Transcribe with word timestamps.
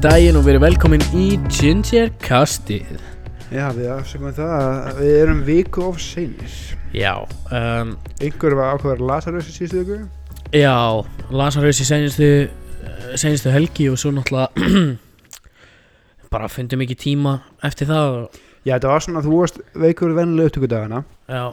Daginn 0.00 0.38
og 0.38 0.46
verið 0.46 0.62
velkomin 0.64 1.02
í 1.12 1.24
Ginger 1.52 2.08
Castið 2.24 2.94
Já, 3.52 3.66
við 3.76 3.90
afsökum 3.92 4.30
það 4.32 4.52
að 4.56 5.00
við 5.02 5.10
erum 5.18 5.42
viku 5.44 5.82
of 5.90 5.98
seinir. 6.00 6.54
Já, 6.96 7.26
um, 7.52 7.90
Einhver 8.22 8.56
var 8.56 8.78
ákveður 8.78 9.02
Lazarus 9.10 9.50
í 9.50 9.54
síðustu 9.58 9.82
viku? 9.82 9.98
já, 10.56 10.72
Lazarus 11.28 11.82
í 11.84 11.86
seinustu, 11.90 13.52
helgi 13.52 13.90
og 13.92 14.00
svo 14.00 14.14
náttúrulega 14.16 14.96
bara 16.32 16.48
fundum 16.48 16.80
ekki 16.86 16.96
tíma 16.96 17.36
eftir 17.60 17.90
það 17.92 18.22
Já, 18.64 18.78
þetta 18.78 18.94
var 18.94 19.04
svona 19.04 19.20
að 19.20 19.28
þú 19.28 19.38
varst 19.42 19.60
veikur 19.84 20.16
vennilega 20.16 20.48
upptökudagana. 20.48 21.04
Já, 21.28 21.44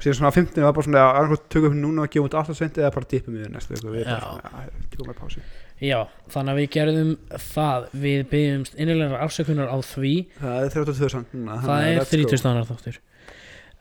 Síðan 0.00 0.16
svona 0.16 0.32
á 0.32 0.36
15 0.40 0.64
var 0.64 0.72
bara 0.72 0.88
svona 0.88 1.00
að 1.04 1.18
annarkvæmt 1.20 1.48
tökum 1.52 1.74
við 1.74 1.82
núna 1.84 2.06
og 2.06 2.12
gefum 2.14 2.30
þetta 2.30 2.40
alltaf 2.40 2.56
seint 2.56 2.78
eða 2.80 2.94
bara 2.96 3.08
dippum 3.12 3.36
við 3.36 3.50
næstu 3.52 3.76
viku. 3.76 3.92
Við 3.92 4.06
Já. 4.06 4.14
bara 4.14 4.20
svona, 4.24 4.62
já, 4.64 4.86
tökum 4.94 5.10
við 5.10 5.18
pási 5.20 5.42
já, 5.80 5.98
þannig 6.32 6.52
að 6.52 6.60
við 6.60 6.68
gerðum 6.76 7.12
það. 7.52 7.88
Við 8.04 8.22
byggjumst 8.34 8.76
innilegar 8.76 9.24
afsökunar 9.24 9.72
á 9.72 9.78
því. 9.84 10.14
Það 10.40 10.60
er 10.66 10.74
32 10.76 11.10
samt 11.14 11.34
núna 11.36 11.58
Það 11.64 11.86
er 11.88 11.98
let's 11.98 12.10
go. 12.12 12.20
30 12.20 12.42
stannar 12.42 12.68
þáttur. 12.68 13.00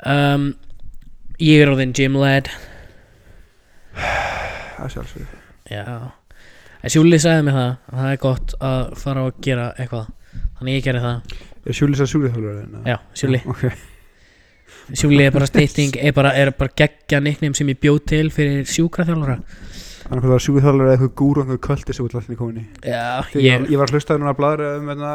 Um, 0.08 0.48
Ég 1.40 1.62
er 1.64 1.70
á 1.72 1.76
þinn 1.80 1.94
gym 1.96 2.18
lad. 2.20 2.50
Það 3.96 4.84
er 4.84 4.96
sjálfsög 4.96 5.38
Já. 5.72 5.84
En 6.80 6.92
Sjúli 6.92 7.20
sagði 7.20 7.46
mig 7.48 7.56
það 7.56 7.70
að 7.70 8.00
það 8.00 8.10
er 8.10 8.20
gott 8.24 8.56
að 8.64 8.82
fara 9.00 9.24
og 9.28 9.40
gera 9.44 9.70
eitthvað. 9.80 10.10
Þannig 10.60 10.76
ég 10.78 10.84
gerði 10.84 11.04
það. 11.06 11.38
Er 11.70 11.76
sjúlis 11.78 12.02
að 12.04 12.12
sjúlið 12.14 12.36
þjálfur 12.36 12.88
Já, 12.88 12.96
Sjúli 13.20 13.40
Ok, 13.52 13.64
Sjúli 15.00 15.26
er 15.26 15.34
bara 15.36 15.48
stytting 15.52 15.98
er 16.00 16.16
bara, 16.16 16.32
er 16.36 16.52
bara 16.56 16.76
geggja 16.82 17.20
nickname 17.24 17.58
sem 17.58 17.72
ég 17.72 17.80
bjóð 17.84 18.00
til 18.12 18.26
fyrir 18.34 18.68
sjúkraþjálfara 18.70 19.40
annarkvæmt 20.10 20.34
var 20.34 20.42
sjúlið 20.44 20.66
þjálfur 20.66 20.86
eða 20.88 20.94
eitthvað 20.96 21.12
gúru 21.22 21.42
og 21.44 21.46
eitthvað 21.50 21.62
kvöldi 21.68 21.96
sem 21.96 22.08
við 22.08 22.16
allir 22.20 22.40
komin 22.40 22.58
í 22.60 22.66
Já, 22.90 23.04
ég, 23.38 23.68
ég, 23.70 23.76
var 23.78 23.86
að 23.92 23.94
hlusta 23.98 24.18
núna 24.18 24.34
að 24.34 24.40
bladra 24.40 24.70
um 24.80 24.90
hérna, 24.90 25.12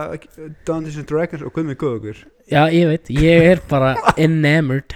Dungeons 0.69 0.99
and 1.01 1.09
Dragons 1.11 1.43
og 1.43 1.55
guð 1.57 1.67
mig 1.71 1.79
góð 1.81 1.97
okkur. 1.99 2.23
Já, 2.51 2.63
ég 2.71 2.89
veit 2.93 3.11
Ég 3.11 3.49
er 3.51 3.63
bara 3.71 3.95
enamored. 4.17 4.95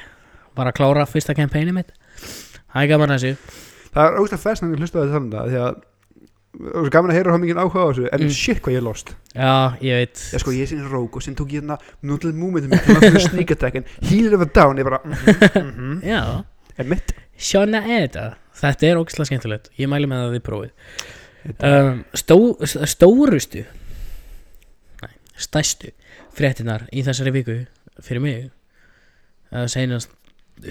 Bara 0.59 0.73
að 0.73 0.79
klára 0.79 1.07
fyrsta 1.11 1.35
kampæni 1.39 1.75
mitt. 1.75 1.91
Það 2.69 2.83
er 2.85 2.91
gaman 2.93 3.15
að 3.15 3.27
þessu. 3.27 3.61
Það 3.95 4.07
er 4.07 4.19
ógæslega 4.23 4.43
fest 4.47 4.67
að 4.67 4.79
hlusta 4.79 4.99
á 4.99 5.03
þetta 5.03 5.19
þannig 5.19 5.39
að 5.43 5.53
því 5.53 5.61
að 5.65 5.79
það 6.59 6.67
er 6.69 6.83
svo 6.83 6.93
gaman 6.95 7.13
að 7.13 7.17
heyra 7.19 7.33
hvað 7.33 7.43
mikið 7.45 7.61
áhuga 7.63 7.83
á 7.83 7.89
þessu 7.89 8.09
en 8.09 8.23
Mm. 8.25 8.35
shit 8.35 8.63
hvað 8.63 8.75
ég 8.75 8.81
er 8.81 8.87
lost. 8.87 9.15
Já, 9.35 9.55
ég 9.83 9.95
veit. 10.01 10.19
Ég 10.35 10.43
sko 10.43 10.55
ég 10.57 10.69
sinni 10.69 10.89
rók 10.89 11.17
og 11.17 11.23
sem 11.23 11.35
tók 11.35 11.53
ég 11.53 11.63
hérna 11.63 11.79
nútil 12.03 12.33
múmiðum 12.35 12.71
mitt 12.73 12.83
til 12.87 12.97
að 12.97 13.05
fyrir 13.07 13.77
en 13.83 13.85
healer 14.09 14.35
of 14.35 14.43
a 14.43 14.47
down 14.47 14.79
ég 14.79 14.85
bara 14.89 15.01
mhm, 15.05 15.67
mhm, 15.75 16.01
Já, 16.03 16.45
er 16.79 16.85
mitt 16.85 17.15
svona 17.39 17.83
er 17.87 18.09
þetta 18.09 18.25
Þetta 18.59 18.89
er 18.89 19.01
ógislega 19.01 19.31
skemmtilegt. 19.31 19.71
Ég 19.79 19.91
mæli 19.91 20.09
með 20.11 20.23
það 20.23 20.29
að 20.29 20.37
þið 20.37 20.45
prófið. 20.49 20.95
Um, 21.65 22.01
stó, 22.19 22.37
Stórustu 22.67 23.63
Nei, 25.01 25.13
stærstu 25.39 25.93
Fréttinar 26.37 26.83
í 26.91 27.05
þessari 27.07 27.31
viku 27.33 27.55
Fyrir 28.05 28.21
mig 28.21 28.41
uh, 29.55 29.63
Seinast 29.71 30.11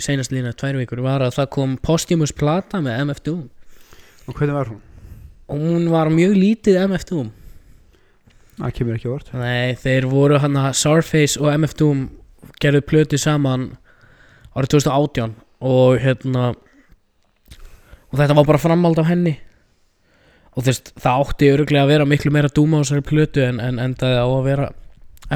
Seinast 0.03 0.35
lína 0.35 0.51
tvær 0.51 0.77
vikur 0.77 1.01
var 1.01 1.23
að 1.23 1.37
það 1.39 1.49
kom 1.55 1.77
Posthumous 1.81 2.35
plata 2.35 2.83
með 2.83 3.07
MF 3.07 3.23
Doom. 3.23 3.47
Og 4.27 4.35
hvernig 4.35 4.59
var 4.59 4.69
hún? 4.73 4.83
hún 5.47 5.89
var 5.91 6.09
mjög 6.11 6.35
lítið 6.35 6.79
MF 6.87 7.05
Doom. 7.07 7.31
Það 8.57 8.73
kemur 8.73 8.97
ekki 8.97 9.09
vort 9.11 9.33
Nei, 9.37 9.75
þeir 9.77 10.07
voru 10.09 10.39
hann 10.41 10.57
að 10.57 10.71
Sarface 10.79 11.39
og 11.39 11.51
MF 11.53 11.75
Doom 11.77 12.07
gerðu 12.61 12.81
plötu 12.89 13.19
saman 13.21 13.69
árið 14.57 14.79
2018 14.79 15.35
og 15.67 15.99
hérna 16.01 16.49
og 18.17 18.23
þetta 18.23 18.37
var 18.39 18.47
bara 18.49 18.61
framhald 18.61 18.97
af 19.01 19.09
henni. 19.11 19.35
Og 20.57 20.63
þú 20.63 20.71
veist, 20.71 20.89
það 20.97 21.21
átti 21.23 21.51
öruglega 21.53 21.85
að 21.85 21.91
vera 21.93 22.07
miklu 22.09 22.31
meira 22.33 22.49
Doom 22.49 22.73
á 22.73 22.81
þessari 22.81 23.05
plötu 23.05 23.43
en, 23.45 23.59
en 23.61 23.77
endaði 23.83 24.17
á 24.17 24.25
að 24.25 24.47
vera 24.47 24.71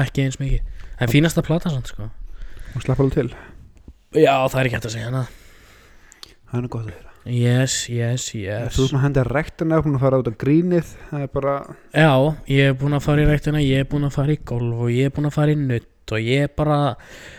ekki 0.02 0.24
eins 0.26 0.40
mikið. 0.42 0.66
En 0.98 1.12
fínasta 1.12 1.44
plata 1.46 1.70
sann 1.70 1.86
sko. 1.86 2.08
Og 2.74 2.82
slapp 2.82 2.98
alveg 3.04 3.14
til. 3.20 3.30
Já, 4.18 4.34
það 4.50 4.58
er 4.58 4.66
ekki 4.66 4.78
hægt 4.80 4.90
að 4.90 4.94
segja 4.96 5.08
hana. 5.12 5.22
Það 6.50 6.58
er 6.58 6.64
nú 6.66 6.72
gott 6.74 6.88
að 6.88 6.92
heyra. 6.96 7.08
Yes, 7.22 7.76
yes, 7.86 8.32
yes. 8.34 8.74
Þú 8.74 8.88
erum 8.88 8.98
að 8.98 9.04
henda 9.04 9.22
rektina 9.28 9.78
búin 9.84 9.94
að 9.94 10.02
fara 10.02 10.18
út 10.18 10.26
á 10.26 10.34
grínið 10.42 10.88
það 11.12 11.20
er 11.22 11.28
bara 11.30 11.52
Já, 11.94 12.10
ég 12.50 12.72
er 12.72 12.74
búinn 12.80 12.96
að 12.98 13.04
fara 13.04 13.22
í 13.22 13.28
ræktina, 13.28 13.60
ég 13.62 13.84
er 13.84 13.86
búinn 13.92 14.08
að 14.08 14.16
fara 14.16 14.34
í 14.34 14.40
golf 14.50 14.80
og 14.82 14.90
ég 14.90 15.06
er 15.06 15.14
búinn 15.14 15.28
að 15.30 15.36
fara 15.36 15.54
í 15.54 15.60
nutt 15.60 16.14
og 16.16 16.18
ég 16.26 16.48
er 16.48 16.50
bara 16.58 16.78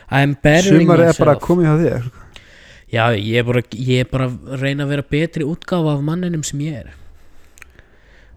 I'm 0.08 0.38
bettering 0.40 0.86
sumar 0.88 1.04
er 1.04 1.12
bara 1.20 1.36
myself. 1.36 1.44
komið 1.50 1.68
hjá 1.68 1.76
þér 1.84 2.08
Já, 2.94 3.08
ég 3.18 3.40
er 3.42 3.46
bara, 3.48 3.64
ég 3.74 4.04
er 4.04 4.10
bara 4.12 4.30
að 4.30 4.60
reyna 4.62 4.86
að 4.86 4.92
vera 4.94 5.08
betri 5.16 5.48
útgáfa 5.50 5.96
af 5.98 6.04
manninum 6.06 6.44
sem 6.46 6.62
ég 6.62 6.84
er. 6.84 6.92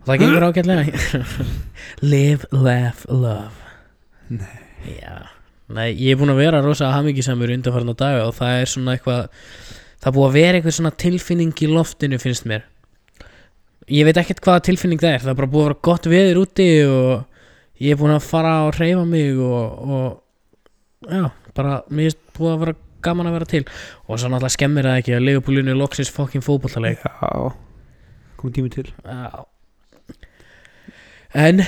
Og 0.00 0.08
það 0.08 0.22
gengur 0.22 0.46
ágætlega. 0.48 1.00
Live, 2.12 2.48
laugh, 2.54 3.04
love. 3.10 3.52
Nei. 4.32 4.62
Já, 4.86 5.26
nei, 5.72 5.90
ég 5.98 6.14
er 6.14 6.20
búinn 6.20 6.30
að 6.30 6.40
vera 6.44 6.62
rosa 6.62 6.92
hamingisamur 6.94 7.50
undanfarna 7.50 7.94
daga 7.98 8.26
og 8.28 8.36
það 8.36 8.60
er 8.60 8.70
svona 8.70 8.94
eitthvað 8.94 9.22
það 9.96 10.08
er 10.10 10.14
búið 10.16 10.26
að 10.28 10.36
vera 10.36 10.58
eitthvað 10.58 10.76
svona 10.78 10.92
tilfinning 11.02 11.62
í 11.62 11.70
loftinu 11.72 12.20
finnst 12.22 12.46
mér. 12.46 12.66
Ég 13.90 14.06
veit 14.06 14.20
ekkert 14.20 14.42
hvaða 14.44 14.64
tilfinning 14.68 15.02
það 15.02 15.16
er 15.16 15.24
það 15.24 15.32
er 15.32 15.40
bara 15.40 15.50
búið 15.52 15.64
að 15.64 15.68
vera 15.70 15.84
gott 15.88 16.08
veður 16.10 16.40
úti 16.44 16.68
og 16.86 17.82
ég 17.82 17.94
er 17.94 18.00
búinn 18.00 18.14
að 18.14 18.28
fara 18.28 18.54
og 18.68 18.78
reyfa 18.78 19.04
mig 19.10 19.42
og, 19.42 19.90
og 19.96 21.10
já, 21.10 21.26
bara 21.58 21.80
mér 21.90 22.12
er 22.12 22.18
búið 22.38 22.52
að 22.52 22.62
vera 22.64 22.76
gaman 23.06 23.30
að 23.30 23.38
vera 23.38 23.50
til. 23.52 23.62
Og 24.06 24.18
svo 24.18 24.30
náttúrulega 24.32 24.56
skemmir 24.56 24.90
það 24.90 25.00
ekki 25.02 25.16
að 25.16 25.28
Leopoldinu 25.30 25.72
er 25.74 25.80
loksins 25.80 26.12
fokkin 26.12 26.44
fótballtaleg 26.44 27.00
já 27.02 27.54
komið 28.36 28.58
tími 28.58 28.72
til. 28.74 28.90
Já. 29.04 29.46
En 31.36 31.62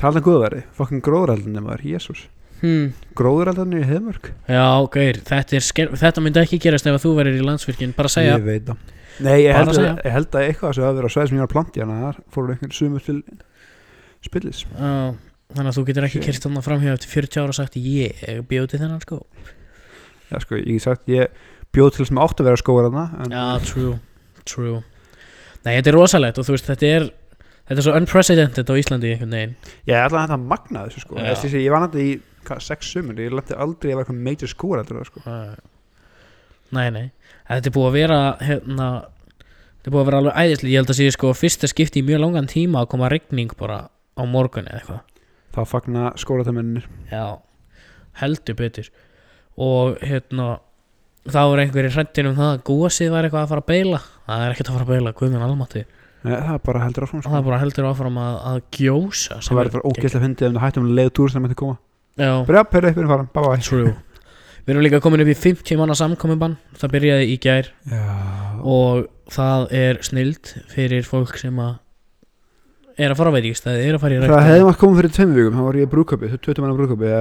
tala 0.00 0.20
um 0.20 0.26
góðveri 0.26 0.64
fokkin 0.74 1.02
gróðuraldinni 1.04 1.62
maður 1.62 1.84
jésús 1.86 2.24
hmm, 2.62 2.88
gróðuraldinni 3.18 3.82
í 3.82 3.88
heimörk 3.88 4.32
Já, 4.48 4.64
gauður, 4.90 5.20
þetta, 5.28 5.60
er 5.60 5.92
þetta 6.00 6.24
myndi 6.24 6.42
ekki 6.42 6.60
gerast 6.62 6.88
ef 6.88 6.98
að 6.98 7.04
þú 7.04 7.12
verir 7.20 7.38
í 7.38 7.44
landsvirkjun 7.44 7.94
bara 7.96 8.10
segja. 8.12 8.38
Ég 8.38 8.46
veit 8.46 8.66
það. 8.70 8.94
Nei, 9.24 9.36
ég 9.44 9.54
held, 9.54 9.70
að, 9.70 9.84
ég 10.02 10.14
held 10.16 10.34
að 10.34 10.48
eitthvað 10.48 10.72
sem 10.74 10.86
hafi 10.88 10.98
verið 10.98 11.06
á 11.06 11.14
sveið 11.14 11.28
sem 11.28 11.36
ég 11.36 11.44
var 11.44 11.50
að 11.50 11.54
planti 11.54 11.82
hérna 11.82 11.98
þar 12.00 12.16
fóru 12.34 12.54
einhvern 12.54 12.74
sumur 12.74 13.04
til 13.04 13.18
spillis. 14.24 14.64
Já, 14.72 14.94
þannig 15.54 15.70
að 15.70 15.76
þú 15.78 15.84
getur 15.90 16.08
ekki 16.08 16.22
kert 16.24 16.48
þannig 16.48 16.66
framhjá 16.66 16.96
eftir 16.96 17.12
40 17.12 17.44
ára 17.44 17.54
og 17.54 17.58
sagt 17.60 17.78
ég 17.78 18.24
bjóti 18.50 18.80
þennan 18.80 19.04
sko 19.04 19.20
Já, 20.30 20.40
sko, 20.42 20.58
ég 20.60 20.78
get 20.78 20.84
sagt, 20.86 21.08
ég 21.12 21.28
bjóð 21.74 21.96
til 21.96 22.08
sem 22.08 22.20
átt 22.22 22.40
að 22.40 22.50
vera 22.50 22.60
skóar 22.60 22.88
hana 22.88 23.04
en 23.24 23.34
Já, 23.34 23.44
true, 23.66 23.98
true. 24.48 24.80
Nei, 25.64 25.76
þetta 25.78 25.92
er 25.92 25.98
rosalegt 25.98 26.40
og 26.40 26.46
þú 26.46 26.56
veist, 26.56 26.70
þetta 26.70 26.90
er 26.90 27.06
þetta 27.64 27.78
er 27.78 27.86
svo 27.86 27.96
unprecedented 27.98 28.70
á 28.70 28.74
Íslandi 28.80 29.12
einhvern 29.14 29.36
veginn. 29.36 29.54
Ég 29.88 29.96
er 29.96 30.06
alltaf 30.06 30.34
að 30.36 30.48
magna 30.52 30.84
þessu 30.88 31.04
sko. 31.04 31.18
Já. 31.18 31.30
Þessi, 31.32 31.62
ég 31.64 31.72
var 31.72 31.84
náttúrulega 31.84 32.16
í 32.16 32.18
hvað, 32.44 32.64
sex 32.66 32.90
sumur 32.92 33.22
ég 33.22 33.32
lendi 33.32 33.56
aldrei 33.56 33.90
að 33.92 33.94
vera 33.94 34.04
eitthvað 34.04 34.24
major 34.28 34.54
heldur 34.80 35.08
sko. 35.08 35.24
Nei, 36.74 36.86
nei. 36.90 37.06
Þetta 37.48 37.70
er 37.70 37.74
búið 37.74 37.88
að 37.90 37.98
vera 37.98 38.20
hérna 38.40 38.88
Þetta 39.84 39.90
er 39.90 39.94
búið 39.94 40.00
að 40.00 40.06
vera 40.08 40.20
alveg 40.22 40.38
æðislega 40.40 40.72
Ég 40.72 40.80
held 40.80 40.92
að 40.94 40.96
sé 40.98 41.06
sko 41.12 41.32
fyrsta 41.36 41.68
skipti 41.68 42.00
í 42.00 42.06
mjög 42.08 42.22
langan 42.22 42.46
tíma 42.48 42.80
að 42.80 42.90
koma 42.94 43.10
regning 43.12 43.52
bara 43.58 43.82
á 43.92 44.22
morgun 44.24 44.68
eða 44.70 44.80
eitthvað. 44.80 45.02
Þá 45.54 45.60
fagna 45.70 46.04
skóratamenninir 46.20 46.86
Já, 47.12 47.24
heldur 48.22 48.56
betur 48.58 48.88
og 49.60 49.98
hérna 50.04 50.48
þá 51.24 51.40
er 51.44 51.62
einhverjir 51.64 51.94
hrættin 51.94 52.30
um 52.30 52.38
það 52.38 52.50
að 52.52 52.64
gósið 52.68 53.12
var 53.14 53.26
eitthvað 53.26 53.44
að 53.44 53.52
fara 53.52 53.64
að 53.64 53.70
beila 53.70 54.00
það 54.24 54.46
er 54.46 54.54
ekkert 54.54 54.70
að 54.70 54.78
fara 54.78 54.86
að 54.86 54.94
beila, 54.94 55.14
guðminn 55.20 55.46
almátti 55.46 55.84
Nei, 56.24 56.38
það 56.40 56.54
er 56.54 56.60
bara 56.64 56.80
heldur 56.80 57.04
áfram 57.04 57.20
það 57.20 57.28
sko. 57.28 57.38
er 57.38 57.44
bara 57.44 57.60
heldur 57.60 57.86
áfram 57.90 58.14
að, 58.22 58.36
að 58.48 58.58
gjósa 58.78 59.36
það 59.44 59.58
verður 59.58 59.74
bara 59.74 59.90
ógeðslega 59.90 60.24
fyndið 60.24 60.46
ef 60.46 60.54
það 60.54 60.62
hættum 60.64 60.86
að 60.86 60.94
leiða 60.98 61.12
túr 61.18 61.32
sem 61.32 61.44
þetta 61.44 61.56
koma. 61.60 61.74
Já, 62.14 62.30
bara 62.48 62.62
farin, 62.70 63.28
bye 63.34 63.42
bye 63.44 63.64
true. 63.66 63.90
Við 64.64 64.72
erum 64.72 64.84
líka 64.86 65.00
komin 65.04 65.20
upp 65.20 65.28
í 65.28 65.36
50 65.36 65.76
manna 65.76 65.96
samkominbann 65.98 66.54
það 66.80 66.94
byrjaði 66.94 67.26
í 67.28 67.36
gær. 67.44 67.68
Já, 67.92 68.04
og 68.64 69.02
það 69.34 69.66
er 69.82 70.00
snild 70.08 70.54
fyrir 70.72 71.04
fólk 71.04 71.36
sem 71.42 71.60
að 71.60 71.74
er 72.96 73.12
að 73.12 73.20
fara 73.20 73.34
á 73.34 73.36
veitíkstæði, 73.36 73.90
að 73.92 74.00
það 74.24 74.48
hefði 74.48 74.64
maður 74.64 74.80
komið 74.80 75.00
fyrir 75.02 75.14
tveim 75.18 75.36
vikum. 75.36 75.58
Það 75.58 75.68
var 75.68 75.80
ég 75.82 75.92
brúköpi, 75.92 76.32
þú 76.32 76.40
tveitum 76.46 76.64
manna 76.64 76.78
brúköpi 76.78 77.12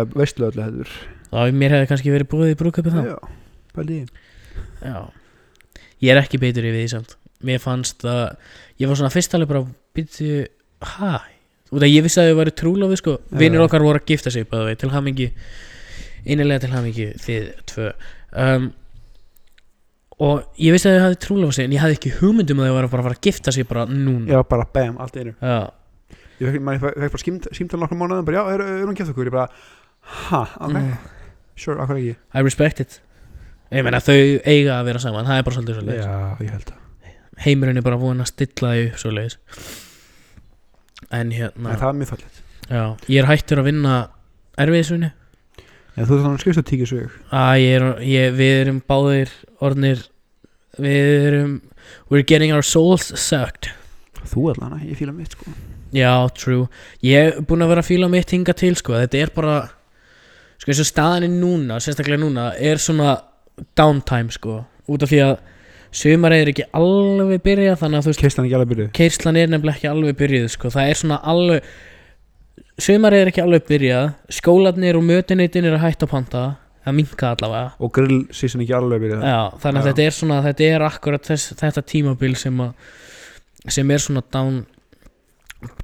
þá 1.34 1.58
mér 1.60 1.74
hefði 1.78 1.90
kannski 1.92 2.14
verið 2.14 2.30
búið 2.32 2.52
í 2.54 2.58
brúköpi 2.60 2.94
þá. 2.94 3.02
Já, 3.10 3.18
bæli 3.78 4.00
Já. 4.84 4.98
Ég 6.04 6.12
er 6.14 6.20
ekki 6.22 6.40
beitur 6.42 6.66
yfir 6.68 6.82
því 6.84 6.90
samt. 6.92 7.16
Mér 7.44 7.60
fannst 7.64 8.04
að 8.08 8.36
Ég 8.80 8.88
var 8.90 8.98
svona 9.00 9.12
fyrst 9.14 9.34
alveg 9.36 9.50
bara 9.52 9.64
Býttu 9.96 10.46
Hæ 10.84 11.14
Út 11.74 11.82
að 11.82 11.90
ég 11.92 12.04
vissi 12.06 12.20
að 12.22 12.30
þau 12.32 12.38
væri 12.40 12.54
trúlofi 12.56 12.98
sko. 13.00 13.16
Já. 13.32 13.38
Vinir 13.42 13.64
okkar 13.66 13.84
voru 13.84 14.00
að 14.00 14.08
gifta 14.12 14.32
sig 14.32 14.46
bæði 14.52 14.78
Til 14.84 14.92
hamingi 14.94 15.28
Innilega 16.24 16.64
til 16.64 16.72
hamingi 16.76 17.08
Þið 17.24 17.48
tvö. 17.72 17.90
Um, 18.44 18.70
Og 20.24 20.44
ég 20.62 20.76
vissi 20.76 20.88
að 20.92 21.00
þau 21.00 21.06
hafði 21.08 21.20
trúlofa 21.26 21.58
sig 21.58 21.68
En 21.68 21.74
ég 21.76 21.82
hafði 21.84 21.98
ekki 21.98 22.14
hugmyndum 22.20 22.62
að 22.64 22.70
þau 22.70 22.76
væri 22.78 22.92
bara 22.94 23.04
að 23.04 23.08
fara 23.10 23.18
að 23.20 23.26
gifta 23.28 23.56
sig 23.56 23.68
Bara 23.72 23.88
núna. 23.90 24.28
Já, 24.30 24.40
bara 24.54 24.68
bam, 24.76 25.00
allt 25.04 25.18
einu. 25.20 25.34
Já, 25.42 25.58
ég 26.44 26.54
fekk, 26.54 26.64
bara 27.00 27.22
skímt, 27.24 27.50
símtal 27.56 27.80
nokkur 27.82 27.98
mánuðum 28.00 28.26
bara 28.28 28.40
já, 28.42 28.44
er, 28.54 28.64
er 28.84 28.86
hún 28.88 28.96
gett 28.98 29.12
okkur, 29.14 29.30
ég 29.30 29.36
bara 29.36 29.50
ha, 30.30 30.42
ok, 30.60 30.74
Mm. 30.74 30.96
Sure, 31.56 31.80
okkur 31.82 32.00
ekki? 32.00 32.16
I 32.34 32.46
respect 32.46 32.84
it. 32.84 33.00
Ég 33.74 33.86
meina 33.86 34.02
þau 34.04 34.18
eiga 34.46 34.78
að 34.78 34.88
vera 34.92 35.02
saman 35.02 35.26
Það 35.26 35.40
er 35.40 35.46
bara 35.48 35.58
svolítið 35.58 35.80
svo 35.80 35.98
já, 35.98 36.18
ég 36.46 36.54
held 36.54 36.74
að 36.74 36.80
Heimurinn 37.44 37.80
er 37.80 37.86
bara 37.86 37.98
búin 37.98 38.22
að 38.22 38.30
stilla 38.30 38.74
þau 38.74 38.84
upp 38.86 39.00
svo 39.02 39.14
en 41.14 41.34
hérna 41.34 41.74
en 41.74 41.82
það 41.82 41.90
er 41.90 41.98
mjög 42.00 42.10
fallið 42.14 42.38
já, 42.70 42.84
ég 43.10 43.18
er 43.20 43.28
hættur 43.28 43.60
að 43.62 43.68
vinna 43.68 43.96
erfiðisvinni 44.62 45.10
en 45.10 46.08
þú 46.08 46.16
er 46.16 46.22
þannig 46.24 46.38
að 46.38 46.44
skrifst 46.44 46.62
að 46.62 46.70
tíkja 46.70 47.02
að 47.38 47.56
ég 47.62 47.76
er, 47.76 48.34
við 48.38 48.54
erum 48.62 48.80
báðir 48.90 49.34
orðnir 49.62 50.06
við 50.82 51.28
erum 51.28 51.58
we're 52.10 52.24
getting 52.24 52.52
our 52.54 52.64
souls 52.64 53.12
sucked. 53.20 53.72
Þú 54.24 54.54
allan, 54.54 54.80
ég 54.88 54.98
fíla 54.98 55.14
mitt 55.14 55.36
sko. 55.36 55.52
Já, 55.94 56.30
true. 56.38 56.68
Ég 57.06 57.34
er 57.34 57.46
búin 57.46 57.64
að 57.66 57.74
vera 57.74 57.84
að 57.84 57.90
fíla 57.92 58.10
mitt 58.10 58.32
hinga 58.34 58.56
til 58.58 58.74
sko. 58.80 58.96
Þetta 58.98 59.20
er 59.20 59.34
bara 59.36 59.58
sko 60.62 60.72
eins 60.72 60.84
og 60.84 60.90
staðan 60.90 61.28
er 61.28 61.34
núna, 61.34 61.80
sérstaklega 61.84 62.22
núna 62.22 62.52
er 62.60 62.82
svona 62.82 63.18
downtime 63.78 64.34
sko. 64.34 64.64
Út 64.90 65.06
af 65.06 65.12
því 65.12 65.22
að 65.24 65.36
sumarið 65.94 66.42
er 66.42 66.52
ekki 66.54 66.66
alveg 66.74 67.44
byrjað 67.46 67.80
þannig 67.84 68.00
að 68.00 68.06
þú 68.06 68.12
veist 68.12 68.24
keistan 68.24 68.48
ekki 68.48 68.58
alveg 68.58 68.72
byrjuð. 68.72 68.92
keirslan 68.98 69.38
er 69.38 69.52
nefnilega 69.52 69.78
ekki 69.78 69.90
alveg 69.92 70.18
byrjuð 70.22 70.48
sko. 70.56 70.72
það 70.74 70.90
er 70.90 71.00
svona 71.02 71.20
alveg 71.34 71.70
sumarið 72.82 73.22
er 73.22 73.32
ekki 73.32 73.44
alveg 73.44 73.68
byrjað 73.70 74.10
skólarnir 74.40 74.98
og 74.98 75.06
mötuneytin 75.06 75.70
er 75.70 75.78
að 75.78 75.86
hætta 75.86 76.08
að 76.08 76.14
panta 76.16 76.44
að 76.84 76.98
minka 76.98 77.30
allavega. 77.32 77.72
Og 77.80 77.94
grill 77.96 78.20
síðan 78.34 78.66
ekki 78.66 78.76
alveg 78.80 79.06
byrjuð 79.06 79.24
Já, 79.30 79.40
þannig 79.62 79.82
að 79.82 79.90
þetta 79.92 80.06
er 80.08 80.18
svona 80.18 80.42
þetta 80.48 80.70
er 80.70 80.88
akkurat 80.90 81.30
þess, 81.30 81.54
þetta 81.62 81.86
tímabil 81.94 82.36
sem 82.42 82.64
að 82.66 82.74
sem 83.72 83.92
er 83.96 84.04
svona 84.04 84.24
down 84.34 84.66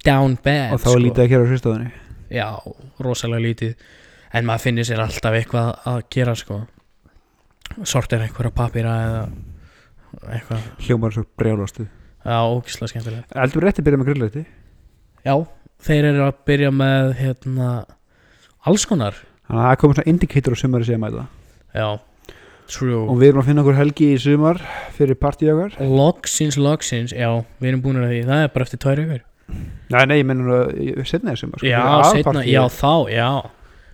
down 0.04 0.36
bad 0.44 0.76
og 0.76 0.84
þá 0.84 0.90
er 0.92 1.04
lítið 1.06 1.24
að 1.24 1.32
gera 1.32 1.46
á 1.46 1.48
skrifstofunni. 1.48 1.92
Já, 2.30 2.48
rosalega 3.00 3.46
lítið 3.46 3.76
en 4.34 4.46
maður 4.48 4.66
finnir 4.68 4.88
sér 4.88 5.02
alltaf 5.04 5.38
eitthvað 5.40 5.72
að 5.90 6.02
gera 6.14 6.36
sko. 6.38 6.60
Sortir 7.88 8.22
einhverja 8.26 8.52
papíra 8.56 8.94
eða 9.06 9.24
eitthvað, 10.34 10.68
hljómar 10.86 11.14
svo 11.16 11.24
brjálastu. 11.38 11.86
Já, 12.20 12.36
ógislega 12.52 12.92
skemmtilega 12.92 13.40
Eldur 13.46 13.64
rétti 13.64 13.84
byrja 13.86 14.00
með 14.02 14.10
grillrætti 14.10 14.42
Já, 15.24 15.34
þeir 15.88 16.08
eru 16.10 16.26
að 16.26 16.42
byrja 16.50 16.72
með 16.76 17.14
hérna 17.16 17.70
alls 18.68 18.84
konar. 18.90 19.16
Þannig 19.48 19.62
að 19.64 19.70
það 19.70 19.78
komið 19.84 19.98
svona 20.00 20.12
indicator 20.12 20.56
á 20.56 20.58
sumari 20.60 20.88
sem 20.90 21.00
mæta 21.00 21.24
Já, 21.78 21.88
true. 22.74 23.06
Og 23.06 23.22
við 23.22 23.32
erum 23.32 23.42
að 23.44 23.48
finna 23.52 23.64
okkur 23.64 23.80
helgi 23.80 24.10
í 24.16 24.20
sumar 24.20 24.60
fyrir 24.98 25.20
partíögar 25.22 25.78
Logsins, 25.80 26.58
logsins, 26.60 27.16
já, 27.16 27.30
við 27.62 27.72
erum 27.72 27.86
búin 27.86 28.02
að 28.04 28.12
því. 28.12 28.20
Það 28.28 28.44
er 28.44 28.52
bara 28.58 28.68
eftir 28.68 28.84
tvær 28.84 29.04
ykkur 29.06 29.24
Nei, 29.90 30.04
nei, 30.06 30.18
ég 30.20 30.28
mennur 30.30 30.52
að 30.60 31.08
setna 31.10 31.38
sumar 31.40 31.64
sko, 31.64 31.70
Já, 31.72 31.86
setna, 32.12 32.44
já, 32.46 32.62
þá, 32.70 32.92
já 33.16 33.30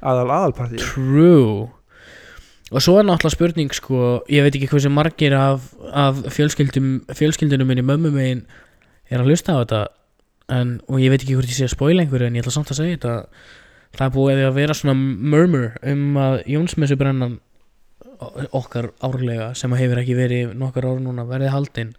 Aðal 0.02 0.30
aðalpartí. 0.30 0.80
True. 0.82 1.70
Og 2.74 2.82
svo 2.82 2.98
er 3.00 3.06
náttúrulega 3.06 3.36
spurning 3.36 3.74
sko 3.78 4.00
Ég 4.32 4.44
veit 4.44 4.56
ekki 4.58 4.68
hversu 4.72 4.90
margir 4.90 5.36
af, 5.38 5.68
af 5.94 6.24
fjölskyldum, 6.34 7.06
fjölskyldunum 7.14 7.70
minni 7.70 7.86
mömmu 7.86 8.12
megin 8.16 8.46
er 9.06 9.22
að 9.22 9.30
hlusta 9.30 9.54
á 9.54 9.62
þetta 9.62 9.82
en, 10.56 10.80
og 10.90 11.02
ég 11.02 11.14
veit 11.14 11.22
ekki 11.22 11.38
hvort 11.38 11.50
ég 11.50 11.58
sé 11.58 11.68
að 11.68 11.76
spoila 11.76 12.04
einhverju 12.04 12.30
en 12.30 12.38
ég 12.38 12.46
ætla 12.46 12.54
samt 12.54 12.74
að 12.74 12.80
segja 12.82 12.98
þetta. 12.98 13.14
Það 13.96 14.08
er 14.08 14.16
búið 14.16 14.42
að 14.44 14.58
vera 14.58 14.76
svona 14.78 14.96
murmur 15.36 15.78
um 15.94 16.18
að 16.20 16.40
Jónsmessu 16.52 16.98
brennan 17.00 17.38
okkar 18.56 18.90
árlega 19.04 19.52
sem 19.58 19.74
hefur 19.76 20.02
ekki 20.02 20.18
verið 20.18 20.54
nokkar 20.58 20.88
ár 20.90 21.00
núna 21.04 21.26
verið 21.28 21.54
haldin 21.54 21.94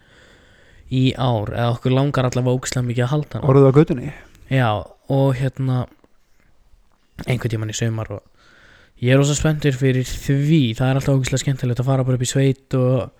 í 0.93 1.10
ár 1.14 1.52
eða 1.52 1.72
okkur 1.75 1.94
langar 1.94 2.28
allavega 2.28 2.58
ógislega 2.58 2.87
mikið 2.87 3.06
að 3.06 3.12
halda 3.14 3.38
hana. 3.38 3.50
Orðuð 3.50 3.70
á 3.70 3.76
götunni? 3.76 4.12
Já, 4.52 4.70
og 5.10 5.28
hérna 5.38 5.87
einhvern 7.25 7.53
tímann 7.53 7.73
í 7.73 7.77
saumar 7.77 8.11
og 8.19 8.25
ég 9.01 9.15
er 9.15 9.21
rosa 9.21 9.37
spenntur 9.37 9.77
fyrir 9.77 10.05
því. 10.05 10.75
Það 10.77 10.89
er 10.89 11.01
alltaf 11.01 11.15
ógeðslega 11.15 11.43
skemmtilegt 11.45 11.83
að 11.83 11.89
fara 11.91 12.07
bara 12.07 12.19
upp 12.19 12.27
í 12.27 12.31
sveit 12.31 12.77
og, 12.79 13.11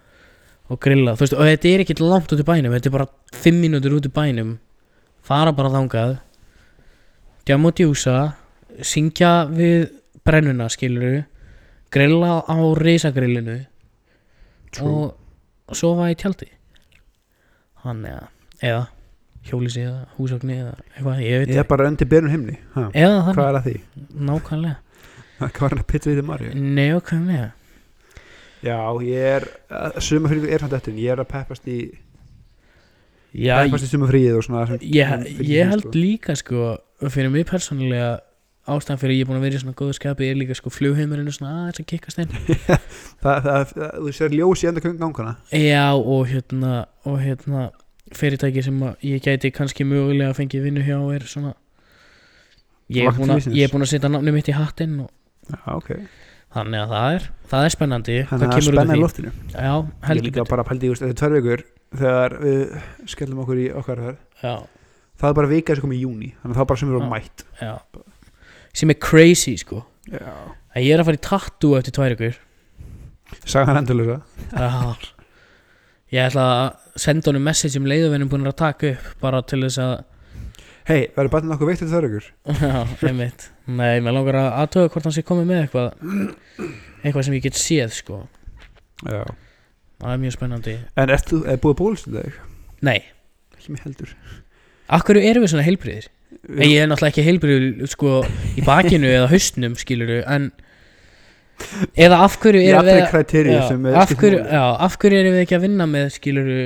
og 0.69 0.81
grilla. 0.83 1.17
Veist, 1.19 1.37
og 1.37 1.49
þetta 1.49 1.73
er 1.73 1.85
ekki 1.85 1.99
langt 2.03 2.33
út 2.33 2.43
í 2.43 2.49
bænum 2.49 2.77
þetta 2.77 2.91
er 2.91 2.97
bara 2.99 3.09
5 3.37 3.61
mínútur 3.63 3.97
út 3.99 4.09
í 4.09 4.13
bænum. 4.13 4.57
Fara 5.27 5.55
bara 5.57 5.73
þangað 5.75 6.19
djama 7.47 7.71
og 7.71 7.79
djúsa 7.79 8.19
syngja 8.85 9.47
við 9.51 9.89
brennuna 10.27 10.67
skiluru 10.73 11.23
grilla 11.95 12.41
á 12.43 12.57
risagrillinu 12.77 13.61
True. 14.75 15.13
og 15.67 15.77
sofa 15.79 16.11
í 16.11 16.19
tjaldi. 16.19 16.51
Hann 17.85 18.05
eða 18.05 18.27
eða 18.65 18.85
hjólísi 19.51 19.83
eða 19.87 20.01
húsögni 20.17 20.57
eða 20.63 20.73
eitthvað, 20.97 21.21
ég 21.27 21.39
veit 21.45 21.53
Ég 21.55 21.61
er 21.63 21.69
bara 21.71 21.87
undir 21.91 22.09
byrjun 22.11 22.33
himni 22.35 22.57
ha. 22.75 22.87
eða 22.93 23.21
þannig, 23.27 23.37
Hvað 23.39 23.51
er 23.53 23.59
að 23.61 23.69
því? 23.69 23.77
nákvæmlega 24.31 24.77
Hvað 25.57 25.67
er 25.67 25.77
hann 25.77 25.83
að 25.85 25.89
pizza 25.93 26.11
við 26.11 26.19
þið 26.21 26.29
Mario? 26.31 26.51
nákvæmlega 26.81 27.49
Já, 28.67 28.79
ég 29.05 29.31
er 29.37 29.49
Sumafríð 30.03 30.47
er 30.57 30.63
samt 30.65 30.77
eftir 30.79 30.97
Ég 30.99 31.13
er 31.13 31.21
að 31.23 31.29
peppast 31.35 31.67
í 31.71 31.79
já, 33.37 33.59
Peppast 33.67 33.85
í 33.85 33.91
sumafríð 33.93 34.39
og 34.39 34.47
svona 34.47 34.63
sem- 34.71 34.81
ég, 34.81 35.11
ég 35.13 35.43
því, 35.43 35.59
held 35.71 35.85
sko. 35.85 35.93
líka 36.01 36.37
sko 36.41 36.71
fyrir 37.13 37.29
mig 37.35 37.45
persónulega 37.51 38.15
ástæðan 38.67 38.99
fyrir 38.99 39.19
ég 39.21 39.27
er 39.27 39.29
búin 39.29 39.37
að 39.39 39.45
vera 39.47 39.59
í 39.59 39.63
svona 39.63 39.77
góðu 39.79 39.95
skapi 39.99 40.27
er 40.31 40.39
líka 40.41 40.57
sko 40.59 40.73
flugheimurinn 40.75 41.29
svona 41.31 41.53
aðeins 41.67 41.83
að 41.85 41.89
kikkast 41.93 42.23
inn 42.25 42.33
það, 43.23 43.37
það, 43.45 43.61
það, 43.77 43.93
Þú 44.01 44.15
sér 44.17 44.35
ljós 44.41 44.65
í 44.65 44.71
enda 44.73 44.83
gangana 44.87 45.35
já 45.53 45.85
og 45.95 46.25
hérna 46.33 46.73
og 47.07 47.21
hérna 47.23 47.67
fyrirtæki 48.15 48.63
sem 48.63 48.77
að 48.87 49.07
ég 49.09 49.23
gæti 49.25 49.51
kannski 49.55 49.85
mögulega 49.89 50.31
að 50.31 50.39
fengið 50.41 50.63
vinnu 50.69 50.85
hjá 50.87 50.99
er 51.17 51.25
svona 51.27 51.55
ég 52.93 53.09
er 53.09 53.17
búin 53.17 53.33
að, 53.35 53.49
ég 53.51 53.67
er 53.67 53.73
búin 53.73 53.83
að 53.87 53.91
setja 53.91 54.11
nafnum 54.13 54.37
mitt 54.37 54.49
í 54.53 54.55
hattinn 54.55 55.01
og 55.03 55.11
Já, 55.51 55.59
ok. 55.75 55.91
þannig 56.55 56.81
að 56.85 56.93
það 56.95 57.17
er 57.17 57.27
það 57.51 57.65
er 57.67 57.75
spennandi 57.75 58.17
Þannig 58.31 58.47
að 58.47 58.53
hvað 58.53 58.57
kemur 58.57 58.67
út 58.67 58.77
spenna 58.77 58.83
af 58.83 58.87
í 58.87 58.97
því. 58.97 59.03
loftinu. 59.05 59.33
Já, 59.55 59.75
Ég 60.17 60.23
líka 60.27 60.45
bara 60.51 60.65
pældi, 60.67 60.91
veist, 60.93 61.03
þetta 61.03 61.15
er 61.15 61.21
tvær 61.21 61.35
vikur 61.37 61.65
Þegar 61.97 62.35
við 62.43 62.63
skellum 63.13 63.43
okkur 63.45 63.61
í 63.63 63.67
okkar 63.81 64.03
þar 64.03 64.17
já, 64.43 64.55
Það 65.17 65.29
er 65.31 65.37
bara 65.41 65.51
vika 65.53 65.77
sem 65.77 65.85
kom 65.87 65.95
í 65.97 66.01
júni 66.03 66.31
Þannig 66.43 66.53
að 66.53 66.57
það 66.57 66.65
er 66.65 66.71
bara 66.73 66.81
sem 66.83 66.91
við 66.91 66.97
erum 66.99 67.13
mætt. 67.15 67.45
Já. 67.63 67.75
Sem 68.77 68.91
er 68.93 68.99
crazy 69.01 69.55
sko. 69.63 69.79
Já. 70.11 70.33
Að 70.77 70.83
ég 70.87 70.93
er 70.97 71.01
að 71.03 71.09
fara 71.11 71.21
í 71.21 71.25
tattoo 71.27 71.77
eftir 71.79 71.95
tvær 71.97 72.17
ykkur 72.17 72.41
Sagan 73.47 73.79
endurlega 73.83 74.19
Já 74.55 75.15
Ég 76.15 76.29
ætla 76.29 76.45
að 76.55 77.01
senda 77.03 77.33
honum 77.33 77.47
message 77.49 77.81
um 77.81 77.89
leiðu 77.89 78.11
við 78.13 78.19
erum 78.21 78.31
búin 78.31 78.47
að 78.47 78.59
taka 78.61 78.93
upp 78.95 79.09
bara 79.25 79.43
til 79.43 79.63
þess 79.65 79.81
að 79.83 79.97
Hei, 80.87 81.09
verður 81.17 81.33
barnið 81.33 81.55
okkur 81.57 81.67
veikt 81.73 81.81
eftir 81.83 81.91
tvær 81.91 82.05
vikur? 82.07 82.27
Já, 82.63 83.09
einmitt. 83.09 83.49
Nei, 83.67 83.97
mér 84.05 84.15
langar 84.15 84.37
að 84.39 84.53
aðtöga 84.63 84.93
hvort 84.95 85.09
hann 85.09 85.17
sé 85.17 85.25
komið 85.27 85.49
með 85.49 85.63
eitthvað 85.65 85.89
eitthvað 87.03 87.27
sem 87.27 87.35
ég 87.35 87.43
get 87.49 87.59
séð 87.59 87.97
sko. 87.97 88.21
Já. 89.03 89.25
Það 89.99 90.13
er 90.13 90.21
mjög 90.23 90.37
spennandi. 90.37 90.77
En 90.95 91.11
ert 91.17 91.33
þú, 91.33 91.41
er 91.51 91.59
búið 91.65 91.79
bólst 91.81 92.07
þig? 92.07 92.39
Nei, 92.87 93.01
Ekki 93.57 93.75
mér 93.75 93.83
heldur. 93.89 94.13
Akkur 94.95 95.19
erum 95.19 95.43
við 95.43 95.51
svona 95.51 95.67
heilbriðir 95.67 96.07
Ég 96.63 96.79
er 96.79 96.87
náttúrulega 96.87 97.11
ekki 97.11 97.25
heilbriður 97.27 97.91
sko 97.91 98.11
í 98.55 98.63
bakinu 98.67 99.09
eða 99.11 99.31
haustnum 99.33 99.75
skiluru 99.79 100.21
en 100.31 100.53
eða 101.97 102.19
af 102.25 102.37
hverju 102.43 102.63
erum 102.63 102.87
við 102.87 103.01
já, 103.53 103.63
sem 103.69 103.87
er 103.87 103.99
af, 104.01 104.13
hverju, 104.21 104.41
já, 104.45 104.63
af 104.87 104.97
hverju 105.01 105.21
erum 105.23 105.37
við 105.37 105.43
ekki 105.47 105.57
að 105.57 105.65
vinna 105.67 105.87
með 105.91 106.09
skiluru 106.17 106.59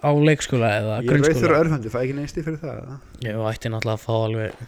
á 0.00 0.10
leikskóla 0.16 0.70
eða 0.80 0.98
Ég 1.00 1.06
er 1.06 1.08
grunnskóla 1.10 1.54
og 1.56 1.64
örfandi, 1.64 1.92
fæ 1.92 1.98
ekki 2.02 2.14
neins 2.16 2.32
stíð 2.34 2.46
fyrir 2.48 2.60
það? 2.62 2.92
Ég 3.26 3.40
ætti 3.50 3.72
náttúrulega 3.72 3.98
að 3.98 4.04
fá 4.06 4.14
alveg 4.16 4.62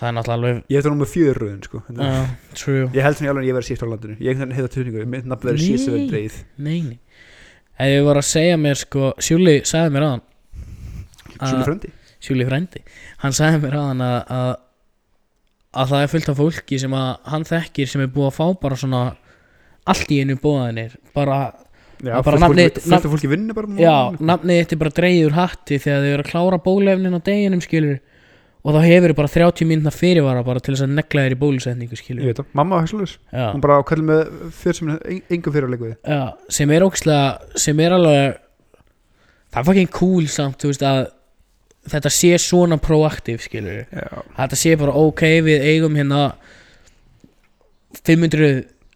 Það 0.00 0.08
er 0.08 0.16
náttúrulega 0.16 0.38
alveg 0.40 0.72
Ég 0.74 0.80
ætti 0.80 0.90
nú 0.90 0.98
með 1.00 1.12
fjör 1.12 1.40
rauðin 1.44 1.62
sko 1.68 1.82
Þetta- 1.86 2.08
uh, 2.08 2.32
True. 2.58 2.88
Ég 2.96 3.06
held 3.06 3.18
sem 3.20 3.26
ég 3.28 3.32
alveg 3.34 3.44
að 3.44 3.50
ég 3.50 3.56
verði 3.58 3.68
síst 3.70 3.84
á 3.84 3.88
landinu. 3.90 4.16
Ég 4.18 4.40
veginn 4.40 4.56
heita 4.56 4.72
tutningu 4.74 5.06
Mitt 5.14 5.28
nafn 5.30 5.46
verður 5.50 5.62
síst 5.66 5.86
Nei. 5.86 5.94
verið 5.94 6.10
dreið 6.14 6.40
Nei, 6.56 6.80
nei. 6.88 6.98
Ef 7.80 7.92
ég 7.94 8.04
var 8.10 8.20
að 8.20 8.26
segja 8.30 8.58
mér 8.60 8.80
sko 8.80 9.12
Sjúli 9.22 9.56
sagði 9.68 9.94
mér 9.94 10.08
aðan 10.08 10.26
Sjóli 11.40 11.64
frendi 11.68 11.92
Sjúli 12.20 12.44
frændi. 12.44 12.82
Hann 13.22 13.32
sagði 13.32 13.62
mér 13.62 13.78
aðan 13.80 14.02
að, 14.04 14.50
að 15.70 15.82
að 15.84 15.90
það 15.92 16.02
er 16.04 16.12
fullt 16.14 16.28
af 16.32 16.38
fólki 16.40 16.78
sem 16.82 16.94
að 16.98 17.10
hann 17.32 17.44
þekkir 17.46 17.88
sem 17.92 18.00
er 18.04 18.12
búið 18.14 18.28
að 18.30 18.38
fá 18.40 18.46
bara 18.64 18.76
svona 18.80 19.02
allt 19.90 20.10
í 20.10 20.20
einu 20.24 20.36
bóðanir 20.42 20.96
bara, 21.14 21.40
Já, 22.02 22.16
bara 22.22 22.36
fullt 22.36 22.42
nafnið- 22.46 22.70
fólki- 22.74 22.84
fullt 22.88 23.04
af 23.06 23.12
fólki 23.14 23.28
vinnu 23.30 23.54
bara 23.54 23.66
já, 23.78 23.96
nafnið 24.18 24.60
þetta 24.64 24.72
er 24.76 24.80
bara 24.84 24.96
dreigð 24.98 25.26
úr 25.28 25.36
hatti 25.38 25.78
þegar 25.78 26.00
þau 26.04 26.12
eru 26.14 26.22
að 26.24 26.30
klára 26.32 26.58
bólefnin 26.64 27.14
á 27.16 27.20
deginum 27.22 27.60
skilur 27.62 28.00
og 28.60 28.74
þá 28.76 28.80
hefur 28.84 29.14
bara 29.16 29.28
30 29.32 29.64
mínúna 29.70 29.92
fyrirvara 29.94 30.42
bara 30.44 30.60
til 30.60 30.74
þess 30.74 30.84
að 30.84 30.92
negla 30.98 31.22
þér 31.24 31.32
í 31.36 31.40
bólusetningu 31.40 31.94
Ég 31.96 32.02
skilur 32.02 32.26
veit 32.28 32.36
það, 32.42 32.50
mamma 32.52 32.82
já, 32.84 33.46
Hún 33.54 33.60
bara 33.64 33.78
kallið 33.88 34.04
með 34.10 34.50
fyrir 34.52 34.74
sem 34.76 34.90
engum 35.30 35.52
fyrir 35.54 35.64
að 35.64 35.70
leika 35.70 35.86
við. 35.86 35.96
Já, 36.04 36.32
sem 36.50 36.70
er 36.70 36.84
ókslega 36.84 37.56
sem 37.56 37.80
er 37.80 37.90
alveg 37.96 38.36
það 39.50 39.60
er 39.62 39.64
fucking 39.70 39.90
cool 39.96 40.26
samt 40.26 40.58
þú 40.60 40.72
veist 40.74 40.82
að 40.84 41.00
þetta 41.88 42.10
sé 42.12 42.34
svona 42.42 42.76
proaktiv 42.82 43.40
skilur 43.44 43.84
Já, 43.88 44.22
þetta 44.36 44.58
sé 44.58 44.74
bara 44.80 44.92
ok 45.00 45.22
við 45.46 45.64
eigum 45.72 45.96
hérna 45.96 46.34
500 48.04 48.50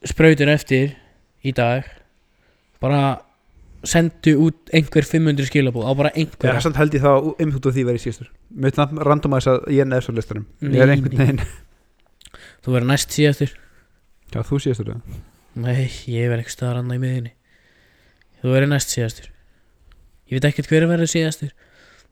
sprautur 0.06 0.50
eftir 0.52 0.92
í 1.44 1.52
dag. 1.56 1.86
Bara 2.82 3.20
sendu 3.84 4.36
út 4.46 4.70
einhver 4.72 5.04
500 5.04 5.48
skilabúð 5.48 5.88
á 5.88 5.92
bara 5.96 6.12
einhver 6.14 6.60
samt 6.64 6.78
held 6.80 6.94
ég 6.96 7.04
einmitt 7.04 7.58
út 7.58 7.68
af 7.68 7.74
því 7.76 7.84
verið 7.88 8.04
síðastur. 8.04 8.30
Mitt 8.50 8.78
nafn 8.80 9.00
randomæs 9.04 9.48
að 9.50 9.66
ég 9.74 9.84
er 9.84 9.90
neðst 9.90 10.12
á 10.12 10.16
listanum. 10.16 10.46
Ég 10.62 10.80
er 10.84 10.88
Nei, 10.88 10.96
einhvern 10.96 11.16
nei. 11.18 11.24
veginn. 11.24 11.42
Þú 12.64 12.76
verður 12.76 12.90
næst 12.92 13.12
síðastur. 13.16 13.52
Já, 14.32 14.40
þú 14.40 14.60
síðastur 14.62 14.92
það 14.94 15.22
nei, 15.54 15.86
ég 16.10 16.30
verð 16.32 16.42
ekki 16.42 16.54
staðar 16.54 16.80
annað 16.80 16.96
í 16.96 17.02
miðinni 17.04 17.32
þú 18.42 18.54
verður 18.54 18.70
næst 18.72 18.94
síðastur. 18.94 19.28
Ég 20.28 20.38
veit 20.38 20.48
ekkert 20.50 20.70
hver 20.72 20.86
verður 20.90 21.10
síðastur 21.12 21.52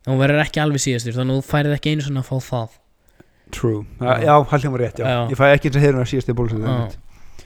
hún 0.08 0.18
verður 0.22 0.42
ekki 0.44 0.62
alveg 0.62 0.82
síðastur 0.84 1.16
þannig 1.18 1.36
að 1.36 1.42
þú 1.42 1.50
færið 1.52 1.76
ekki 1.76 1.92
einu 1.94 2.06
svona 2.06 2.24
að 2.24 2.30
fá 2.32 2.36
það 2.50 2.78
True, 3.52 3.82
Já. 4.00 4.12
já, 4.24 4.34
haldið 4.48 4.70
var 4.72 4.80
rétt, 4.80 4.98
já. 5.02 5.04
Já. 5.12 5.18
Ég 5.28 5.36
fæ 5.36 5.44
ekki 5.52 5.68
eins 5.68 5.76
og 5.76 5.82
heyrun 5.84 6.02
að 6.02 6.10
síðast 6.12 6.30
í 6.32 6.36
bólusetning 6.38 6.72
Já. 6.72 7.44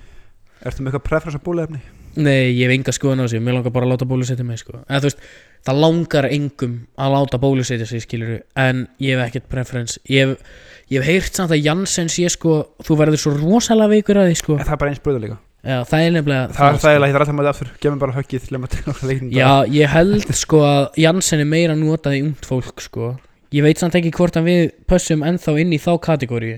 Ertu 0.66 0.82
með 0.82 0.92
eitthvað 0.92 1.06
preference 1.08 1.38
á 1.38 1.46
bólefni? 1.46 1.80
Nei, 2.16 2.54
ég 2.56 2.62
hef 2.64 2.72
enga 2.78 2.92
skoðan 2.96 3.20
á 3.20 3.25
þessu, 3.26 3.40
mér 3.44 3.58
langar 3.58 3.75
bara 3.75 3.84
að 3.84 3.92
láta 3.92 4.06
bólusetja 4.08 4.44
mig 4.46 4.60
sko. 4.62 4.78
eða 4.88 5.02
þú 5.02 5.08
veist, 5.10 5.25
það 5.66 5.80
langar 5.82 6.28
engum 6.32 6.76
að 6.96 7.12
láta 7.16 7.40
bólusetja 7.42 7.88
sig 7.90 8.04
skilur 8.06 8.38
en 8.56 8.86
ég 9.02 9.18
hef 9.18 9.26
ekkert 9.26 9.48
preference 9.52 10.00
ég 10.08 10.32
hef, 10.32 11.04
heyrt 11.10 11.34
samt 11.36 11.52
að 11.52 11.64
Janssen 11.66 12.08
sé 12.12 12.30
sko 12.32 12.54
þú 12.86 12.96
verður 13.02 13.20
svo 13.20 13.34
rosalega 13.36 13.92
veikur 13.96 14.22
að 14.22 14.30
því 14.30 14.38
sko 14.40 14.56
það 14.62 14.72
er 14.76 14.80
bara 14.80 14.94
eins 14.94 15.02
bröða 15.04 15.25
líka 15.26 15.38
Já, 15.66 15.80
það 15.90 16.04
er 16.06 16.12
nefnilega 16.14 16.42
Það 16.54 16.68
er 16.68 16.76
sko. 16.76 16.82
það, 16.87 16.92
ég 16.94 17.14
þarf 17.16 17.23
alltaf 17.25 17.37
maður 17.37 17.50
aftur. 17.50 17.70
Gef 17.82 17.90
mér 17.92 18.02
bara 18.04 18.14
höggið 18.16 18.44
til 18.46 18.54
að 18.56 18.61
maður 18.62 18.75
til 18.76 18.92
okkar 18.92 19.08
leiknum 19.11 19.32
Já, 19.35 19.49
ég 19.75 19.90
held 19.90 20.28
sko 20.38 20.61
að 20.66 20.85
Janssen 21.02 21.42
er 21.42 21.49
meira 21.50 21.75
notað 21.78 22.16
í 22.18 22.20
ungt 22.26 22.46
fólk 22.46 22.85
sko. 22.85 23.08
Ég 23.56 23.66
veit 23.66 23.80
samt 23.82 23.96
ekki 23.99 24.12
hvort 24.14 24.38
að 24.38 24.46
við 24.50 24.62
pössum 24.90 25.25
ennþá 25.26 25.56
inn 25.62 25.75
í 25.75 25.80
þá 25.82 25.90
kategóri 26.06 26.52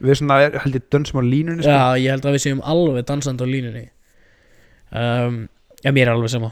Við 0.00 0.18
svona, 0.20 0.38
er, 0.46 0.56
held 0.64 0.76
ég, 0.76 0.86
dönsum 0.92 1.20
á 1.20 1.24
línunni 1.24 1.64
sko. 1.64 1.72
Já, 1.72 1.84
ég 2.00 2.12
held 2.16 2.26
að 2.28 2.36
við 2.36 2.44
séum 2.46 2.64
alveg 2.72 3.06
dansandi 3.08 3.44
á 3.44 3.48
línunni. 3.48 3.84
Um, 4.92 5.38
Já, 5.84 5.92
mér 5.92 6.08
er 6.08 6.12
alveg 6.14 6.32
sama. 6.32 6.50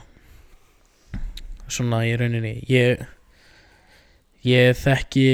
Svona 1.72 2.02
í 2.04 2.14
rauninni 2.20 2.54
Ég 2.68 3.04
Ég 4.44 4.76
þekki 4.76 5.28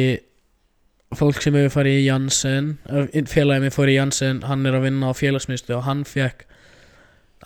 fólk 1.19 1.41
sem 1.43 1.57
hefur 1.59 1.73
farið 1.81 1.97
í 1.99 2.05
Janssen 2.07 2.69
félagið 3.27 3.65
mér 3.65 3.75
fór 3.75 3.91
í 3.91 3.97
Janssen 3.97 4.45
hann 4.47 4.63
er 4.71 4.77
að 4.79 4.85
vinna 4.87 5.11
á 5.11 5.13
félagsmiðstu 5.19 5.75
og 5.75 5.83
hann 5.89 6.05
fekk 6.07 6.45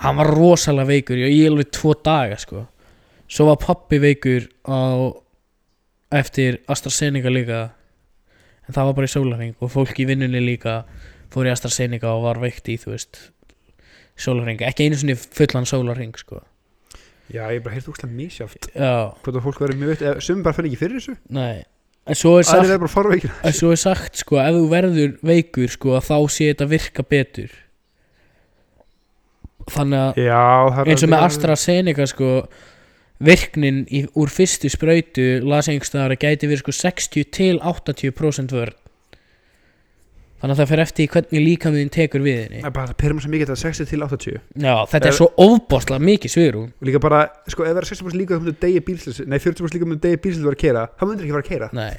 hann 0.02 0.16
var 0.18 0.30
rosalega 0.34 0.90
veikur 0.90 1.20
í 1.20 1.28
í 1.30 1.42
alveg 1.48 1.70
tvo 1.74 1.94
daga 2.04 2.38
sko. 2.40 2.64
Svo 3.30 3.48
var 3.50 3.60
pappi 3.62 4.00
veikur 4.02 4.48
á 4.66 5.12
eftir 6.14 6.60
AstraZeneca 6.70 7.32
líka. 7.32 7.60
En 8.68 8.74
það 8.76 8.88
var 8.88 8.96
bara 8.98 9.08
í 9.08 9.12
sólarheng 9.12 9.60
og 9.60 9.72
fólk 9.72 9.98
í 10.00 10.08
vinnunni 10.08 10.40
líka 10.40 10.82
fór 11.32 11.48
í 11.48 11.52
AstraZeneca 11.52 12.14
og 12.14 12.24
var 12.28 12.40
veikt 12.42 12.70
í 12.72 12.78
þú 12.80 12.94
veist 12.94 13.20
sólarheng, 14.14 14.62
ekki 14.62 14.86
einu 14.86 14.98
sinni 14.98 15.16
fullan 15.18 15.66
sólarheng 15.68 16.14
sko. 16.18 16.40
Já, 17.32 17.48
ég 17.48 17.58
hef 17.58 17.64
bara 17.64 17.74
heyrt 17.74 17.86
úrslega 17.88 18.12
mísjáft 18.12 18.66
já, 18.76 19.16
Hvort 19.24 19.38
að 19.38 19.44
fólk 19.46 19.60
verður 19.62 19.78
mjög 19.80 19.94
veitt 19.94 20.24
Sumum 20.26 20.42
bara 20.44 20.56
fyrir 20.58 20.68
ekki 20.70 20.80
fyrir 20.82 21.00
þessu. 21.00 21.14
Nei. 21.32 21.64
En 22.04 22.18
svo 22.20 22.34
er 22.36 22.44
sagt 22.44 23.54
svo 23.56 23.70
er 23.72 23.80
sagt 23.80 24.20
sko 24.20 24.36
ef 24.42 24.58
þú 24.58 24.64
verður 24.68 25.14
veikur 25.24 25.72
sko 25.72 26.00
þá 26.04 26.16
sé 26.28 26.50
þetta 26.50 26.68
virka 26.68 27.04
betur 27.08 27.54
Þannig 29.72 30.22
að 30.28 30.80
eins 30.84 31.04
og 31.06 31.10
með 31.12 31.26
AstraZeneca 31.28 32.06
sko 32.10 32.30
virknin 33.24 33.84
í, 33.88 34.04
úr 34.18 34.32
fyrstu 34.32 34.68
sprautu 34.72 35.26
las 35.46 35.70
einhverstaðar 35.72 36.16
að 36.16 36.24
gæti 36.26 36.50
verið 36.50 36.64
sko 36.64 36.74
60 36.76 37.28
til 37.32 37.54
80% 37.62 38.52
vörn. 38.56 38.74
Þannig 40.44 40.52
að 40.52 40.60
það 40.60 40.70
fer 40.74 40.80
eftir 40.82 41.06
hvernig 41.14 41.40
líkamðin 41.40 41.92
tekur 41.94 42.20
við 42.20 42.40
henni. 42.42 42.58
Er 42.60 42.72
bara 42.74 42.90
það 42.90 42.98
perum 43.00 43.20
svo 43.22 43.30
mikið 43.32 43.48
þetta 43.48 43.62
60 43.62 43.88
til 43.88 44.00
80 44.04 44.34
Já, 44.60 44.74
þetta 44.90 45.06
er 45.08 45.12
Ef- 45.14 45.16
svo 45.16 45.28
ofbáslega 45.40 46.04
mikið 46.04 46.34
svigrúm. 46.34 46.66
Og 46.82 46.88
líka 46.90 47.00
bara, 47.00 47.22
sko, 47.48 47.64
ef 47.64 47.72
það 47.72 47.80
er 47.80 47.88
60% 47.94 48.18
líka 48.20 48.36
um 48.36 48.50
degi 48.52 48.82
bílslis 48.84 49.22
Nei, 49.24 49.38
40% 49.40 49.78
líka 49.78 49.88
um 49.88 49.94
degi 49.96 50.20
bílslis 50.20 50.44
var 50.44 50.58
að 50.58 50.60
keira 50.66 50.82
Það 50.98 51.08
myndir 51.08 51.24
ekki 51.24 51.36
fara 51.38 51.46
að 51.46 51.52
keira 51.54 51.70
Nei 51.72 51.94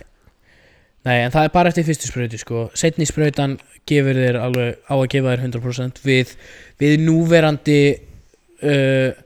Nei, 1.06 1.20
en 1.22 1.34
það 1.34 1.48
er 1.48 1.54
bara 1.54 1.70
eftir 1.70 1.86
fyrstu 1.86 2.10
sprautu 2.10 2.40
sko. 2.42 2.66
Setni 2.78 3.06
sprautan 3.06 3.60
gefur 3.86 4.18
þér 4.18 4.40
alveg 4.42 4.80
á 4.90 4.94
að 4.96 5.08
gefa 5.14 5.36
þér 5.36 5.46
100% 5.46 6.02
við, 6.06 6.34
við 6.82 6.96
núverandi 7.06 7.80
uh, 8.66 9.24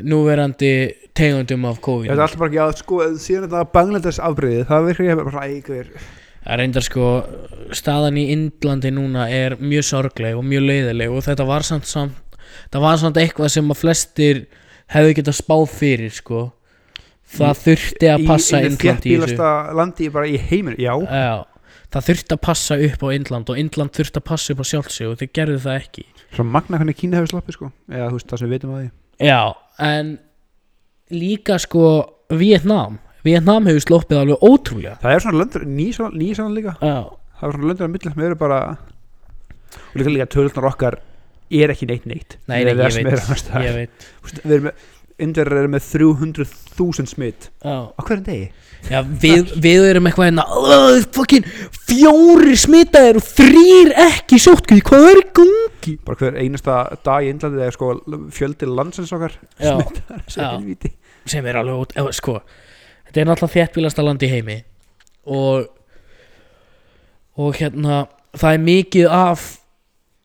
núverandi 0.00 0.74
tegundum 1.14 1.68
af 1.68 1.80
COVID. 1.84 2.08
Þetta 2.10 2.18
er 2.18 2.26
alltaf 2.26 2.40
bara 2.40 2.50
ekki 2.50 2.62
að, 2.64 2.76
sko, 2.80 3.00
síðan 3.20 3.46
þetta 3.46 3.72
Bangladesh 3.76 4.22
afbreyðið 4.24 4.64
Það 4.70 4.88
virkar 4.88 5.08
ég 5.10 5.20
bara, 5.20 5.44
æ, 5.44 5.58
hver 5.68 5.90
Það 6.44 6.58
reyndar 6.60 6.84
sko 6.84 7.06
staðan 7.72 8.18
í 8.20 8.26
Indlandi 8.34 8.90
núna 8.92 9.28
er 9.32 9.54
mjög 9.60 9.86
sorgleg 9.88 10.36
og 10.36 10.44
mjög 10.44 10.66
leiðileg 10.68 11.14
og 11.14 11.24
þetta 11.24 11.46
var 11.48 11.64
samt, 11.64 11.88
samt 11.88 12.36
það 12.68 12.84
var 12.84 12.98
samt 13.00 13.20
eitthvað 13.22 13.52
sem 13.54 13.70
að 13.72 13.80
flestir 13.80 14.42
hefðu 14.92 15.14
getað 15.20 15.38
spáð 15.38 15.64
fyrir 15.72 16.12
sko 16.12 16.42
það 17.34 17.60
þurfti 17.64 18.10
að 18.12 18.26
passa 18.28 18.60
Í 18.60 18.68
Indland 18.68 19.06
í 19.08 19.16
þessu. 19.22 19.50
landi 19.80 20.08
bara 20.14 20.26
í 20.30 20.38
heiminu 20.38 20.76
Já, 20.78 20.92
Já, 21.08 21.44
það 21.94 22.08
þurfti 22.08 22.36
að 22.36 22.42
passa 22.48 22.78
upp 22.88 23.04
á 23.04 23.08
Indland 23.16 23.50
og 23.54 23.58
Indland 23.58 23.94
þurfti 23.96 24.20
að 24.20 24.26
passa 24.30 24.52
upp 24.54 24.60
á 24.62 24.66
sjálfsig 24.70 25.08
og 25.08 25.16
þeir 25.20 25.32
gerðu 25.40 25.58
það 25.64 25.80
ekki. 25.80 26.04
Svo 26.34 26.44
magna 26.44 26.80
hvernig 26.80 26.98
Kína 26.98 27.20
hefur 27.20 27.32
sloppið, 27.32 27.56
sko. 27.58 27.70
Eða, 27.90 28.10
þú 28.10 28.18
veist, 28.18 28.28
það 28.30 28.42
sem 28.42 28.48
við 28.48 28.54
veitum 28.56 28.74
að 28.74 28.80
því. 28.82 28.90
Já, 29.24 29.40
en 29.88 30.12
líka 31.14 31.58
sko 31.62 31.84
Vietnam 32.34 32.98
Vietnam 33.24 33.68
hefur 33.70 33.84
sloppið 33.86 34.20
alveg 34.20 34.42
ótrúlega. 34.44 34.98
Það 35.00 35.14
er 35.14 35.24
svona 35.24 35.40
löndur, 35.40 35.64
ný 35.64 35.86
svona, 35.96 36.18
ný 36.18 36.30
svona 36.36 36.56
líka. 36.56 36.74
Já, 36.82 36.96
Það 37.34 37.48
er 37.48 37.56
svona 37.56 37.68
löndur 37.70 37.84
að 37.88 37.92
milli 37.94 38.10
sem 38.12 38.22
eru 38.28 38.36
bara 38.38 38.58
Og 39.74 39.96
líka 39.98 40.12
líka 40.14 40.26
tölurnar 40.30 40.68
okkar 40.70 40.98
Er 41.54 41.70
ekki 41.74 41.86
neitt 41.86 42.06
neitt. 42.08 42.36
Nei, 42.48 42.64
nei, 42.64 42.72
það 42.74 42.96
ég 42.96 43.08
veit, 43.10 43.50
ég 43.62 43.74
veit. 43.76 44.04
Við 44.40 44.54
erum 44.56 44.64
með 44.68 44.86
Indverjar 45.22 45.60
eru 45.62 45.70
með 45.70 45.84
300.000 45.92 47.06
smitt 47.12 47.48
Á 47.62 47.94
hverjum 48.02 48.24
degi? 48.26 48.48
Já 48.90 48.98
við, 49.00 49.52
við 49.64 49.86
erum 49.88 50.08
eitthvað 50.10 50.26
hérna 50.28 50.44
"Ugh, 50.58 51.04
fucking 51.14 51.46
fjóri 51.86 52.56
smitaðir 52.58 53.20
og 53.20 53.24
þrýr 53.28 53.92
ekki 54.08 54.40
sóttkvíð, 54.42 54.82
hvað 54.90 55.06
er 55.12 55.20
í 55.22 55.24
gangi? 55.38 55.94
Bara 56.04 56.18
hver 56.20 56.36
einasta 56.42 56.76
dag 57.06 57.24
í 57.24 57.30
Indlandi 57.32 57.62
er 57.64 57.76
sko 57.76 57.94
fjöldi 58.34 58.68
landsins 58.68 59.12
okkar 59.14 59.38
Já, 59.60 59.78
smitaðar 59.78 60.24
sem 60.28 60.90
sem 61.24 61.46
er 61.48 61.56
alveg 61.56 61.80
út, 61.86 61.94
eða, 61.96 62.12
sko 62.12 62.40
þetta 63.06 63.20
er 63.22 63.28
náttúrulega 63.30 63.54
þéttbílasta 63.54 64.04
land 64.04 64.22
í 64.26 64.28
heimi 64.34 64.58
og 65.24 65.68
og 67.40 67.54
hérna 67.58 68.04
það 68.36 68.52
er 68.58 68.64
mikið 68.66 69.08
af 69.10 69.46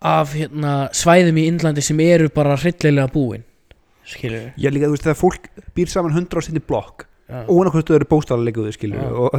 af 0.01 0.33
hérna 0.33 0.73
svæðum 0.95 1.39
í 1.39 1.45
Indlandi 1.51 1.83
sem 1.83 1.99
eru 2.03 2.29
bara 2.33 2.57
hryllilega 2.59 3.11
búin 3.13 3.43
skilur 4.15 4.47
Ég 4.59 4.73
líka, 4.75 4.89
þú 4.89 4.95
veist, 4.95 5.05
þegar 5.07 5.19
fólk 5.19 5.49
býr 5.77 5.91
saman 5.91 6.15
100 6.17 6.39
á 6.39 6.41
sinni 6.45 6.63
blokk 6.63 7.05
við 7.29 7.67
og 7.69 7.73
hvort 7.75 7.85
þú 7.89 7.95
eru 7.99 8.07
líka 8.47 8.63
skilur 8.77 9.03
Já. 9.03 9.09
og 9.13 9.31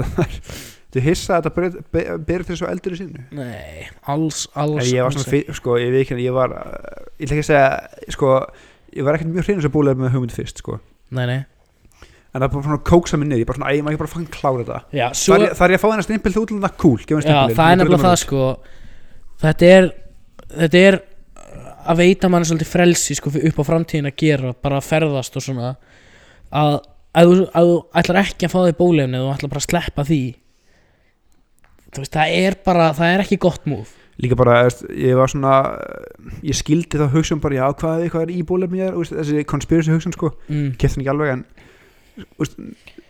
þú 0.90 1.02
hissa 1.04 1.38
að 1.38 1.46
þetta 1.46 1.82
ber- 1.94 2.18
ber 2.26 2.42
til 2.46 2.56
svo 2.58 2.66
eldur 2.70 2.94
í 2.96 2.98
sinni. 2.98 3.22
Nei, 3.34 3.86
alls, 4.10 4.44
alls 4.58 4.88
ég 4.90 5.04
var 5.06 5.14
svona, 5.14 5.28
fyr, 5.30 5.52
sko, 5.54 5.76
ég 5.78 5.92
veit 5.94 6.02
ekki 6.04 6.18
ég 6.24 6.34
var, 6.34 6.50
uh, 6.50 7.06
ég 7.20 7.28
ætla 7.28 7.36
ekki 7.36 7.44
að 7.44 7.50
segja 7.50 8.14
sko, 8.16 8.32
ég 8.98 9.06
var 9.06 9.14
ekkert 9.18 9.30
mjög 9.34 9.46
hreinur 9.46 9.66
sem 9.66 9.74
búlega 9.74 10.00
með 10.02 10.14
hugmynd 10.16 10.34
fyrst, 10.34 10.62
sko. 10.64 10.80
Nei, 11.14 11.26
nei. 11.30 11.38
En 12.30 12.38
það 12.42 12.46
er 12.46 12.52
bara 12.54 12.64
svona 12.66 12.82
kóksa 12.90 13.18
mig 13.18 13.30
niður, 13.30 13.42
ég 13.44 13.48
bara 13.50 13.58
svona, 13.60 13.70
æ, 13.70 13.78
ég 13.78 13.86
maður 13.86 13.94
ekki 13.96 14.02
bara 14.02 14.12
fann 14.14 14.26
klára 14.34 14.64
þetta. 14.64 14.80
Já, 14.98 15.06
svo, 15.14 15.34
þar, 15.36 15.44
ég- 15.46 15.54
þar 15.60 15.70
ég 15.74 15.78
að 15.78 15.84
fá 15.84 15.88
hennar 15.90 16.06
stimpil 16.08 16.34
þú 16.34 16.42
útlanda 16.46 16.70
cool, 16.82 16.98
gefum 17.06 17.22
Já, 17.22 17.26
stimpilinn, 17.26 17.58
það 17.60 17.70
er 17.74 17.80
nefnilega 17.80 18.06
það 18.08 18.18
sko. 18.24 18.44
Þetta 19.46 19.70
er 19.78 19.90
Þetta 20.50 20.80
er 20.90 20.96
að 21.84 22.02
veita 22.02 22.30
mann 22.32 22.46
svolítið 22.46 22.72
frelsi 22.72 23.16
sko 23.18 23.32
upp 23.32 23.60
á 23.60 23.64
framtíðin 23.68 24.10
að 24.10 24.18
gera 24.20 24.52
bara 24.54 24.80
að 24.80 24.88
ferðast 24.90 25.38
og 25.38 25.46
svona 25.46 25.70
að 26.50 26.80
að 27.10 27.30
þú, 27.30 27.38
að 27.58 27.70
þú 27.70 27.78
ætlar 28.00 28.20
ekki 28.20 28.46
að 28.46 28.52
fá 28.52 28.60
þig 28.66 28.76
bólefni 28.78 29.18
þú 29.22 29.30
ætlar 29.32 29.50
bara 29.50 29.60
að 29.62 29.66
sleppa 29.66 30.04
því. 30.06 30.20
Þú 31.90 32.04
veist, 32.04 32.12
það 32.14 32.34
er 32.38 32.56
bara 32.68 32.92
það 32.94 33.14
er 33.14 33.24
ekki 33.24 33.40
gott 33.42 33.64
múf 33.66 33.96
líka 34.20 34.36
bara, 34.36 34.64
ég 34.92 35.16
var 35.16 35.30
svona 35.32 35.54
ég 36.44 36.56
skildi 36.56 37.00
þá 37.00 37.06
hugsun 37.14 37.40
bara, 37.40 37.56
já, 37.56 37.66
hvað, 37.80 38.04
er- 38.04 38.12
hvað 38.12 38.26
er 38.26 38.32
í 38.34 38.42
bólefni 38.46 38.82
ég 38.82 38.90
er, 38.90 38.98
veist, 38.98 39.14
þessi 39.16 39.46
conspiracy 39.48 39.94
hugsun, 39.94 40.14
sko 40.16 40.32
mm. 40.48 40.74
keftin 40.80 41.04
ekki 41.04 41.12
alveg, 41.14 41.38
en 41.38 42.26
veist, 42.40 42.58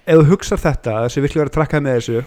ef 0.05 0.21
þú 0.21 0.29
hugsar 0.31 0.63
þetta, 0.63 1.01
þessi 1.07 1.25
virklega 1.25 1.45
verið 1.45 1.53
að 1.53 1.59
trakkaði 1.59 1.87
með 1.87 1.99
þessu 1.99 2.23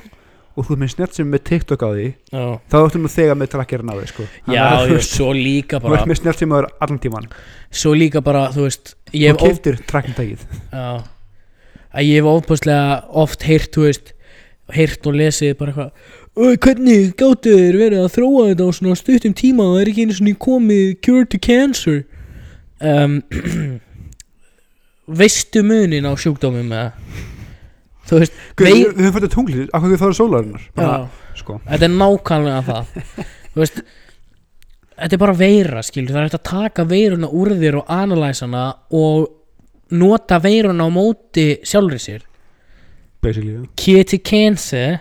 og 0.53 0.67
þú 0.67 0.75
með 0.83 0.91
snett 0.93 1.15
sem 1.17 1.29
með 1.33 1.41
TikTok 1.49 1.81
á 1.81 1.89
því 1.93 2.07
Já, 2.33 2.43
þá 2.69 2.75
áttu 2.83 2.99
nú 3.01 3.09
þegar 3.09 3.37
með 3.41 3.51
trakkirinn 3.55 3.89
á 3.89 3.95
því, 3.97 4.07
sko. 4.11 4.25
Já, 4.53 4.65
þú 4.83 4.89
já, 4.89 4.93
veist, 4.93 5.15
svo 5.17 5.29
líka 5.33 5.79
þú 5.79 5.87
bara 5.89 5.99
ert 6.01 6.11
með 6.11 6.19
snett 6.21 6.41
sem 6.43 6.55
er 6.59 6.67
allan 6.85 6.99
tíman 7.03 7.29
svo 7.73 7.93
líka 7.97 8.21
bara, 8.21 8.43
þú 8.53 8.67
veist 8.67 8.93
þú 9.09 9.23
hef, 9.23 9.37
of, 9.39 9.47
keftir 9.47 9.79
trakkintækið 9.89 10.45
að 10.73 12.03
ég 12.09 12.19
hef 12.19 12.29
ofbúslega 12.33 12.99
oft 13.23 13.47
heyrt, 13.49 13.71
þú 13.73 13.87
veist 13.87 14.13
heyrt 14.73 15.07
og 15.09 15.17
lesið 15.19 15.57
bara 15.59 15.73
eitthvað 15.73 15.91
"Ö, 16.33 16.55
hvernig 16.57 17.11
gáttu 17.19 17.51
þeir 17.53 17.75
verið 17.77 17.99
að 18.05 18.13
þróa 18.15 18.45
þetta 18.49 18.65
á 18.65 18.69
svona 18.73 18.95
stuttum 18.97 19.33
tíma? 19.37 19.65
Og 19.67 19.75
það 19.75 19.81
er 19.83 19.89
ekki 19.91 20.05
einu 20.07 20.15
svona 20.17 20.37
komið 20.41 20.85
cure 21.05 21.25
to 21.29 21.37
cancer. 21.37 21.99
Um, 22.81 23.19
veistu 25.19 25.61
munin 25.67 26.07
á 26.09 26.13
sjúkdómum 26.17 26.65
með 26.71 26.91
þú 28.09 28.19
veist, 28.21 28.39
Guð, 28.59 28.67
Vei- 28.67 28.73
við, 28.83 29.01
höfum 29.03 29.15
fættið 29.17 29.33
tunglið, 29.35 29.67
af 29.73 29.83
hverju 29.85 29.99
það 30.01 30.09
er 30.13 30.17
sólarinnar 30.19 30.65
bara, 30.75 30.95
já, 30.97 31.37
sko. 31.39 31.59
Þetta 31.69 31.87
er 31.89 31.93
nákvæmlega 31.97 32.63
það. 32.69 32.97
Þú 33.53 33.61
veist 33.63 33.79
þetta 34.93 35.13
er 35.17 35.21
bara 35.23 35.37
veira, 35.39 35.83
skilur, 35.87 36.11
það 36.13 36.19
er 36.21 36.27
hægt 36.27 36.37
að 36.39 36.45
taka 36.51 36.85
veiruna 36.91 37.29
úr 37.33 37.53
þér 37.61 37.79
og 37.81 37.89
analæsa 37.95 38.45
hana 38.47 38.65
og 38.93 39.31
nota 39.93 40.39
veiruna 40.43 40.85
á 40.85 40.89
móti 40.93 41.47
sjálfri 41.65 41.99
sér. 42.01 42.21
Basically, 43.23 43.55
já. 43.55 43.65
Kitty 43.79 44.17
Cancer 44.25 44.99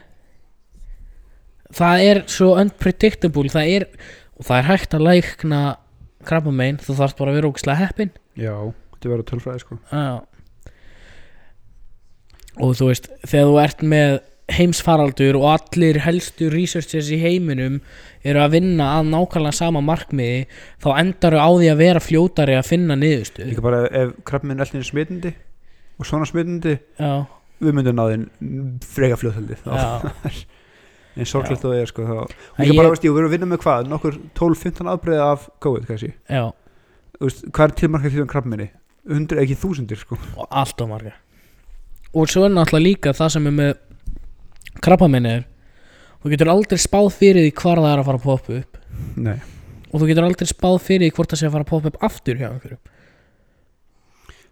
það 1.72 2.02
er 2.10 2.20
svo 2.30 2.52
unpredictable. 2.60 3.48
Það 3.52 3.70
er, 3.76 3.86
og 4.38 4.46
það 4.48 4.58
er 4.60 4.68
hægt 4.68 4.96
að 4.96 5.06
lækna 5.08 5.60
krabbamein, 6.28 6.76
þú 6.78 6.94
þarfst 7.00 7.18
bara 7.18 7.32
að 7.32 7.38
vera 7.40 7.48
ógislega 7.50 7.80
heppin 7.82 8.12
já, 8.38 8.52
þetta 8.94 9.10
verður 9.10 9.26
tölfræði, 9.32 9.62
sko. 9.64 9.78
Já. 9.90 10.20
Og 12.60 12.74
þú 12.78 12.90
veist, 12.90 13.08
þegar 13.24 13.48
þú 13.50 13.58
ert 13.62 13.82
með 13.94 14.18
heimsfaraldur 14.52 15.36
og 15.38 15.46
allir 15.52 16.00
helstu 16.04 16.48
researchers 16.52 17.08
í 17.14 17.18
heiminum 17.22 17.78
eru 18.26 18.42
að 18.42 18.56
vinna 18.58 18.88
að 18.98 19.06
nákvæmlega 19.12 19.54
sama 19.56 19.80
markmiði 19.84 20.42
þá 20.82 20.88
endar 21.00 21.36
á 21.40 21.48
því 21.48 21.70
að 21.72 21.80
vera 21.80 22.02
fljótari 22.02 22.56
að 22.58 22.66
finna 22.68 22.96
niðurstu 22.98 23.46
líka 23.48 23.64
bara 23.64 23.84
ef 23.88 24.10
krabbminn 24.28 24.58
er 24.60 24.66
allir 24.66 24.84
smitandi 24.84 25.32
og 25.96 26.08
svona 26.08 26.28
smitandi 26.28 26.74
já, 26.98 27.12
við 27.62 27.78
myndum 27.78 27.96
náðin 28.02 28.26
freka 28.84 29.16
fljóðhaldi 29.22 29.56
já, 29.62 30.12
en 31.22 31.28
sorglegt 31.28 31.62
það 31.64 31.78
er 31.78 31.90
sko 31.90 32.04
þá. 32.08 32.14
Líka 32.58 32.76
bara, 32.76 32.88
ég- 32.88 32.92
veist, 32.96 33.06
ég, 33.06 33.12
við 33.14 33.22
erum 33.22 33.30
að 33.30 33.34
vinna 33.36 33.48
með 33.54 33.62
hvað? 33.64 33.88
Nokkur 33.92 34.14
12-15 34.38 34.92
afbreyða 34.92 35.26
af 35.36 35.48
COVID 35.64 35.88
kannski? 35.88 36.12
Veist, 37.22 37.42
hvað 37.52 37.66
er 37.68 37.74
tilmarkað 37.82 38.22
um 38.24 38.30
krabbminni 38.32 38.68
hundru, 39.12 39.40
ekki 39.42 39.56
þúsundir 39.58 39.98
sko. 40.00 40.16
Og 40.40 40.46
allt 40.50 40.80
á 40.82 40.86
marga 40.88 41.12
og 42.12 42.28
svo 42.30 42.44
er 42.46 42.54
náttúrulega 42.54 42.86
líka 42.86 43.14
það 43.16 43.34
sem 43.36 43.48
er 43.48 43.56
með 43.56 43.72
krabbamenni 44.84 45.32
er 45.38 45.44
þú 46.22 46.32
getur 46.34 46.52
aldrei 46.52 46.80
spáð 46.80 47.08
fyrir 47.18 47.46
því 47.46 47.52
hvar 47.58 47.82
það 47.82 47.92
er 47.92 48.02
að 48.02 48.08
fara 48.08 48.20
að 48.20 48.26
poppa 48.26 48.58
upp. 48.60 48.80
Nei, 49.16 49.38
og 49.90 49.96
þú 50.00 50.08
getur 50.10 50.26
aldrei 50.28 50.50
spáð 50.50 50.78
fyrir 50.86 51.06
því 51.06 51.16
hvort 51.16 51.32
það 51.32 51.40
sé 51.40 51.48
að 51.48 51.56
fara 51.56 51.66
að 51.66 51.72
poppa 51.72 51.92
upp 51.92 52.04
aftur 52.10 52.38
hjá 52.38 52.48
einhverjum. 52.50 52.82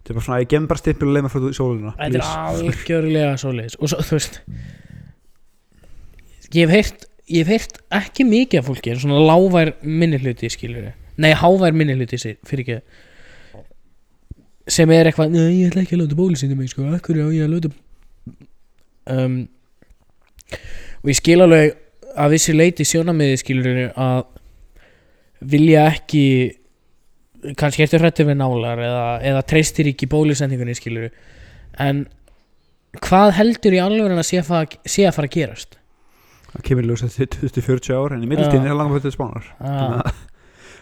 Þetta 0.00 0.12
er 0.12 0.17
bara 0.17 0.26
svona 0.26 0.40
ég 0.40 0.50
gem 0.50 0.67
bara 0.71 0.81
stimpil 0.81 1.09
og 1.11 1.14
leið 1.14 1.26
mér 1.26 1.33
frá 1.35 1.40
sóluna 1.61 1.93
þetta 1.99 2.19
er 2.19 2.25
algjörlega 2.25 3.33
svoleiðis. 3.43 3.76
Og 3.79 3.93
svo, 3.93 4.00
þú 4.09 4.17
veist 4.17 4.40
ég 6.57 6.64
hef 6.64 6.73
heyrt 6.75 7.07
ég 7.31 7.45
hef 7.45 7.52
heyrt 7.52 7.79
ekki 8.00 8.26
mikið 8.26 8.62
af 8.62 8.71
fólki 8.71 8.97
svona 8.99 9.21
lágvær 9.23 9.75
minnihluti 9.85 10.50
skilur 10.50 10.90
nei, 11.21 11.33
hávær 11.37 11.76
minnihluti 11.76 12.19
fyrir 12.19 12.64
ekki 12.64 12.81
sem 14.71 14.91
er 14.95 15.11
eitthvað 15.11 15.33
nei, 15.35 15.62
ég 15.62 15.71
ætla 15.71 15.85
ekki 15.85 15.97
að 15.97 16.05
láta 16.05 16.19
bólusinni 16.19 16.59
mig 16.59 16.71
sko, 16.73 16.87
akkur 16.95 17.21
á 17.23 17.29
ég 17.35 17.47
að 17.47 17.57
láta 17.57 17.73
um, 19.15 19.41
og 21.00 21.11
ég 21.11 21.19
skil 21.19 21.41
alveg 21.45 21.75
að 22.21 22.33
vissi 22.35 22.55
leiti 22.55 22.87
sjónamiði 22.87 23.41
skilur 23.41 23.83
að 23.91 24.23
vilja 25.50 25.87
ekki 25.95 26.25
kannski 27.57 27.87
ertu 27.87 28.00
hrættur 28.00 28.29
við 28.29 28.41
nálar 28.41 28.81
eða, 28.85 29.05
eða 29.25 29.45
treystir 29.49 29.89
ekki 29.91 30.11
bólusendingunni 30.11 30.77
skilur 30.77 31.12
en 31.81 32.05
hvað 32.99 33.37
heldur 33.39 33.77
í 33.77 33.83
alveg 33.83 34.17
að 34.17 34.27
sé 34.27 34.41
að, 34.41 34.49
fara, 34.50 34.81
að 35.09 35.21
að 35.25 35.31
gerast? 35.37 35.79
Það 36.50 36.65
kemur 36.67 36.89
ljós 36.89 37.05
eftir 37.07 37.29
20-40 37.37 37.95
ár 37.95 38.17
en 38.17 38.25
í 38.27 38.29
middelstíðin 38.31 38.67
Já. 38.67 38.73
er 38.73 38.79
langar 38.81 39.03
fyrir 39.05 39.15
spánar. 39.15 39.45
Ah, 39.62 40.00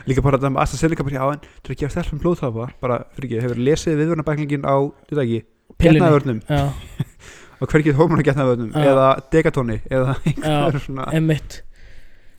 líka 0.08 0.24
bara 0.24 0.40
þetta 0.40 0.52
með 0.54 0.64
AstraZeneca 0.64 1.06
bara 1.06 1.18
já 1.18 1.24
en 1.34 1.46
þú 1.46 1.70
er 1.70 1.76
ekki 1.76 1.86
að 1.88 1.94
stelpum 1.94 2.22
blóðtapa 2.24 2.68
bara 2.82 2.98
fyrir 3.14 3.28
ekki 3.28 3.44
hefur 3.44 3.62
lesið 3.68 4.02
viðvörnabæklingin 4.02 4.66
á 4.66 4.76
þetta 5.10 5.24
ekki 5.24 5.40
getnaðvörnum 5.84 6.42
og 7.58 7.68
hverkið 7.72 7.98
hormónu 7.98 8.26
getnaðvörnum 8.26 8.74
Já. 8.74 8.90
eða 8.92 9.08
degatóni 9.32 9.80
eða 9.86 10.18
einhver 10.26 10.82
svona 10.84 11.08
emmitt 11.16 11.62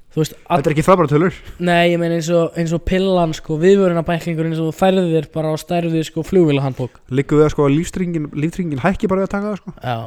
þú 0.10 0.24
veist, 0.24 0.38
þetta 0.42 0.70
er 0.70 0.74
ekki 0.74 0.86
frábæra 0.86 1.10
tölur. 1.12 1.36
Nei, 1.70 1.92
ég 1.94 2.00
meina 2.02 2.18
eins 2.18 2.30
og, 2.34 2.56
eins 2.58 2.72
og 2.74 2.82
pillan 2.88 3.36
sko, 3.38 3.60
viðvöruna 3.62 4.02
bæklingur 4.08 4.50
eins 4.50 4.62
og 4.62 4.72
þú 4.72 4.78
færðir 4.80 5.12
þér 5.14 5.28
bara 5.36 5.52
á 5.54 5.56
stærði 5.62 6.02
sko 6.08 6.24
flugvélahandbók. 6.26 6.98
Líka 7.14 7.38
við 7.38 7.46
að 7.46 7.54
sko 7.54 7.68
líftringin, 7.70 8.82
hækki 8.82 9.10
bara 9.12 9.22
við 9.22 9.30
að 9.30 9.34
taka 9.36 9.52
það 9.52 9.60
sko. 9.62 9.76
Já. 9.86 10.00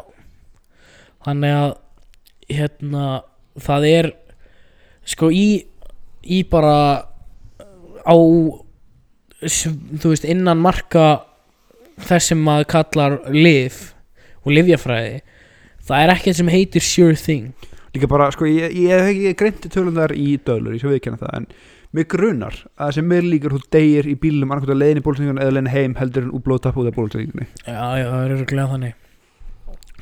Þannig 1.23 1.55
að 1.61 1.77
hérna 2.51 3.07
það 3.63 3.89
er 3.93 4.11
sko 5.15 5.31
í 5.31 5.47
í 6.23 6.43
bara 6.51 6.77
á 8.07 8.15
þú 9.43 10.13
veist 10.13 10.27
innan 10.29 10.61
marka 10.63 11.25
þess 12.03 12.33
sem 12.33 12.41
maður 12.43 12.69
kallar 12.73 13.19
lif 13.35 13.93
og 14.43 14.55
livjafræði 14.57 15.21
það 15.83 16.05
er 16.05 16.13
ekkert 16.15 16.39
sem 16.39 16.51
heitir 16.53 16.85
sure 16.85 17.19
thing. 17.19 17.53
Líka 17.93 18.09
bara 18.09 18.31
sko 18.33 18.47
ég, 18.49 18.73
ég 18.73 18.93
hef 18.95 19.11
ekki 19.11 19.33
greinti 19.39 19.71
tölundar 19.73 20.15
í 20.17 20.39
dölur, 20.47 20.77
ég 20.77 20.81
sé 20.83 20.89
viðkjanna 20.89 21.21
það 21.21 21.35
en 21.41 21.49
mig 21.93 22.09
grunar 22.09 22.55
að 22.79 22.87
þessi 22.89 23.05
mér 23.05 23.27
líkur 23.29 23.57
þú 23.59 23.61
deyir 23.75 24.09
í 24.09 24.15
bílum 24.17 24.49
annarkvæmt 24.55 24.73
að 24.73 24.81
leiðin 24.81 25.01
í 25.03 25.05
bólsendingun 25.05 25.43
eða 25.43 25.55
leiðin 25.59 25.73
heim 25.75 25.97
heldur 25.99 26.25
en 26.25 26.33
útblóðtap 26.39 26.79
út 26.81 26.89
af 26.89 26.97
bólsendingunni 26.97 27.49
Já, 27.67 27.83
já, 28.01 28.07
það 28.07 28.23
er 28.23 28.35
örgulega 28.39 28.71
þannig. 28.71 28.95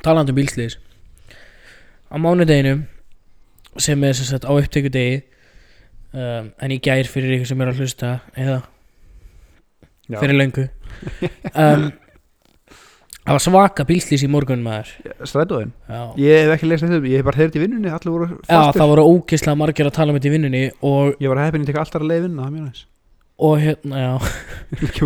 Talandi 0.05 0.31
um 0.31 0.39
bílslýs 0.39 0.77
Á 2.11 2.15
mánudeginum 2.21 2.85
sem 3.79 4.03
er 4.07 4.15
sem 4.15 4.29
sagt 4.29 4.47
á 4.47 4.51
upptöku 4.55 4.91
degi 4.91 5.19
um, 6.13 6.51
en 6.61 6.75
í 6.75 6.79
gær 6.83 7.09
fyrir 7.09 7.37
ykkur 7.37 7.51
sem 7.53 7.63
er 7.63 7.71
að 7.71 7.81
hlusta 7.81 8.11
eða? 8.35 8.59
Fyrir 10.11 10.37
löngu. 10.37 10.67
Um, 11.55 11.89
Það 13.21 13.35
var 13.37 13.43
svaka 13.43 13.83
bílslýs 13.85 14.23
í 14.25 14.27
morgun 14.33 14.63
maður. 14.65 14.89
Strætóðin, 15.29 15.69
Já, 15.85 15.99
ég 16.17 16.39
hef 16.41 16.53
ekki 16.55 16.69
lesið 16.71 16.89
þetta 16.95 17.09
ég 17.11 17.19
hef 17.21 17.27
bara 17.27 17.37
heyrðið 17.37 17.57
í 17.59 17.61
vinnunni, 17.61 17.91
allir 17.93 18.15
voru 18.15 18.27
já 18.31 18.39
fastir. 18.49 18.79
það 18.81 18.89
voru 18.91 19.03
ógislega 19.11 19.59
margir 19.61 19.89
að 19.89 19.93
tala 19.99 20.09
um 20.11 20.17
þetta 20.17 20.29
í 20.29 20.31
vinnunni 20.33 20.61
og, 20.89 21.11
ég 21.21 21.29
var 21.29 21.41
heppin 21.43 21.61
að 21.61 21.69
teka 21.69 21.83
alltaf 21.83 22.01
að 22.01 22.07
leið 22.09 22.23
vinna, 22.25 22.41
það 22.41 22.47
er 22.49 22.55
mjög 22.55 22.65
næst 22.65 22.87
og 23.41 23.57
hérna, 23.61 24.01
já. 24.01 24.13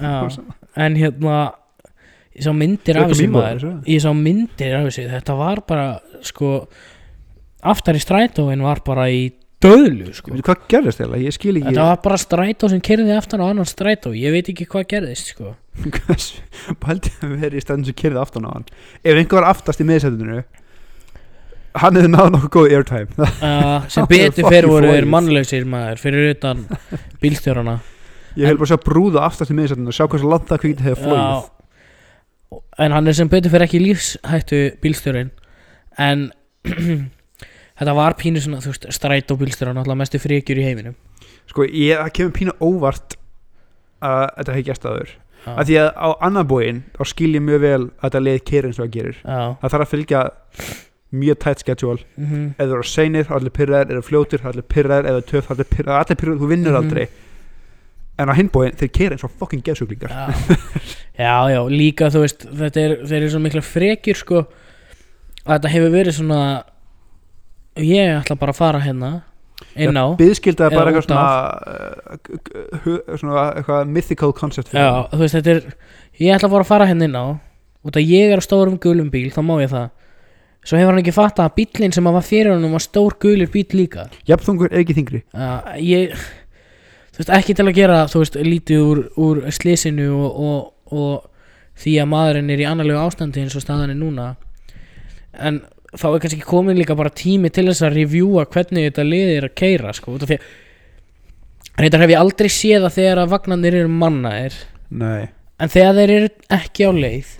Já. 0.00 0.44
en 0.84 0.96
hérna 1.00 1.36
ég 2.36 2.44
sá 2.44 2.50
myndir 2.56 3.00
af 3.00 3.12
þessu 3.12 3.28
maður. 3.32 3.68
ég 3.88 4.02
sá 4.04 4.10
myndir 4.16 4.74
af 4.76 4.88
þessu. 4.88 5.04
Þetta 5.12 5.36
var 5.38 5.62
bara 5.68 5.86
sko 6.24 6.50
aftar 7.72 7.96
í 7.96 8.02
strætóin 8.02 8.64
var 8.64 8.82
bara 8.84 9.08
í 9.12 9.30
döðlu 9.64 10.14
sko. 10.16 10.32
Hvað 10.46 10.62
gerðist 10.72 11.02
eða, 11.04 11.20
ég 11.20 11.36
skil 11.36 11.54
ekki 11.58 11.68
þetta 11.68 11.88
var 11.90 12.00
bara 12.04 12.18
strætó 12.20 12.70
sem 12.72 12.80
kerði 12.84 13.12
aftan 13.16 13.44
á 13.44 13.46
annan 13.50 13.68
strætó. 13.68 14.14
Ég 14.16 14.34
veit 14.34 14.48
ekki 14.52 14.66
hvað 14.70 14.86
gerðist 14.94 15.34
sko. 15.34 15.54
Pældi 16.82 17.12
að 17.20 17.36
vera 17.42 17.60
í 17.60 17.62
stæðin 17.64 17.86
sem 17.90 17.98
kyrði 18.00 18.22
aftan 18.22 18.48
á 18.48 18.50
hann? 18.54 18.66
Ef 19.04 19.14
einhver 19.14 19.40
var 19.40 19.50
aftast 19.52 19.82
í 19.82 19.86
miðsætinu 19.88 20.42
hann 21.80 21.94
hefði 21.94 22.10
náð 22.10 22.32
nokkuð 22.34 22.50
góð 22.56 22.72
airtime. 22.74 23.28
Uh, 23.38 23.86
sem 23.92 24.02
er 24.02 24.10
betur 24.10 24.48
fyrir 24.50 24.70
voru 24.70 24.90
flogið. 24.90 25.08
mannlausir 25.12 25.68
maður 25.70 26.02
fyrir 26.02 26.32
utan 26.34 26.66
bílstjórana. 27.22 27.78
Ég 28.34 28.50
vil 28.50 28.58
bara 28.58 28.72
sjá 28.72 28.80
brúða 28.82 29.22
aftast 29.28 29.54
í 29.54 29.56
miðsætinu 29.58 29.92
og 29.92 29.96
sjá 29.96 30.06
hversu 30.08 30.30
langt 30.30 30.50
það 30.50 30.64
kvíkti 30.64 30.88
hefur 30.88 31.06
flóið 31.06 31.48
en 32.80 32.92
hann 32.92 33.06
er 33.06 33.16
sem 33.16 33.28
betur 33.30 33.52
fyrir 33.52 33.66
ekki 33.66 33.80
lífshættu 33.82 34.60
bílstjórin 34.82 35.30
en 36.00 36.30
þetta 37.80 37.94
var 37.96 38.14
pínu 38.20 38.42
svona 38.44 38.60
þú 38.62 38.74
veist 38.74 38.86
strætó 38.94 39.36
bílstjóran 39.40 39.80
alltaf 39.80 39.96
mestu 39.98 40.20
fríkjur 40.22 40.60
í 40.60 40.66
heiminum 40.68 40.94
sko 41.50 41.64
ég, 41.66 41.96
það 41.98 42.12
kemur 42.18 42.36
pínu 42.36 42.54
óvart 42.60 43.16
að 44.04 44.28
þetta 44.36 44.52
hefði 44.54 44.66
gert 44.70 44.86
aður 44.90 45.10
Já. 45.40 45.52
af 45.56 45.64
því 45.66 45.76
að 45.80 45.88
á 45.96 46.08
annan 46.28 46.46
bóin 46.50 46.78
þá 46.98 47.02
skil 47.08 47.32
ég 47.34 47.42
mjög 47.46 47.60
vel 47.64 47.80
að 47.88 48.04
þetta 48.04 48.20
leið 48.26 48.40
keri 48.50 48.68
eins 48.70 48.78
og 48.78 48.84
það 48.86 48.94
gerir 48.98 49.16
Já. 49.24 49.40
það 49.62 49.72
þarf 49.74 49.84
að 49.86 49.92
fylgja 49.94 50.22
mjög 51.10 51.38
tætt 51.42 51.58
schedule 51.64 52.04
Mhm. 52.20 52.42
ef 52.58 52.66
þú 52.68 52.74
eru 52.76 52.86
seinir, 52.86 53.24
þá 53.26 53.32
allir 53.34 53.50
pyrraðir, 53.56 53.96
þú 53.98 54.04
fljótir 54.06 54.38
þá 54.44 54.48
allir 54.52 54.66
pyrraðir, 54.70 55.16
þú 55.16 55.24
töf, 55.32 55.46
þá 55.48 55.50
allir 55.56 55.68
pyrraðir 55.72 56.04
allir 56.04 56.18
pyrraðir, 56.20 56.40
þú 56.44 56.50
vinnur 56.52 56.70
Mhm. 56.76 56.82
aldrei 56.84 57.08
en 58.20 58.28
á 58.28 58.34
hinbóin, 58.36 58.76
þeir 58.76 58.92
keri 58.92 59.16
eins 59.16 59.24
og 59.24 59.30
fucking 59.40 59.62
geðsuglingar 59.64 60.10
já. 60.12 60.28
já, 61.18 61.34
já, 61.56 61.60
líka 61.72 62.10
þú 62.12 62.20
veist 62.20 62.44
þetta 62.46 62.80
er, 62.84 62.94
þeir 63.08 63.16
eru 63.22 63.30
svo 63.32 63.40
mikla 63.40 63.62
frekjur 63.64 64.16
sko 64.20 64.38
að 65.46 65.56
þetta 65.56 65.72
hefur 65.72 65.90
verið 65.96 66.14
svona 66.20 66.40
ég 67.76 68.14
ætla 68.20 68.36
bara 68.40 68.52
að 68.54 68.60
fara 68.60 68.80
hérna 68.82 69.10
inn 69.76 69.94
á 69.96 70.06
byðskilda 70.18 70.66
er 70.70 70.74
bara 70.74 70.90
eitthvað 70.90 71.06
svona, 71.06 71.28
uh, 71.68 72.80
hu- 72.84 73.18
svona 73.20 73.44
eitthvað 73.60 73.86
mythical 73.92 74.32
concept 74.32 74.72
já, 74.74 74.88
hann. 74.88 75.06
þú 75.12 75.20
veist 75.22 75.36
þetta 75.38 75.54
er 75.54 75.62
ég 76.20 76.34
ætla 76.36 76.50
bara 76.50 76.64
að 76.64 76.70
fara 76.72 76.88
hérna 76.90 77.04
inn 77.08 77.16
á 77.16 77.26
út 77.86 77.96
að 77.96 78.08
ég 78.10 78.32
er 78.34 78.40
á 78.40 78.44
stórum 78.44 78.76
gulum 78.80 79.08
bíl, 79.10 79.30
þá 79.32 79.40
má 79.40 79.54
ég 79.62 79.70
það. 79.72 79.88
Svo 80.68 80.76
hefur 80.76 80.92
hann 80.92 81.00
ekki 81.00 81.14
fattað 81.16 81.46
að 81.48 81.54
bíllinn 81.56 81.94
sem 81.96 82.04
að 82.04 82.16
var 82.18 82.24
fyrir 82.26 82.50
honum 82.52 82.74
var 82.76 82.82
stór 82.84 83.14
gulur 83.22 83.48
bíl 83.48 83.64
líka. 83.72 84.02
Jafnþungur 84.28 84.74
ekki 84.76 84.96
þingri 84.98 85.22
uh, 85.32 85.70
ég 85.80 86.12
þú 87.14 87.22
veist 87.22 87.32
ekki 87.38 87.54
til 87.56 87.64
að 87.70 87.78
gera 87.78 88.02
þú 88.12 88.20
veist 88.20 88.36
lítið 88.36 88.82
úr, 88.84 89.00
úr 89.16 89.40
slísinu 89.56 90.10
og, 90.12 90.36
og, 90.44 90.60
og 90.92 91.80
því 91.80 91.94
að 92.02 92.10
maðurinn 92.12 92.52
er 92.52 92.60
í 92.60 92.68
annarlegu 92.68 93.00
ástandi 93.00 93.40
eins 93.40 93.56
og 93.56 93.64
staðan 93.64 93.94
er 93.94 93.96
núna. 93.96 94.34
En 95.40 95.62
þá 95.96 96.06
er 96.10 96.22
kannski 96.22 96.46
komin 96.46 96.78
líka 96.78 96.96
bara 96.98 97.12
tími 97.14 97.50
til 97.54 97.66
þess 97.70 97.84
að 97.86 97.96
revjúa 97.98 98.46
hvernig 98.50 98.88
þetta 98.88 99.06
liðir 99.06 99.48
að 99.48 99.56
keira 99.58 99.94
sko 99.96 100.14
út 100.14 100.26
af 100.26 100.30
því 100.30 100.38
að 100.40 101.82
reyndar 101.84 102.04
hef 102.04 102.12
ég 102.14 102.20
aldrei 102.20 102.50
séð 102.52 102.86
að 102.86 102.96
þegar 102.98 103.22
að 103.22 103.32
vagnarnir 103.34 103.78
eru 103.80 103.92
mannaðir 104.02 104.58
nei. 104.90 105.30
en 105.58 105.72
þegar 105.72 105.98
þeir 105.98 106.14
eru 106.16 106.30
ekki 106.58 106.86
á 106.86 106.90
leið 106.94 107.32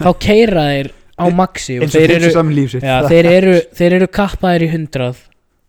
þá 0.00 0.10
keira 0.26 0.64
þeir 0.70 0.92
á 1.22 1.24
maxi 1.30 1.76
og 1.78 1.92
þeir 1.92 2.16
eru, 2.16 2.32
já, 2.80 2.96
þeir 3.06 3.28
eru 3.30 3.58
þeir 3.76 3.98
eru 4.00 4.08
kappaðir 4.18 4.66
í 4.66 4.72
hundrað 4.72 5.20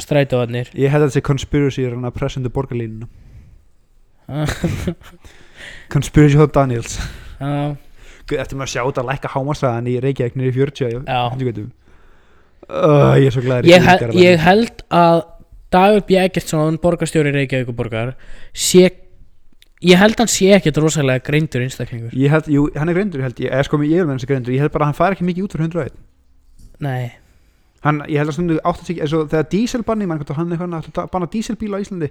strætóðarnir 0.02 0.72
ég 0.74 0.94
held 0.94 1.04
að 1.04 1.12
þetta 1.12 1.20
sé 1.20 1.28
conspiracy 1.30 1.86
er 1.86 1.98
hann 1.98 2.08
að 2.10 2.18
pressendu 2.18 2.54
borgarlínuna. 2.54 3.10
Conspiracy 5.94 6.40
hjá 6.40 6.48
Daniels. 6.54 6.98
Já, 7.38 7.76
eftir 8.40 8.58
maður 8.58 8.66
að 8.66 8.74
sjá 8.74 8.82
þetta 8.82 9.04
að 9.04 9.10
lækka 9.12 9.32
hámasaðan 9.34 9.90
í 9.92 9.96
Reykjavík 10.04 10.38
niður 10.40 10.50
í 10.50 10.60
40 10.62 10.94
Já. 11.04 11.22
Uh, 12.74 13.14
ég 13.20 13.30
er 13.30 13.36
svo 13.36 13.46
glæður 13.46 13.70
ég, 13.70 13.88
hel, 13.88 14.12
ég 14.20 14.44
held 14.44 14.84
að 14.90 15.24
Dagur 15.74 16.04
B. 16.06 16.20
Eggertsson 16.22 16.78
borgarstjóri 16.82 17.32
Reykjavíkuborgar 17.34 18.14
sé 18.54 18.92
ég 19.84 20.00
held 20.00 20.20
hann 20.22 20.32
sé 20.32 20.52
ekkert 20.56 20.78
rosalega 20.80 21.24
greindur 21.26 21.64
einstaklingur. 21.66 22.14
Ég 22.16 22.32
held, 22.32 22.48
jú, 22.52 22.68
hann 22.78 22.92
er 22.92 22.98
greindur 22.98 23.24
held 23.26 23.40
ég, 23.42 23.52
eða 23.52 23.68
sko 23.68 23.80
er 23.82 24.06
með 24.06 24.14
hans 24.16 24.28
greindur, 24.30 24.54
ég 24.56 24.64
held 24.64 24.74
bara 24.74 24.88
að 24.88 24.94
hann 24.94 25.00
fær 25.00 25.16
ekki 25.16 25.28
mikið 25.28 25.48
út 25.48 25.56
fyrir 25.58 25.70
101 25.70 25.98
nei, 26.84 27.12
hann, 27.84 28.04
ég 28.10 28.22
held 28.22 28.32
að 28.32 28.38
stundu 28.38 28.60
átt 28.62 28.84
að 28.84 28.90
segja 28.90 29.06
eins 29.06 29.16
og 29.18 29.28
þegar 29.32 29.50
díselbanni, 29.52 30.08
mann 30.10 30.24
hann 30.24 30.56
er 30.56 30.64
eitthvað 30.64 31.04
að 31.04 31.12
banna 31.14 31.30
díselbíla 31.34 31.80
á 31.80 31.84
Íslandi. 31.84 32.10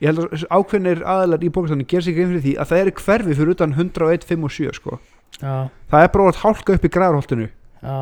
Ég 0.00 0.08
held 0.08 0.22
að 0.24 0.44
ákveðnir 0.48 1.02
aðalar 1.04 1.44
í 1.44 1.50
bókastöðunum 1.52 1.88
ger 1.88 2.04
sig 2.04 2.16
grein 2.16 2.30
fyrir 2.30 2.44
því 2.46 2.54
að 2.56 2.70
það 2.70 2.82
eru 2.82 2.94
hverfi 3.04 3.36
fyrir 3.36 3.52
utan 3.52 3.74
101, 3.76 4.26
5 4.30 4.46
og 4.48 4.54
7 4.56 4.76
sko. 4.78 4.98
já, 5.40 5.68
það 5.92 6.04
er 6.04 6.12
bara 6.14 6.30
að 6.30 6.40
hálka 6.40 6.76
upp 6.76 6.84
í 6.84 6.92
græðarholtinu 6.94 7.48
já, 7.48 7.96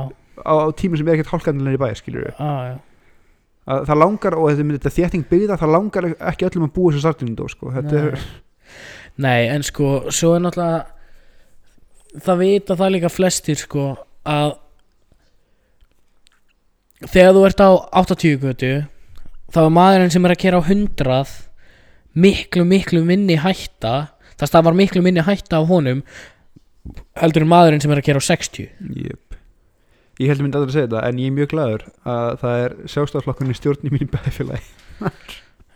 á, 0.44 0.52
á 0.64 0.68
tímum 0.78 1.00
sem 1.00 1.08
er 1.08 1.18
ekkert 1.18 1.32
hálkandilega 1.34 1.78
í 1.78 1.82
bæði 1.82 1.98
skilur 2.02 2.28
já, 2.28 2.52
já. 2.68 2.76
Að 3.68 3.82
það 3.90 3.98
langar 4.00 4.34
og 4.38 4.46
þetta, 4.48 4.76
þetta 4.78 4.94
þétting 4.96 5.24
byggða 5.28 5.58
það 5.60 5.74
langar 5.74 6.06
ekki 6.30 6.46
öllum 6.48 6.68
að 6.68 6.76
búa 6.78 6.92
þessu 6.92 7.04
sartinundó 7.04 7.48
sko. 7.52 7.72
er, 7.76 8.14
Nei, 9.20 9.48
en 9.52 9.66
sko, 9.66 9.90
svo 10.14 10.36
er 10.36 10.44
náttúrulega 10.44 12.22
það 12.24 12.40
vita 12.40 12.76
það 12.78 12.94
líka 12.94 13.10
flestir 13.12 13.60
sko 13.60 13.90
að 14.28 14.54
þegar 17.06 17.36
þú 17.36 17.44
ert 17.46 17.60
á 17.62 17.70
80 18.02 18.40
götu 18.42 18.72
þá 19.54 19.60
er 19.64 19.74
maðurinn 19.74 20.14
sem 20.14 20.24
er 20.24 20.34
að 20.34 20.42
kera 20.42 20.60
á 20.60 20.62
100 20.64 21.36
miklu, 22.18 22.64
miklu 22.64 23.04
minni 23.06 23.38
hætta 23.38 23.94
það 24.38 24.50
stafar 24.50 24.76
miklu 24.76 25.02
minni 25.04 25.24
hætta 25.24 25.60
af 25.60 25.68
honum 25.70 26.02
heldur 27.20 27.44
en 27.44 27.52
maðurinn 27.52 27.84
sem 27.84 27.92
er 27.92 28.00
að 28.00 28.08
kera 28.08 28.22
á 28.22 28.28
60 28.28 28.68
jöp 29.04 29.27
ég 30.18 30.30
held 30.30 30.40
að 30.40 30.46
myndi 30.46 30.60
aldrei 30.60 30.70
að 30.70 30.76
segja 30.76 30.88
þetta 30.88 31.04
en 31.08 31.20
ég 31.22 31.30
er 31.30 31.36
mjög 31.36 31.50
glaður 31.52 31.84
að 32.14 32.30
það 32.42 32.62
er 32.64 32.78
sjálfstaflokkurinn 32.94 33.54
í 33.54 33.58
stjórn 33.58 33.86
í 33.86 33.92
mínu 33.94 34.10
bæðfélagi 34.14 34.64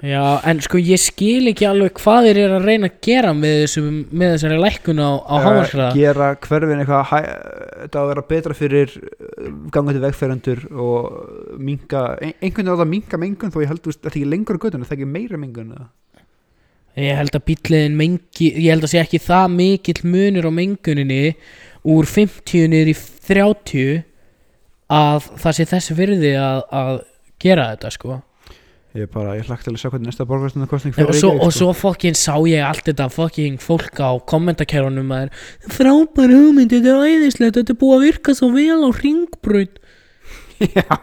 Já, 0.03 0.43
en 0.51 0.59
sko 0.59 0.81
ég 0.83 0.99
skil 0.99 1.47
ekki 1.53 1.67
alveg 1.69 1.93
hvað 2.01 2.25
þeir 2.27 2.39
eru 2.43 2.57
að 2.57 2.65
reyna 2.67 2.89
að 2.91 2.97
gera 3.07 3.31
með, 3.39 3.53
þessum, 3.61 4.01
með 4.11 4.33
þessari 4.33 4.57
lækkun 4.59 4.99
á, 4.99 5.11
á 5.23 5.35
hámarskraða 5.45 5.95
gera 5.95 6.31
hverfin 6.43 6.83
eitthvað 6.83 7.13
þetta 7.13 7.95
á 7.95 8.03
að 8.03 8.11
vera 8.11 8.25
betra 8.33 8.57
fyrir 8.59 8.97
uh, 8.99 9.53
gangandi 9.71 10.03
vegferendur 10.03 10.65
og 10.75 11.55
minga, 11.63 12.03
einhvern 12.19 12.43
veginn 12.43 12.67
á 12.67 12.75
það 12.75 12.85
að 12.89 12.93
minga 12.97 13.23
mengun 13.23 13.55
þó 13.55 13.61
ég 13.63 13.71
held 13.71 13.87
að 13.87 13.93
þetta 13.93 14.11
ekki 14.17 14.31
lengur 14.33 14.59
göttunum 14.65 14.89
það 14.89 14.97
er 14.97 14.99
ekki 14.99 15.13
meira 15.15 15.39
mengun? 15.39 15.75
Ég 16.99 17.21
held 17.23 17.39
að 17.39 17.47
bíliðin 17.53 17.95
mengi 17.97 18.51
Ég 18.59 18.73
held 18.75 18.85
að 18.85 18.91
sé 18.93 18.99
ekki 19.01 19.23
það 19.23 19.55
mikill 19.55 20.01
munur 20.03 20.51
á 20.51 20.53
menguninni 20.53 21.21
Úr 21.89 22.11
50 22.11 22.67
niður 22.75 22.91
í 22.91 22.97
30 23.31 24.03
Að 24.93 25.31
það 25.41 25.57
sé 25.57 25.67
þess 25.71 25.95
virði 25.97 26.35
að, 26.41 26.61
að 26.83 26.93
gera 27.43 27.71
þetta 27.73 27.93
sko. 27.95 28.19
Ég 28.93 29.09
bara, 29.09 29.39
ég 29.39 29.47
hlagt 29.49 29.65
til 29.65 29.73
að 29.73 29.79
sjá 29.81 29.89
hvernig 29.89 30.11
næsta 30.11 30.27
borgarstundakostning 30.29 30.93
og 31.01 31.15
svo, 31.17 31.31
sko. 31.33 31.47
og 31.47 31.53
svo 31.57 31.69
fokkin 31.73 32.17
sá 32.19 32.35
ég 32.45 32.61
allt 32.61 32.85
þetta 32.91 33.07
fokkin 33.09 33.55
fólk 33.57 34.03
á 34.05 34.21
kommentarkerunum 34.29 35.15
að 35.17 35.31
er 35.31 35.71
frábær 35.73 36.29
hugmynd, 36.29 36.75
þetta 36.75 36.93
er 36.93 37.15
æðislegt 37.15 37.57
þetta 37.57 37.73
er 37.73 37.79
búið 37.81 37.95
að 37.97 38.05
virka 38.05 38.35
svo 38.37 38.51
vel 38.53 38.85
á 38.85 38.91
ringbraut 38.99 39.81
já, 40.77 40.99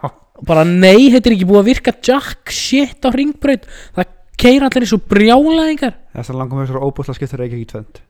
bara 0.46 0.68
nei, 0.70 1.10
þetta 1.10 1.32
er 1.32 1.38
ekki 1.40 1.50
búið 1.50 1.62
að 1.64 1.72
virka 1.72 1.96
jack 1.98 2.54
shit 2.54 3.02
á 3.02 3.10
ringbraut 3.10 3.66
það 3.98 4.14
keira 4.40 4.70
allir 4.70 4.86
eins 4.86 4.94
og 4.96 5.10
brjálæðingar. 5.10 5.98
Þess 6.14 6.32
að 6.32 6.40
langum 6.40 6.62
þessar 6.62 6.86
óbúsla 6.86 7.18
skiptur 7.18 7.44
ekki 7.48 7.58
ekki 7.58 7.72
tvend 7.74 8.04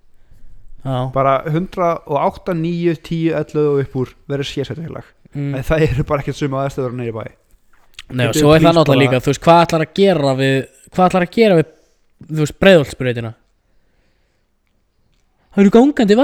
já, 0.84 1.00
bara 1.16 1.40
108, 1.48 2.56
9, 2.56 3.00
10, 3.00 3.32
11 3.48 3.64
og 3.64 3.82
upp 3.84 3.98
úr 4.04 4.14
verður 4.30 4.52
sérsættilag 4.52 5.08
mm. 5.36 5.54
en 5.60 5.68
það 5.68 5.86
eru 5.90 6.08
bara 6.10 6.24
ekkert 6.24 6.40
suma 6.40 6.64
aðstöður 6.66 6.98
neyri 6.98 7.16
bæ 7.16 7.24
Nei, 8.10 8.26
og 8.26 8.34
svo 8.34 8.56
er 8.56 8.64
það 8.64 8.80
náttúrulega 8.80 9.04
líka, 9.04 9.22
þú 9.22 9.30
veist, 9.30 9.44
hvað 9.46 9.60
ætlar 9.66 9.86
að 9.86 9.92
gera 10.00 10.34
við 10.40 10.56
hvað 10.90 11.06
ætlar 11.06 11.26
að 11.26 11.36
gera 11.36 11.60
við, 11.60 11.72
þú 12.26 12.42
veist, 12.42 12.58
breiðholtsbreytina 12.64 13.32
það 15.50 15.64
eru 15.64 15.74
gangandi 15.76 16.18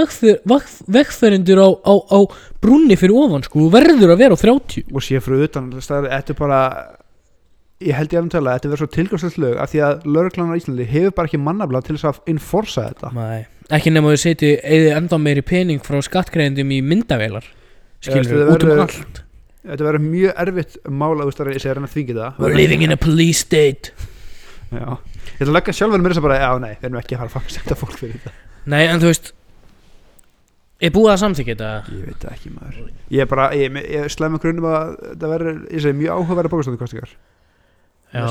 vegferendur 0.96 1.62
á, 1.62 1.70
á, 1.86 1.94
á 1.94 2.20
brúnni 2.64 2.98
fyrir 2.98 3.18
ofan, 3.22 3.46
sko, 3.46 3.66
þú 3.66 3.72
verður 3.74 4.14
að 4.16 4.22
vera 4.24 4.38
á 4.38 4.40
30 4.42 4.94
og 4.94 5.06
sé 5.06 5.22
fyrir 5.22 5.50
utan 5.50 5.70
staðar, 5.78 6.12
þetta 6.14 6.34
er 6.34 6.40
bara 6.40 6.62
ég 7.84 7.98
held 7.98 8.14
ég 8.14 8.20
að 8.20 8.24
um 8.24 8.32
tala, 8.32 8.56
þetta 8.56 8.72
verður 8.72 8.84
svo 8.84 8.94
tilgangslegt 8.94 9.42
lög 9.42 9.60
af 9.60 9.72
því 9.72 9.82
að 9.86 10.08
lögreglan 10.16 10.54
á 10.56 10.58
Íslandi 10.60 10.88
hefur 10.90 11.16
bara 11.18 11.30
ekki 11.30 11.42
mannabla 11.42 11.82
til 11.84 11.98
þess 11.98 12.08
að 12.12 12.32
enforsa 12.32 12.88
þetta 12.92 13.12
Nei. 13.18 13.46
ekki 13.76 13.94
nema 13.94 14.14
þau 14.14 14.22
seti 14.24 14.52
eða 14.62 14.96
enda 15.02 15.20
meiri 15.20 15.44
pening 15.46 15.84
frá 15.84 16.00
skattgreðendum 16.06 16.72
í 16.72 16.80
myndavélar 16.86 17.50
skilur, 18.04 18.52
út 18.54 18.66
um 18.66 18.84
allt? 18.86 19.22
Þetta 19.66 19.88
verður 19.88 20.04
mjög 20.06 20.42
erfitt 20.44 20.76
veist 21.30 21.42
að 21.42 21.52
segja 21.58 21.74
að 21.80 21.94
þvingi 21.96 22.18
það. 22.20 22.42
We're 22.44 22.58
living 22.60 22.84
in 22.86 22.94
a 22.94 23.00
police 23.02 23.42
state. 23.42 23.96
Já. 24.70 24.98
ég 25.36 25.42
ætla 25.42 25.52
að 25.52 25.58
leggja 25.58 25.74
sjálfur 25.78 26.04
mér 26.04 26.14
þess 26.14 26.22
að 26.22 26.28
bara, 26.28 26.38
já 26.42 26.62
nei, 26.62 26.74
við 26.76 26.86
erum 26.90 27.00
ekki 27.00 27.18
að 27.18 27.26
fara 27.34 27.42
að 27.42 27.56
setja 27.56 27.78
fólk 27.80 27.98
fyrir 28.00 28.16
þetta. 28.20 28.34
Nei, 28.74 28.84
en 28.86 29.02
þú 29.02 29.10
veist 29.10 29.32
er 30.86 30.94
búið 30.96 31.12
að 31.14 31.22
samþykja 31.22 31.56
þetta? 31.56 31.96
Ég 31.96 32.10
veit 32.10 32.26
ekki 32.32 32.52
maður. 32.54 32.90
Ég 33.14 33.24
er 33.24 33.30
bara, 33.32 33.48
ég, 33.58 33.80
ég, 33.96 34.10
slæmi 34.14 34.42
grunum 34.44 34.68
að 34.70 34.92
það 35.06 35.34
verður, 35.36 35.62
ég 35.72 35.86
segi, 35.86 36.00
mjög 36.02 36.20
áhugaverða 36.20 36.54
bókastöndukostingar 36.54 37.16
Já, 38.16 38.26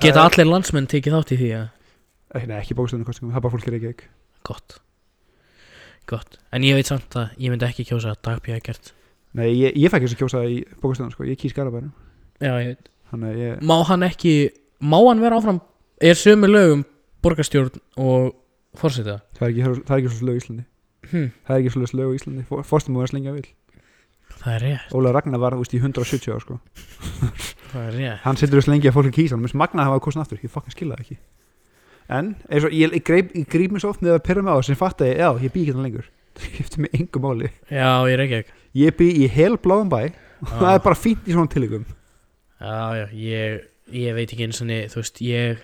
geta 0.00 0.24
allir 0.26 0.48
landsmenn 0.48 0.88
tekið 0.90 1.16
þátt 1.16 1.34
í 1.34 1.40
því 1.40 1.50
að 1.56 2.46
nei, 2.46 2.56
ekki 2.60 2.76
bókastöndukostingum, 2.78 3.34
það 3.34 3.44
bara 3.46 3.54
fólk 3.56 3.68
er 3.68 3.76
ekki 3.78 3.92
ekki 3.94 4.08
Gott 4.46 4.78
Gott. 6.10 6.38
En 6.52 6.66
ég 6.66 6.76
veit 6.78 6.90
samt 6.90 7.16
að 7.18 7.36
ég 7.38 7.52
myndi 7.52 7.68
ekki 7.68 7.86
kjósa 7.88 8.16
dagbjörn 8.18 8.60
ekkert 8.60 8.92
nei, 9.38 9.48
ég, 9.54 9.76
ég 9.78 9.90
fæ 9.92 9.98
ekki 10.00 10.08
þess 10.08 10.16
að 10.16 10.22
kjósa 10.24 10.44
í 10.50 10.56
bókastöndun 10.82 11.14
sko, 11.14 11.26
ég 11.28 11.38
kýs 11.40 11.54
garabærum 11.56 11.92
Já, 12.40 12.54
ég 12.58 12.72
veit. 12.72 12.90
Að 13.14 13.38
ég, 13.38 13.60
Má 13.66 13.76
hann 13.88 14.06
ekki 14.06 14.34
Má 14.82 14.98
hann 15.04 15.22
vera 15.22 15.38
áfram 15.38 15.60
Er 16.00 16.18
sömu 16.18 16.50
lögum 16.50 16.84
borgarstjórn 17.20 17.80
og 18.00 18.30
fórseta 18.80 19.20
það 19.36 19.46
er 19.46 19.50
ekki, 19.52 19.64
það 19.86 19.94
er 19.94 20.02
ekki 20.02 20.12
svo 20.14 20.28
lög 20.28 20.36
í 20.38 20.40
Íslandi. 20.40 20.64
Hm, 21.10 21.26
það 21.46 21.56
er 21.56 21.58
ekki 21.62 21.72
svo 21.74 21.98
lög 22.00 22.12
í 22.14 22.20
Íslandi, 22.20 22.44
fórstum 22.68 22.96
múið 22.96 23.06
að 23.06 23.12
slengja 23.12 23.34
vil 23.36 23.48
Það 24.40 24.54
er 24.54 24.62
rétt. 24.64 24.92
Óla 24.96 25.12
Ragnar 25.12 25.42
var, 25.42 25.56
veist, 25.58 25.74
í 25.74 25.80
170 25.82 26.30
ára 26.32 26.40
sko. 26.40 26.56
Það 27.72 27.82
er 27.82 27.96
rétt. 27.98 28.20
Hann 28.24 28.38
setur 28.40 28.60
þess 28.60 28.70
lengi 28.70 28.88
að 28.88 28.94
fólk 28.96 29.10
er 29.10 29.16
kýsa 29.18 29.34
hann 29.36 29.42
minnst 29.44 29.58
magna 29.58 29.84
að 29.84 29.90
hafa 29.90 30.04
kosin 30.06 30.22
aftur, 30.22 30.40
ég 30.40 30.52
fucking 30.54 30.74
skilja 30.74 30.96
það 30.96 31.04
ekki 31.04 31.18
en, 32.18 32.32
og 32.50 32.72
ég, 32.74 32.96
ég, 32.96 33.04
greip, 33.06 33.34
ég 33.38 33.46
gríp 33.50 33.74
mér 33.74 33.84
svo 33.84 33.92
oft 33.94 34.02
með 34.04 34.16
að 34.18 34.24
pyrra 34.26 34.46
mig 34.46 34.56
á 34.56 34.58
sem 34.66 34.78
fatt 34.78 35.04
að 35.04 35.12
ég, 35.12 35.20
já, 35.22 35.28
ég 35.46 35.54
bý 35.54 35.62
ekki 35.62 35.76
þannig 35.76 35.88
lengur. 35.88 36.10
Það 36.40 36.48
skiptir 36.48 36.82
mig 36.84 36.96
engu 36.98 37.22
máli. 37.22 37.48
Já, 37.70 37.90
ég 38.06 38.14
er 38.14 38.24
ekki. 38.26 38.42
Ekki 38.44 38.58
ég 38.78 38.94
bý 38.98 39.08
í 39.24 39.26
hel 39.30 39.56
bláum 39.58 39.90
bæ. 39.90 40.12
Og 40.46 40.52
það 40.54 40.74
er 40.74 40.84
bara 40.84 40.98
fínt 40.98 41.26
í 41.28 41.34
svona 41.34 41.50
tilíkum 41.52 41.82
Já, 42.60 42.96
já, 42.96 43.04
ég, 43.16 43.66
ég 43.96 44.16
veit 44.16 44.30
ekki 44.30 44.46
eins 44.46 44.60
og 44.60 44.68
niður, 44.68 44.88
þú 44.92 45.00
veist, 45.00 45.20
ég 45.24 45.60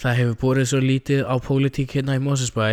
það 0.00 0.20
hefur 0.20 0.38
borið 0.40 0.68
svo 0.70 0.80
lítið 0.82 1.20
á 1.26 1.34
pólitík 1.42 1.94
hérna 1.98 2.16
í 2.16 2.22
Mosesbæ 2.22 2.66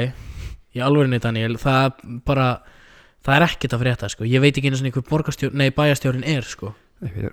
í 0.74 0.82
alvörinni 0.82 1.20
Daniel, 1.22 1.58
það 1.62 2.00
bara 2.26 2.48
það 3.26 3.36
er 3.36 3.46
ekkert 3.48 3.76
að 3.76 3.84
frétta, 3.84 4.10
sko, 4.10 4.26
ég 4.26 4.42
veit 4.42 4.58
ekki 4.58 4.72
eins 4.72 4.82
og 4.82 4.98
hver 4.98 5.06
borgarstjórn, 5.12 5.60
nei, 5.60 5.70
bæjarstjórn 5.76 6.26
er, 6.26 6.48
sko 6.48 6.74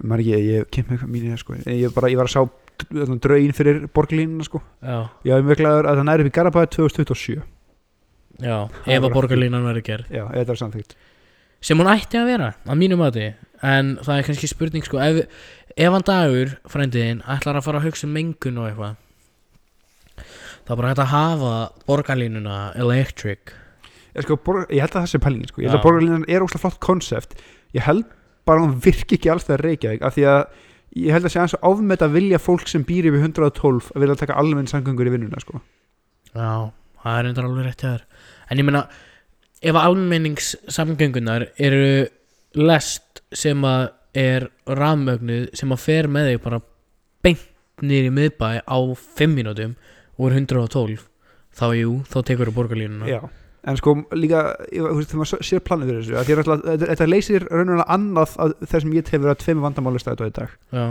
maður 0.03 0.23
ekki, 0.25 0.41
ég 0.51 0.69
kemur 0.75 0.97
eitthvað 0.97 1.13
mínu 1.15 1.39
sko. 1.41 1.55
ég, 1.67 1.93
bara, 1.95 2.11
ég 2.11 2.19
var 2.21 2.29
að 2.29 2.35
sjá 2.35 2.43
d- 2.81 3.19
draugin 3.23 3.53
fyrir 3.57 3.83
borgarlínuna 3.95 4.47
sko. 4.47 4.61
Já, 4.83 4.99
ég 5.29 5.45
mjög 5.47 5.61
glæður 5.61 5.89
að 5.91 6.01
það 6.01 6.09
næri 6.11 6.25
upp 6.25 6.31
í 6.31 6.35
Garabæði 6.39 6.71
2027 6.77 7.43
já, 8.41 8.57
Það 8.71 8.95
ef 8.95 9.03
var 9.05 9.11
að 9.11 9.15
borgarlínan 9.19 9.67
verður 9.69 9.87
gerð 9.91 10.11
já, 10.17 10.25
þetta 10.33 10.55
er 10.57 10.61
samþýgt 10.65 10.97
sem 11.61 11.77
hún 11.77 11.91
ætti 11.93 12.17
að 12.17 12.31
vera, 12.31 12.47
að 12.65 12.79
mínu 12.81 12.97
mati 12.97 13.27
en 13.69 13.91
það 14.01 14.15
er 14.17 14.27
kannski 14.31 14.49
spurning, 14.49 14.85
sko 14.87 14.97
ef, 15.05 15.19
ef 15.77 15.93
hann 15.93 16.07
dagur, 16.09 16.55
frændiðin, 16.73 17.21
ætlar 17.29 17.59
að 17.61 17.67
fara 17.67 17.83
að 17.83 17.91
hugsa 17.91 18.07
um 18.09 18.15
mengun 18.17 18.57
og 18.63 18.71
eitthvað 18.71 18.97
þá 20.65 20.71
er 20.73 20.79
bara 20.81 20.93
hægt 20.93 21.03
að 21.05 21.13
hafa 21.13 21.53
borgarlínuna 21.89 22.57
electric 22.81 23.53
ég, 24.17 24.25
sko, 24.25 24.39
borg, 24.41 24.71
ég 24.73 24.81
held 24.87 24.95
að 24.97 25.03
það 25.05 25.11
sé 25.13 25.21
pælingin 25.27 25.51
sko. 25.53 25.61
ég 25.61 25.69
held 25.69 25.77
Já. 25.77 25.81
að 25.83 25.87
borgarlínan 25.89 26.25
er 26.29 26.45
óslega 26.47 26.63
flott 26.65 26.81
konsept 26.81 27.37
ég 27.77 27.85
held 27.85 28.07
bara 28.49 28.65
hún 28.65 28.77
virki 28.83 29.19
ekki 29.19 29.31
alls 29.33 29.47
það 29.49 29.65
Reykjavík 29.67 30.05
af 30.07 30.17
því 30.17 30.27
að 30.31 30.41
ég 31.01 31.15
held 31.15 31.27
að 31.27 31.33
sé 31.33 31.41
aðeins 31.41 31.57
að 31.59 31.69
ofmeta 31.71 32.09
vilja 32.11 32.41
fólk 32.43 32.71
sem 32.71 32.85
býr 32.87 33.11
yfir 33.11 33.23
112 33.23 33.93
að 33.95 34.05
vilja 34.05 34.19
taka 34.23 34.39
almenn 34.41 34.71
sangangur 34.71 35.11
í 35.11 35.15
vinnuna 35.15 35.43
sko. 35.43 35.61
Já, 36.35 36.71
það 37.03 37.19
er 37.19 37.27
reyndar 37.27 37.47
alveg 37.47 37.69
rétt 37.69 37.85
hjá 37.85 37.91
þér. 37.93 38.05
En 38.51 38.63
ég 38.63 38.67
meina, 38.67 38.83
ef 39.63 39.79
almenningssamgöngunar 39.79 41.47
eru 41.61 41.85
lest 42.59 43.23
sem 43.37 43.63
að 43.67 43.91
er 44.19 44.49
rafmögnuð 44.67 45.53
sem 45.55 45.71
að 45.71 45.85
fer 45.85 46.11
með 46.11 46.33
þig 46.33 46.43
bara 46.49 46.63
beint 47.23 47.47
í 47.87 48.01
miðbæ 48.13 48.49
á 48.67 48.79
5 49.21 49.37
mínútum 49.37 49.77
og 50.19 50.27
er 50.29 50.41
112 50.43 51.07
þá 51.57 51.67
jú, 51.79 51.93
þá 52.11 52.19
tekur 52.27 52.51
þú 52.51 52.57
borgarlínuna. 52.59 53.07
Já, 53.09 53.21
en 53.69 53.79
sko 53.79 53.95
líka 54.17 54.43
þegar 54.71 55.21
maður 55.21 55.47
sér 55.47 55.63
planið 55.67 55.91
fyrir 55.91 56.05
þessu 56.09 56.35
er 56.35 56.43
alltaf, 56.43 56.67
þetta, 56.83 57.09
leysir 57.11 57.47
raunverulega 57.49 57.87
annað 57.97 58.37
af 58.41 58.55
þess 58.65 58.85
sem 58.85 58.95
ég 58.97 59.11
hefur 59.15 59.33
að 59.33 59.41
tveim 59.45 59.65
vandamáli 59.65 60.03
stæðu 60.03 60.29
í 60.31 60.37
dag. 60.39 60.55
Já, 60.73 60.85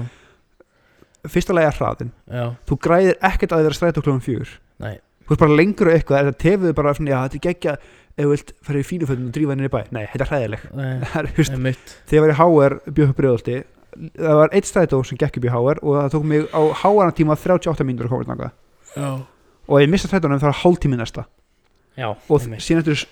fyrsta 1.34 1.56
lagi 1.56 1.70
er 1.70 1.80
hraðin, 1.80 2.12
já, 2.30 2.44
þú 2.70 2.80
græðir 2.86 3.18
ekkert 3.32 3.56
að 3.56 3.64
þið 3.64 3.70
vera 3.70 3.80
strætó 3.80 4.06
klóðum 4.06 4.26
fjör 4.26 4.54
nei. 4.80 5.00
Þú 5.26 5.34
veist 5.34 5.42
bara 5.44 5.58
lengur 5.60 5.90
og 5.90 5.96
eitthvað, 5.96 6.30
þetta 6.30 6.42
tefur 6.42 6.78
bara 6.78 6.94
svona, 6.98 7.12
já, 7.12 7.18
þetta 7.26 7.38
er 7.40 7.44
geggja 7.48 7.74
ef 8.20 8.24
þú 8.24 8.30
vilt 8.34 8.54
fara 8.66 8.80
í 8.80 8.86
fínufötum 8.88 9.28
og 9.28 9.36
drífa 9.36 9.54
henni 9.54 9.68
í 9.68 9.74
bæ. 9.74 9.82
Nei, 9.94 10.06
þetta 10.14 10.26
er 10.26 10.32
hræðileg 10.32 10.64
Það 10.70 10.88
er, 10.88 11.04
það 11.10 11.20
er 11.20 11.84
þegar 12.10 12.18
ég 12.18 12.24
var 12.24 12.34
í 12.34 12.40
HR 12.40 12.78
bjóð 12.90 13.12
upp 13.12 13.20
breyðaldi 13.20 13.60
það 14.20 14.40
var 14.40 14.56
eitt 14.56 14.70
strætó 14.70 15.02
sem 15.08 15.20
gekk 15.20 15.40
upp 15.40 15.48
í 15.48 15.52
HR 15.54 15.82
og 15.82 15.98
það 15.98 16.10
tók 16.16 16.26
mig 16.30 16.48
á 16.54 16.62
HR 16.82 17.14
tíma 17.18 17.38
38 17.38 17.88
mínútur 17.88 18.12
og 19.70 19.82
ég 19.82 19.92
missa 19.92 20.10
strætónum 20.10 20.42
þá 20.42 20.50
er 20.52 20.60
hálftími 20.64 21.00
næsta 21.00 21.26
já 21.98 22.08
og 22.14 22.42
síðan 22.60 22.84
eftir 22.84 23.06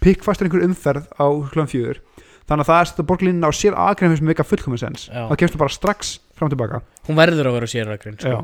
pikkfastur 0.00 0.48
einhver 0.48 0.64
umferð 0.64 1.08
á 1.20 1.26
klukkan 1.28 1.68
fjögur 1.70 2.00
þannig 2.48 2.64
að 2.64 2.68
það 2.70 2.76
er 2.76 2.84
að 2.84 2.88
setja 2.90 3.06
borgarlínuna 3.10 3.50
á 3.50 3.52
sér 3.54 3.76
aðgreifum 3.78 4.16
sem 4.20 4.26
meika 4.30 4.46
fullkomið 4.46 4.80
sens 4.84 5.04
Já. 5.10 5.26
þá 5.30 5.34
kemstu 5.42 5.60
bara 5.60 5.74
strax 5.74 6.14
fram 6.34 6.48
og 6.48 6.54
tilbaka 6.54 6.80
hún 7.08 7.18
verður 7.20 7.50
að 7.50 7.58
vera 7.58 7.68
sérakrin 7.70 8.16
sko. 8.18 8.32
Já. 8.32 8.40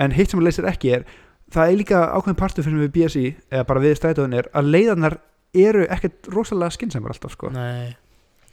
en 0.00 0.14
hitt 0.16 0.30
sem 0.30 0.40
að 0.40 0.46
leysir 0.48 0.68
ekki 0.70 0.92
er 0.96 1.04
það 1.50 1.72
er 1.72 1.80
líka 1.80 2.04
ákveðin 2.14 2.38
partur 2.38 2.64
fyrir 2.64 2.84
við 2.86 2.92
BSI 2.94 3.24
eða 3.50 3.66
bara 3.68 3.82
við 3.82 3.96
strætóðin 3.98 4.38
er 4.38 4.48
að 4.54 4.70
leiðarnar 4.70 5.18
eru 5.58 5.82
ekkert 5.90 6.30
rosalega 6.30 6.70
skynnsamar 6.76 7.10
alltaf 7.10 7.32
sko. 7.34 7.50
Nei, 7.50 7.96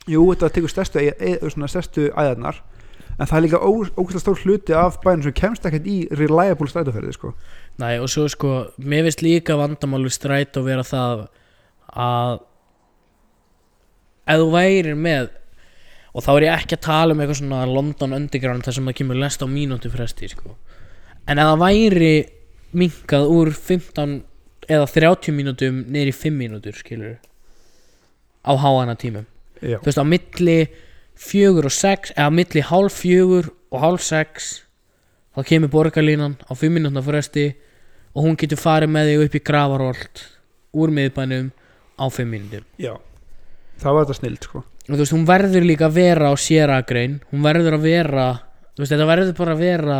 jú, 0.10 0.24
þetta 0.34 0.50
tekur 0.56 0.72
stærstu, 0.74 1.04
stærstu 1.70 2.08
æðarnar 2.18 2.58
en 3.20 3.30
það 3.30 3.38
er 3.38 3.44
líka 3.46 3.60
ó- 3.62 3.92
ógeðslega 4.02 4.24
stór 4.24 4.42
hluti 4.42 4.74
af 4.74 4.98
bænum 5.06 5.24
sem 5.28 5.36
kemst 5.38 5.66
ekkert 5.70 5.86
í 5.86 6.00
reliable 6.18 6.68
strætóferði 6.70 7.14
sko. 7.14 7.36
Nei, 7.82 7.98
og 8.02 8.10
svo 8.10 8.28
sko 8.32 8.54
mér 8.82 9.08
finnst 9.08 9.24
líka 9.26 9.58
vandamálu 9.60 10.10
stræt 10.14 10.58
og 10.58 10.68
vera 10.68 10.86
það 10.88 11.28
að 11.94 12.40
ef 14.28 14.42
þú 14.42 14.48
værir 14.54 14.98
með 15.00 15.30
og 16.18 16.26
þá 16.26 16.32
er 16.34 16.46
ég 16.48 16.56
ekki 16.56 16.78
að 16.78 16.86
tala 16.88 17.14
um 17.14 17.22
eitthvað 17.22 17.40
svona 17.42 17.66
London 17.70 18.16
Underground 18.18 18.66
þar 18.66 18.78
sem 18.78 18.90
það 18.90 18.98
kemur 19.02 19.22
lest 19.22 19.44
á 19.46 19.48
mínútu 19.48 19.92
fresti 19.94 20.32
sko. 20.32 20.56
en 21.28 21.38
ef 21.38 21.52
það 21.52 21.62
væri 21.62 22.14
minkað 22.78 23.30
úr 23.32 23.54
15 23.54 24.18
eða 24.68 24.88
30 24.92 25.36
mínútum 25.36 25.84
í 25.96 26.12
5 26.12 26.34
mínútur 26.36 26.76
skilur 26.76 27.18
á 28.44 28.52
háana 28.58 28.98
tímum 29.00 29.28
Já. 29.62 29.80
þú 29.80 29.86
veist 29.86 30.02
á 30.02 30.06
milli 30.06 30.60
fjögur 31.18 31.70
og 31.70 31.74
sex 31.74 32.12
eða 32.16 32.30
á 32.30 32.32
milli 32.34 32.62
hálf 32.62 33.00
fjögur 33.02 33.52
og 33.72 33.80
hálf 33.82 34.04
sex 34.04 34.64
þá 35.36 35.46
kemur 35.46 35.72
borgarlínan 35.72 36.38
á 36.50 36.52
5 36.52 36.74
minútna 36.74 37.04
fresti 37.06 37.54
og 38.18 38.26
hún 38.26 38.38
getur 38.40 38.58
farið 38.58 38.94
með 38.94 39.12
þig 39.12 39.26
upp 39.28 39.38
í 39.38 39.44
gravarholt 39.52 40.24
úr 40.78 40.94
miðbænum 40.94 41.52
á 42.02 42.06
5 42.10 42.32
mínútum 42.32 42.66
Já. 42.82 42.96
það 43.82 43.98
var 43.98 44.08
þetta 44.08 44.20
snild 44.20 44.48
sko. 44.48 44.64
og 44.64 44.94
þú 44.96 45.02
veist 45.04 45.16
hún 45.16 45.28
verður 45.28 45.68
líka 45.68 45.90
að 45.90 46.00
vera 46.00 46.32
á 46.32 46.36
séragrein 46.42 47.20
hún 47.30 47.46
verður 47.46 47.78
að 47.78 47.86
vera 47.86 48.26
þú 48.74 48.84
veist 48.84 48.96
þetta 48.96 49.12
verður 49.12 49.38
bara 49.38 49.56
að 49.56 49.64
vera 49.66 50.00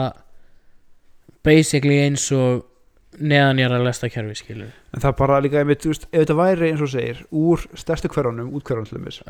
basically 1.46 2.02
eins 2.08 2.26
og 2.36 2.66
neðanjara 3.18 3.80
lestakerfi 3.86 4.36
skilur 4.42 4.74
en 4.94 5.02
það 5.02 5.10
er 5.12 5.18
bara 5.22 5.40
líka 5.42 5.62
einmitt, 5.62 5.82
þú 5.82 5.94
veist, 5.94 6.10
ef 6.12 6.26
þetta 6.26 6.38
væri 6.42 6.72
eins 6.72 6.84
og 6.84 6.92
segir 6.92 7.24
úr 7.32 7.64
stærstu 7.78 8.12
hverjónum, 8.14 8.52
út 8.54 8.66
hverjónum 8.66 8.90
til 8.90 9.02
þess 9.06 9.24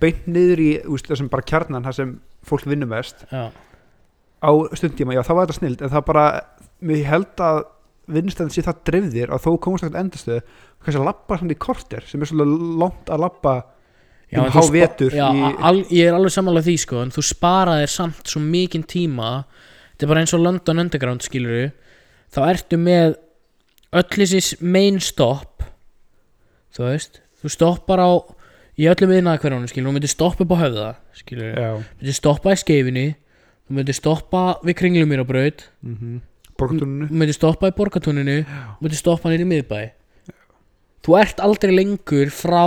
beint 0.00 0.26
niður 0.30 0.62
í 0.62 0.70
þú 0.84 0.94
veist, 0.96 1.10
þessum 1.10 1.30
bara 1.32 1.46
kjarnan 1.46 1.86
það 1.86 1.98
sem 1.98 2.14
fólk 2.46 2.66
vinnur 2.70 2.90
mest 2.90 3.26
já, 3.30 3.50
á 3.50 4.50
stundtíma, 4.78 5.16
já 5.16 5.22
það 5.26 5.38
var 5.38 5.50
þetta 5.50 5.58
snild 5.58 5.82
en 5.82 5.92
það 5.92 6.06
bara, 6.10 6.24
mér 6.86 7.06
held 7.08 7.44
að 7.44 7.62
vinnstæðin 8.14 8.54
sé 8.54 8.64
það 8.66 8.80
dreifðir 8.90 9.34
að 9.34 9.44
þó 9.44 9.50
komast 9.64 9.84
ekkert 9.84 10.00
endastöð, 10.00 10.40
kannski 10.80 11.00
að 11.00 11.08
labba 11.10 11.38
samt 11.40 11.54
í 11.54 11.58
korter 11.66 12.06
sem 12.08 12.22
er 12.22 12.30
svolítið 12.30 12.80
langt 12.80 13.12
að 13.12 13.26
já 13.26 13.60
Um 14.30 14.46
þú 14.46 14.60
hávetur 14.62 15.14
ég 15.90 16.06
er 16.06 16.14
alveg 16.14 16.30
samanlega 16.30 16.68
því 16.68 16.76
sko 16.78 17.00
en 17.02 17.10
þú 17.10 17.24
sparaðir 17.26 17.90
samt 17.90 18.28
svo 18.30 18.38
mikinn 18.38 18.84
tíma. 18.86 19.44
Þetta 19.92 20.06
er 20.06 20.10
bara 20.12 20.22
eins 20.22 20.34
og 20.36 20.44
London 20.44 20.82
Underground 20.84 21.24
skilur 21.26 21.72
þá 22.30 22.40
ertu 22.44 22.78
með 22.78 23.16
öll 23.90 24.04
þessi 24.20 24.60
main 24.62 25.00
stop 25.02 25.64
þú 26.76 26.86
veist. 26.92 27.18
Þú 27.42 27.50
stoppar 27.56 28.04
á 28.06 28.10
í 28.78 28.86
öllum 28.88 29.10
viðnaðakverjónum 29.10 29.70
skilur 29.70 29.90
þú 29.90 29.96
myndir 29.96 30.12
stoppa 30.12 30.46
upp 30.46 30.54
á 30.54 30.62
höfða 30.62 30.88
skilur 31.18 31.50
já, 31.50 31.70
myndir 31.98 32.16
stoppa 32.16 32.54
í 32.54 32.60
skeifinni 32.60 33.06
þú 33.66 33.76
myndir 33.76 33.96
stoppa 33.98 34.44
við 34.62 34.78
kringlumýrabraut 34.78 35.66
mm 35.82 35.96
-hmm. 35.96 36.20
borgartuninu 36.20 36.29
þú 36.60 36.90
myndir 37.10 37.36
stoppa 37.36 37.70
í 37.70 37.76
borgatúninu 37.76 38.36
myndir 38.80 38.98
stoppa 39.00 39.32
nýri 39.32 39.46
miðbæ 39.48 39.80
þú 41.06 41.16
ert 41.20 41.40
aldrei 41.40 41.72
lengur 41.72 42.30
frá 42.34 42.64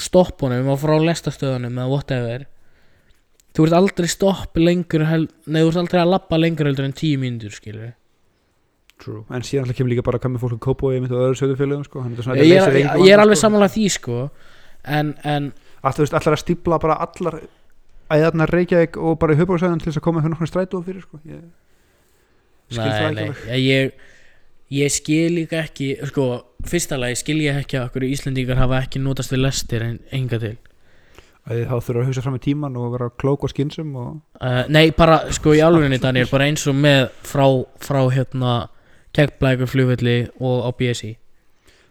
stoppunum 0.00 0.70
og 0.72 0.80
frá 0.80 0.96
lestastöðunum 1.04 1.76
eða 1.76 1.90
whatever 1.92 2.46
þú 3.54 3.66
ert 3.68 3.76
aldrei 3.78 4.08
stopp 4.10 4.56
lengur 4.58 5.04
nei 5.04 5.60
þú 5.60 5.68
ert 5.68 5.82
aldrei 5.82 6.00
að 6.02 6.14
labba 6.14 6.40
lengur 6.40 6.70
heldur 6.70 6.88
en 6.88 6.96
tíu 6.96 7.20
mínútur 7.20 7.52
skilur 7.54 7.92
True. 9.02 9.24
en 9.28 9.42
síðan 9.42 9.66
alltaf 9.66 9.76
kemur 9.76 9.90
líka 9.90 10.04
bara 10.06 10.20
að 10.20 10.24
koma 10.28 10.40
fólk 10.40 10.54
að 10.54 10.62
kópa 10.64 10.86
og 10.86 10.94
öðru 10.94 11.38
sögðufélögum 11.40 11.84
sko. 11.84 12.04
ég, 12.38 12.62
er- 12.62 12.76
engu 12.78 13.06
ég 13.08 13.12
er 13.12 13.20
alveg 13.20 13.36
sko. 13.36 13.42
samanlega 13.48 13.74
því 13.74 13.86
sko 13.90 14.18
en, 14.84 15.14
en 15.24 15.52
Allt, 15.84 15.98
þú 15.98 16.04
veist, 16.06 16.14
allar 16.16 16.36
að 16.38 16.40
stípla 16.40 16.78
bara 16.80 16.94
allar 17.04 17.34
æðarnar 18.14 18.52
Reykjavík 18.54 18.96
og 18.96 19.18
bara 19.20 19.34
í 19.34 19.36
höfbruksæðan 19.36 19.82
til 19.82 19.90
þess 19.90 20.00
að 20.00 20.04
koma 20.06 20.20
eitthvað 20.20 20.32
nokkrum 20.32 20.50
strætó 20.50 20.80
fyrir 20.86 21.02
sko. 21.04 21.20
ég 21.28 21.42
nei, 22.82 23.14
nei, 23.14 23.28
alveg. 23.28 23.64
ég, 23.64 23.92
ég, 24.70 24.92
skil 24.92 25.32
líka 25.38 25.62
ekki 25.64 25.88
sko, 26.10 26.26
fyrsta 26.66 26.98
lagi 27.00 27.16
skil 27.22 27.40
ég 27.44 27.58
ekki 27.62 27.78
að 27.80 27.88
okkur 27.90 28.06
Íslendingar 28.08 28.56
hafa 28.60 28.82
ekki 28.84 29.02
notast 29.04 29.32
við 29.34 29.44
lestir 29.46 29.82
en 29.86 29.98
enga 30.12 30.38
til. 30.42 30.56
Að 31.44 31.66
þá 31.68 31.74
þurfa 31.84 32.00
að 32.00 32.06
hugsa 32.08 32.22
fram 32.24 32.38
í 32.38 32.44
tíman 32.44 32.76
og 32.80 32.92
vera 32.94 33.10
klók 33.20 33.42
og 33.44 33.52
skinsum 33.52 33.90
og 34.00 34.14
Uh, 34.44 34.64
nei, 34.68 34.90
bara 34.96 35.30
sko 35.32 35.52
í 35.56 35.60
alvörinni 35.64 35.96
Daniel 36.02 36.26
bara 36.28 36.44
eins 36.48 36.64
og 36.68 36.74
með 36.76 37.06
frá, 37.24 37.44
frá 37.80 38.00
hérna 38.12 38.54
kekkblækur 39.16 39.68
flugvelli 39.70 40.16
og 40.40 40.64
á 40.66 40.70
BSI 40.76 41.12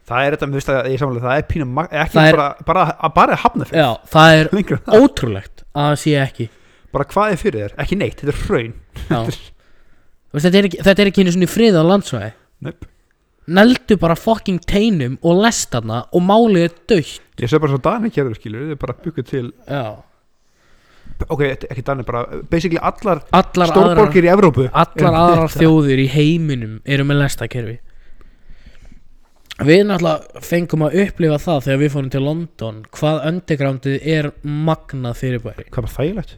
það 0.09 0.25
er 0.27 0.35
þetta, 0.35 0.49
þú 0.51 0.57
veist 0.59 0.71
að 0.73 0.89
ég 0.91 0.99
samanlega 1.01 1.29
það 1.29 1.39
er 1.39 1.45
pínu, 1.53 1.67
mag- 1.77 1.93
ekki 1.95 2.17
Það 2.17 2.27
er- 2.27 2.35
bara, 2.37 2.65
bara, 2.67 2.83
að 3.07 3.13
bara 3.15 3.37
hafna 3.39 3.65
fyrir. 3.69 3.79
Já, 3.79 3.89
það 4.11 4.39
er 4.41 4.49
það. 4.51 4.97
ótrúlegt 4.99 5.63
að 5.73 5.87
það 5.87 5.95
sé 6.03 6.15
ekki. 6.19 6.47
Bara 6.93 7.05
hvað 7.13 7.31
er 7.31 7.39
fyrir 7.41 7.61
þér, 7.63 7.75
ekki 7.85 7.97
neitt, 8.01 8.19
þetta 8.21 8.33
er. 8.35 8.73
Þú 9.07 9.52
veist, 10.33 10.45
þetta, 10.47 10.57
er 10.59 10.67
ekki, 10.69 10.81
þetta 10.87 11.03
er 11.05 11.11
ekki 11.11 11.23
einu 11.23 11.35
svona 11.35 11.47
í 11.47 11.53
frið 11.53 11.77
á 11.77 11.83
landsvæði. 11.89 12.31
Neip. 12.67 12.89
Neldu 13.53 13.97
bara 13.99 14.15
fucking 14.15 14.61
teinum 14.63 15.17
og 15.21 15.41
lest 15.43 15.73
þarna 15.73 16.05
og 16.15 16.23
málið 16.23 16.63
er 16.69 16.75
dögt 16.93 17.41
ég 17.43 17.51
sé 17.51 17.59
bara 17.59 17.73
svo 17.73 17.81
Dani 17.83 18.11
kjærður 18.13 18.37
skilur, 18.39 18.61
þið 18.69 18.75
er 18.75 18.79
bara 18.79 18.93
bygguð 19.03 19.25
til 19.27 19.47
Já. 19.67 19.81
Ok, 21.27 21.41
ekki 21.51 21.83
Dani, 21.83 22.05
bara 22.07 22.21
basically 22.47 22.79
allar 22.79 23.19
Allar 23.35 23.65
aðrar, 23.67 23.73
stórborgir 23.73 24.23
í 24.23 24.31
Evrópu. 24.31 24.69
allar 24.71 25.17
aðrar 25.19 25.51
þjóðir 25.59 26.03
í 26.05 26.07
heiminum 26.13 26.77
eru 26.87 27.07
með 27.09 27.19
lestakerfi 27.25 27.75
Við 29.63 29.83
náttúrulega 29.85 30.41
fengum 30.47 30.87
að 30.87 30.95
upplifa 31.03 31.35
það 31.43 31.59
þegar 31.67 31.81
við 31.83 31.91
fórum 31.93 32.13
til 32.15 32.23
London 32.25 32.79
hvað 32.95 33.19
undergroundið 33.29 34.07
er 34.15 34.31
magnað 34.41 35.19
fyrirbæri. 35.19 35.67
Hvað 35.69 35.85
bara 35.85 35.93
þægilegt 35.99 36.33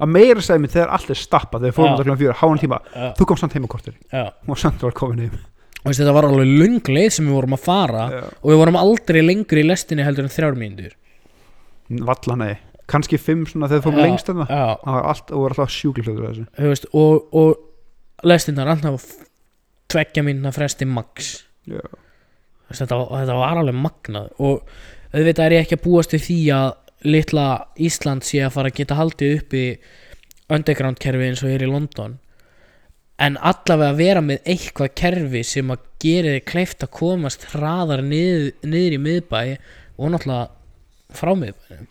að 0.00 0.10
meira 0.10 0.42
segja 0.42 0.58
mig 0.62 0.70
þegar 0.74 0.90
allt 0.96 1.10
er 1.14 1.18
stappað 1.20 1.60
þegar 1.64 1.70
við 1.70 1.76
fórum 1.78 1.92
þetta 1.94 2.04
klokkan 2.04 2.20
fjögur, 2.22 2.38
háan 2.40 2.62
tíma 2.62 2.78
Já, 2.94 3.08
þú 3.18 3.26
komst 3.30 3.44
samt 3.44 3.54
heim 3.58 3.66
á 3.66 3.70
kortir 3.74 3.94
já. 4.10 4.24
Og 4.48 4.58
samt 4.58 4.82
var 4.82 4.92
komin 4.98 5.20
heim. 5.26 5.34
Og 5.84 5.90
veist, 5.90 6.00
þetta 6.00 6.14
var 6.16 6.24
alveg 6.30 6.48
lung 6.48 6.78
leið 6.96 7.10
sem 7.12 7.26
við 7.28 7.34
vorum 7.36 7.54
að 7.58 7.64
fara 7.66 8.04
Já. 8.10 8.22
og 8.40 8.48
við 8.50 8.60
vorum 8.62 8.78
aldrei 8.80 9.20
lengur 9.22 9.60
í 9.60 9.64
lestinni 9.68 10.06
heldur 10.06 10.24
en 10.24 10.32
þrjár 10.32 10.56
mínútur. 10.56 10.94
Valla 12.08 12.36
nei, 12.40 12.54
kannski 12.88 13.18
fimm 13.20 13.44
svona 13.46 13.68
þegar 13.68 13.82
við 13.82 13.86
fórum 13.88 14.00
Já, 14.00 14.06
lengst 14.08 14.30
en 14.32 14.38
það 14.40 14.54
Já, 14.56 14.64
það 14.80 14.96
var 14.96 15.08
allt, 15.12 15.30
og 15.36 15.42
var 15.44 15.54
alltaf 15.54 15.74
sjúkliflöður 15.74 16.24
þessu. 16.30 16.46
Þú 16.56 16.70
veist, 16.72 16.86
og, 16.96 17.36
og 17.42 18.24
lestinnar 18.32 18.70
alltaf 18.72 19.04
tveggja 19.92 20.24
mínuna 20.24 20.52
fresti 20.56 20.88
max. 20.88 21.28
Já. 21.68 21.82
Þú 21.84 22.72
veist, 22.72 22.80
þetta, 22.80 22.96
var- 23.02 23.12
þetta 23.20 23.36
var 23.42 23.60
alveg 23.60 23.76
magnað. 23.84 24.30
Og 24.40 24.64
auðvitað 25.14 25.44
er 25.50 25.56
ég 25.58 25.66
ekki 25.66 25.76
að 25.78 25.84
búast 25.84 26.16
við 26.16 26.24
því 26.30 26.38
að 26.56 26.72
litla 27.04 27.46
Ísland 27.76 28.26
sé 28.26 28.42
að 28.44 28.54
fara 28.56 28.72
að 28.72 28.80
geta 28.80 28.98
haldið 28.98 29.38
uppi 29.38 29.64
underground 30.52 31.00
kerfi 31.02 31.28
eins 31.28 31.42
og 31.44 31.54
er 31.54 31.64
í 31.64 31.70
London. 31.70 32.18
En 33.22 33.38
allavega 33.38 33.94
vera 33.98 34.22
með 34.24 34.48
eitthvað 34.50 34.94
kerfi 34.98 35.44
sem 35.46 35.70
að 35.70 35.84
gera 36.02 36.34
þið 36.34 36.46
kleift 36.50 36.84
að 36.84 36.94
komast 36.98 37.46
hraðar 37.52 38.02
niður, 38.04 38.50
niður 38.66 38.96
í 38.96 39.02
miðbæ 39.04 39.40
og 39.94 40.10
náttúrulega 40.10 41.14
frá 41.14 41.32
miðbænum. 41.38 41.90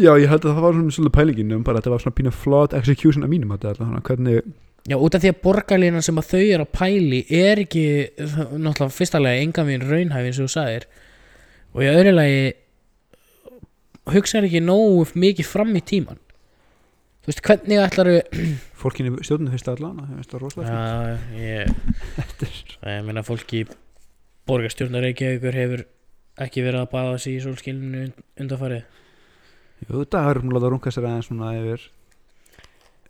Já, 0.00 0.14
ég 0.22 0.30
held 0.30 0.46
að 0.46 0.54
það 0.54 0.64
var 0.64 0.74
svona 0.78 0.94
svolítið 0.94 1.16
pælingin 1.18 1.54
um 1.56 1.62
bara 1.66 1.76
að 1.76 1.82
þetta 1.82 1.92
var 1.92 2.02
svona 2.04 2.16
pínu 2.20 2.32
flawed 2.32 2.74
execution 2.78 3.26
af 3.26 3.30
mínum 3.32 3.52
þetta 3.56 3.74
þannig 3.82 4.04
hvernig, 4.06 4.42
Já, 4.88 4.96
út 4.96 5.12
af 5.12 5.20
því 5.20 5.30
að 5.34 5.40
borgarlínan 5.44 6.04
sem 6.04 6.16
að 6.16 6.28
þau 6.30 6.40
eru 6.40 6.64
að 6.64 6.70
pæli 6.72 7.18
er 7.36 7.60
ekki, 7.60 7.84
náttúrulega 8.16 8.94
fyrsta 8.96 9.20
lagi 9.20 9.42
enga 9.44 9.64
mín 9.68 9.84
raunhæfi 9.84 10.30
eins 10.30 10.38
og 10.40 10.48
þú 10.48 10.52
sagðir. 10.54 10.86
Og 11.74 11.82
í 11.84 11.90
öðru 11.90 12.14
lagi 12.16 12.38
hugsaður 14.08 14.48
ekki 14.48 14.64
nógu 14.64 15.06
mikið 15.14 15.48
fram 15.50 15.76
í 15.76 15.84
tíman 15.84 16.20
Þú 17.20 17.28
veist, 17.28 17.42
hvernig 17.44 17.82
ætlar 17.84 18.08
fólkinni 18.80 19.12
stjórnum 19.20 19.52
fyrst 19.52 19.68
allan 19.68 20.00
það 20.00 20.12
finnst 20.16 20.32
það 20.32 20.44
rosalega 20.46 20.72
Já, 20.80 21.18
ég 21.36 21.64
Ég 22.88 23.04
meina 23.04 23.24
fólki 23.26 23.66
borgarstjórnar 24.48 25.04
Reykjavíkur 25.04 25.56
hefur 25.56 25.84
ekki 26.40 26.64
verið 26.64 26.84
að 26.84 26.90
baða 26.94 27.16
sig 27.20 27.36
í 27.36 27.42
sólskilinu 27.44 28.06
undanfarið. 28.40 28.84
Jú, 29.84 29.92
þetta 29.94 30.22
er 30.30 30.40
um 30.40 30.54
að 30.56 30.68
runga 30.72 30.92
sér 30.92 31.08
aðeins 31.08 31.28
svona 31.28 31.52
yfir 31.58 31.86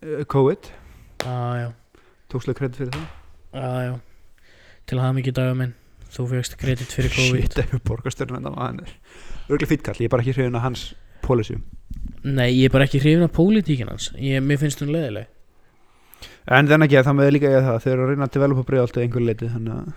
uh, 0.02 0.22
COVID. 0.30 0.70
Já, 1.24 1.36
já, 1.60 1.68
tókslega 2.32 2.60
kredit 2.60 2.80
fyrir 2.80 2.94
það? 2.96 3.08
Já, 3.54 3.70
já. 3.86 3.94
Til 4.88 4.98
að 4.98 5.04
hafa 5.04 5.18
mikið 5.20 5.38
daga 5.38 5.56
minn. 5.58 5.74
Þú 6.10 6.26
fegst 6.32 6.56
kredit 6.58 6.94
fyrir 6.96 7.14
COVID. 7.14 7.44
Shit, 7.46 7.58
ef 7.62 7.74
við 7.76 7.84
borgarstjórnum 7.86 8.40
en 8.40 8.48
það 8.50 8.94
hann 9.50 9.58
er 9.58 9.58
örgulega 9.58 9.74
fýtt 9.74 9.84
kall, 9.86 9.98
ég 9.98 10.06
er 10.06 10.14
bara 10.14 10.22
ekki 10.22 10.36
hrifin 10.36 10.56
að 10.58 10.64
hans 10.68 10.86
policy. 11.26 11.58
Nei, 12.22 12.48
ég 12.54 12.68
er 12.68 12.72
bara 12.74 12.86
ekki 12.86 13.02
hrifin 13.02 13.26
af 13.26 13.32
pólitíkin 13.34 13.90
hans. 13.90 14.12
Ég, 14.14 14.42
Mér 14.44 14.60
finnst 14.62 14.80
hún 14.80 14.92
leðileg 14.94 15.28
en 16.50 16.68
þennan 16.68 16.86
ekki 16.86 17.02
það 17.06 17.16
með 17.18 17.32
líka 17.36 17.50
eiga 17.50 17.64
það. 17.66 17.82
Þeir 17.84 17.92
eru 17.92 18.04
að 18.04 18.12
reyna 18.12 18.26
að 18.26 18.36
developa 18.36 18.66
breyðalt 18.68 18.96
að 18.96 19.04
einhver 19.04 19.26
leiti 19.26 19.50
þannig 19.50 19.74
að 19.76 19.90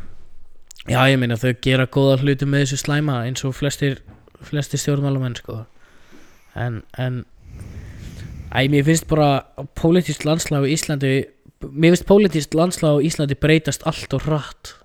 Já, 0.84 1.00
ég 1.08 1.20
meina 1.22 1.38
þau 1.40 1.52
gera 1.64 1.86
góða 1.88 2.18
hluti 2.20 2.48
með 2.50 2.66
þessu 2.66 2.80
slæma 2.82 3.22
eins 3.24 3.46
og 3.48 3.56
flestir, 3.56 4.02
flestir 4.44 4.82
stjórnmálamenn 4.82 5.38
sko. 5.40 5.62
en, 6.56 6.82
en 7.00 7.24
Æ, 8.54 8.68
mér 8.70 8.84
finnst 8.86 9.08
bara 9.10 9.46
pólitískt 9.80 10.28
landslag 10.28 10.68
á 10.68 10.70
Íslandi 10.70 11.14
mér 11.64 11.96
finnst 11.96 12.06
pólitískt 12.06 12.54
landslag 12.54 13.00
á 13.00 13.06
Íslandi 13.08 13.40
breytast 13.40 13.88
allt 13.88 14.14
og 14.14 14.28
hratt 14.28 14.76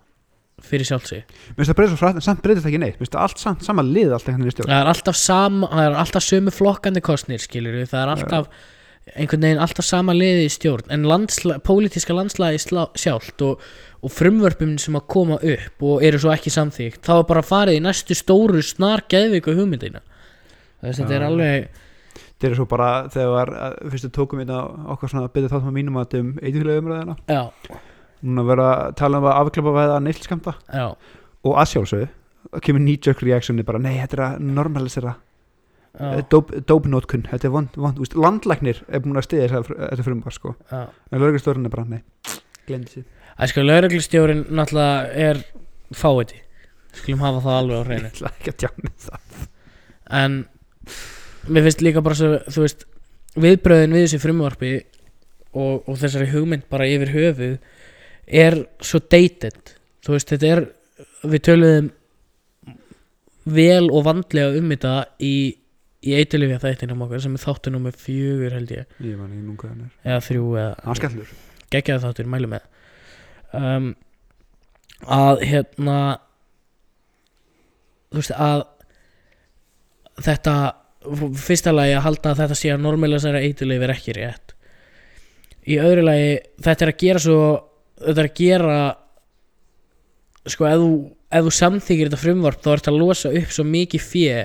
fyrir 0.65 0.89
sjálfsig 0.89 1.23
Mér 1.29 1.59
finnst 1.61 1.71
það 1.73 1.79
breytast 1.81 2.01
svo 2.03 2.23
samt 2.29 2.43
breytast 2.45 2.65
það 2.67 2.73
ekki 2.73 2.81
neitt. 2.83 2.97
Mér 2.99 3.05
finnst 3.05 3.15
það 3.17 3.27
allt 3.27 3.43
samt, 3.45 3.63
sama 3.67 3.85
lið 3.87 4.13
allt 4.17 4.27
einhvern 4.29 4.43
veginn 4.45 4.53
í 4.53 4.57
stjórn. 4.57 4.73
Það 4.73 4.83
er 4.83 4.91
alltaf 4.95 5.17
sama, 5.21 5.69
það 5.73 5.85
er 5.91 5.99
alltaf 6.03 6.27
sömu 6.29 6.55
flokkandi 6.55 7.03
kostnir 7.05 7.43
skilur 7.45 7.79
það 7.87 8.01
er 8.03 8.13
alltaf 8.17 8.51
einhvern 9.17 9.45
veginn 9.47 9.63
alltaf 9.65 9.87
sama 9.89 10.13
liði 10.13 10.45
í 10.45 10.53
stjórn 10.53 10.91
en 10.93 11.07
landsla, 11.09 11.59
pólitíska 11.65 12.13
landslagi 12.13 12.59
slá- 12.61 12.91
sjálft 12.99 13.41
og, 13.47 13.63
og 14.05 14.13
frumvörpum 14.13 14.75
sem 14.83 14.99
að 14.99 15.07
koma 15.09 15.39
upp 15.41 15.85
og 15.89 16.03
eru 16.05 16.21
svo 16.21 16.35
ekki 16.35 16.53
samþýgt 16.53 17.01
þá 17.09 17.15
er 17.23 17.29
bara 17.31 17.45
farið 17.47 17.79
í 17.79 17.85
næstu 17.87 18.17
stóru 18.19 18.61
snar 18.63 19.07
geðviku 19.09 19.55
hugmyndina. 19.57 20.03
Þess 20.83 20.99
að 21.01 21.05
þetta 21.07 21.17
er 21.21 21.29
alveg 21.31 21.85
Þeir 22.39 22.53
eru 22.53 22.57
svo 22.61 22.69
bara 22.71 22.89
þegar 23.11 23.31
var, 23.35 23.51
að- 23.67 23.79
fyrst 23.91 24.07
við 24.07 24.13
tókum 24.15 24.39
hérna 24.43 24.59
okkar 24.95 25.11
svona 25.11 25.31
byrja 25.33 25.49
þáttum 25.51 25.71
að 25.73 25.79
mínum 25.81 25.97
að 25.99 26.19
um 26.21 26.29
eitthvað 26.39 26.77
umræðina 26.83 27.17
já, 27.27 27.41
Núna 28.23 28.45
vera 28.49 28.69
að 28.89 28.95
tala 28.99 29.19
um 29.21 29.29
að 29.31 29.37
afklappa 29.45 29.75
veða 29.77 29.99
neilskamta 30.03 30.55
og 31.47 31.55
að 31.63 31.69
sjálfsögðu 31.73 32.09
það 32.49 32.63
kemur 32.67 32.83
knee-jerk 32.85 33.23
reactioni 33.23 33.65
bara 33.69 33.79
nei, 33.83 33.95
þetta 34.01 34.17
er 34.19 34.23
að 34.25 34.39
normalisera. 34.57 35.13
Dope 36.31 36.89
notkun, 36.91 37.25
þetta 37.27 37.49
er 37.49 37.53
vond, 37.55 37.75
vond 37.77 37.99
úst, 38.03 38.15
landlæknir 38.15 38.83
er 38.89 39.01
búin 39.03 39.19
að 39.19 39.27
stiða 39.27 39.49
þessa- 39.49 39.79
þetta 39.91 40.05
frumvar 40.07 40.33
sko, 40.37 40.55
já. 40.71 40.85
en 41.13 41.21
lögregstörun 41.21 41.67
er 41.67 41.73
bara 41.75 41.85
nei, 41.85 42.03
glemdi 42.69 42.93
sér 42.93 43.05
Það 43.39 43.49
sko, 43.53 43.63
lauruglustjórin 43.63 44.45
náttúrulega 44.51 45.15
er 45.15 45.41
fáiði 45.95 46.41
skulum 46.99 47.21
hafa 47.23 47.41
það 47.45 47.59
alveg 47.59 47.79
á 47.79 47.83
hreinu. 47.87 48.09
Ætla 48.11 48.31
ekki 48.35 48.51
að 48.51 48.57
tjána 48.65 48.93
það. 48.99 49.49
En 50.19 50.39
mér 51.49 51.67
finnst 51.69 51.83
líka 51.87 52.03
bara 52.03 52.19
svo 52.19 52.31
þú 52.49 52.65
veist, 52.65 52.85
viðbröðin 53.39 53.95
við 53.95 54.07
þessu 54.07 54.21
frumvarpi 54.25 54.73
og, 55.55 55.85
og 55.89 55.99
þessari 56.01 56.31
hugmynd 56.33 56.67
bara 56.71 56.89
yfir 56.91 57.13
höfuð 57.15 57.59
er 58.29 58.59
svo 58.85 59.01
dated. 59.11 59.75
Þú 60.05 60.15
veist, 60.15 60.33
þetta 60.35 60.51
er 60.55 60.65
við 61.29 61.45
töluðum 61.49 61.93
vel 63.49 63.89
og 63.89 64.05
vandlega 64.07 64.59
um 64.59 64.73
þetta 64.73 64.95
í, 65.25 65.35
í 66.05 66.17
eitilifja 66.19 66.61
þættinum 66.63 67.05
okkar 67.07 67.23
sem 67.25 67.37
er 67.37 67.43
þáttu 67.43 67.73
nummer 67.73 67.97
fjögur 67.97 68.57
held 68.57 68.75
ég. 68.75 68.91
Ég 69.01 69.17
ekki 69.17 69.41
núna 69.41 69.61
hvað 69.61 69.73
hann 69.73 69.87
er. 69.87 69.95
Eða 70.05 70.25
þrjú 70.29 70.51
eða 70.63 70.75
geggjaði 71.73 72.05
þáttur, 72.05 72.29
mælu 72.33 72.51
með. 72.53 72.69
Um, 73.57 73.89
að 75.09 75.45
hérna 75.49 75.97
þú 78.09 78.21
veist 78.21 78.35
að 78.35 78.65
þetta 80.25 80.55
fyrsta 81.39 81.73
lagi 81.73 81.95
að 81.97 82.05
halda 82.05 82.33
að 82.33 82.41
þetta 82.43 82.59
sé 82.59 82.71
að 82.75 82.85
normalisera 82.85 83.43
eiturleif 83.45 83.85
er 83.85 83.95
ekki 83.95 84.17
rétt. 84.17 84.55
Í 85.69 85.79
öðru 85.81 86.05
lagi 86.09 86.31
þetta 86.65 86.85
er 86.85 86.93
að 86.93 87.01
gera 87.03 87.23
svo 87.23 87.41
þetta 88.03 88.23
er 88.25 88.29
að 88.31 88.37
gera 88.39 88.79
sko 90.49 90.69
ef 90.69 90.79
þú, 90.81 90.91
ef 91.39 91.45
þú 91.49 91.53
samþykir 91.59 92.09
þetta 92.11 92.21
frumvarp 92.23 92.63
þá 92.65 92.71
er 92.73 92.83
þetta 92.83 92.93
að 92.95 93.01
losa 93.03 93.33
upp 93.41 93.51
svo 93.57 93.65
mikið 93.69 94.05
fjö 94.13 94.39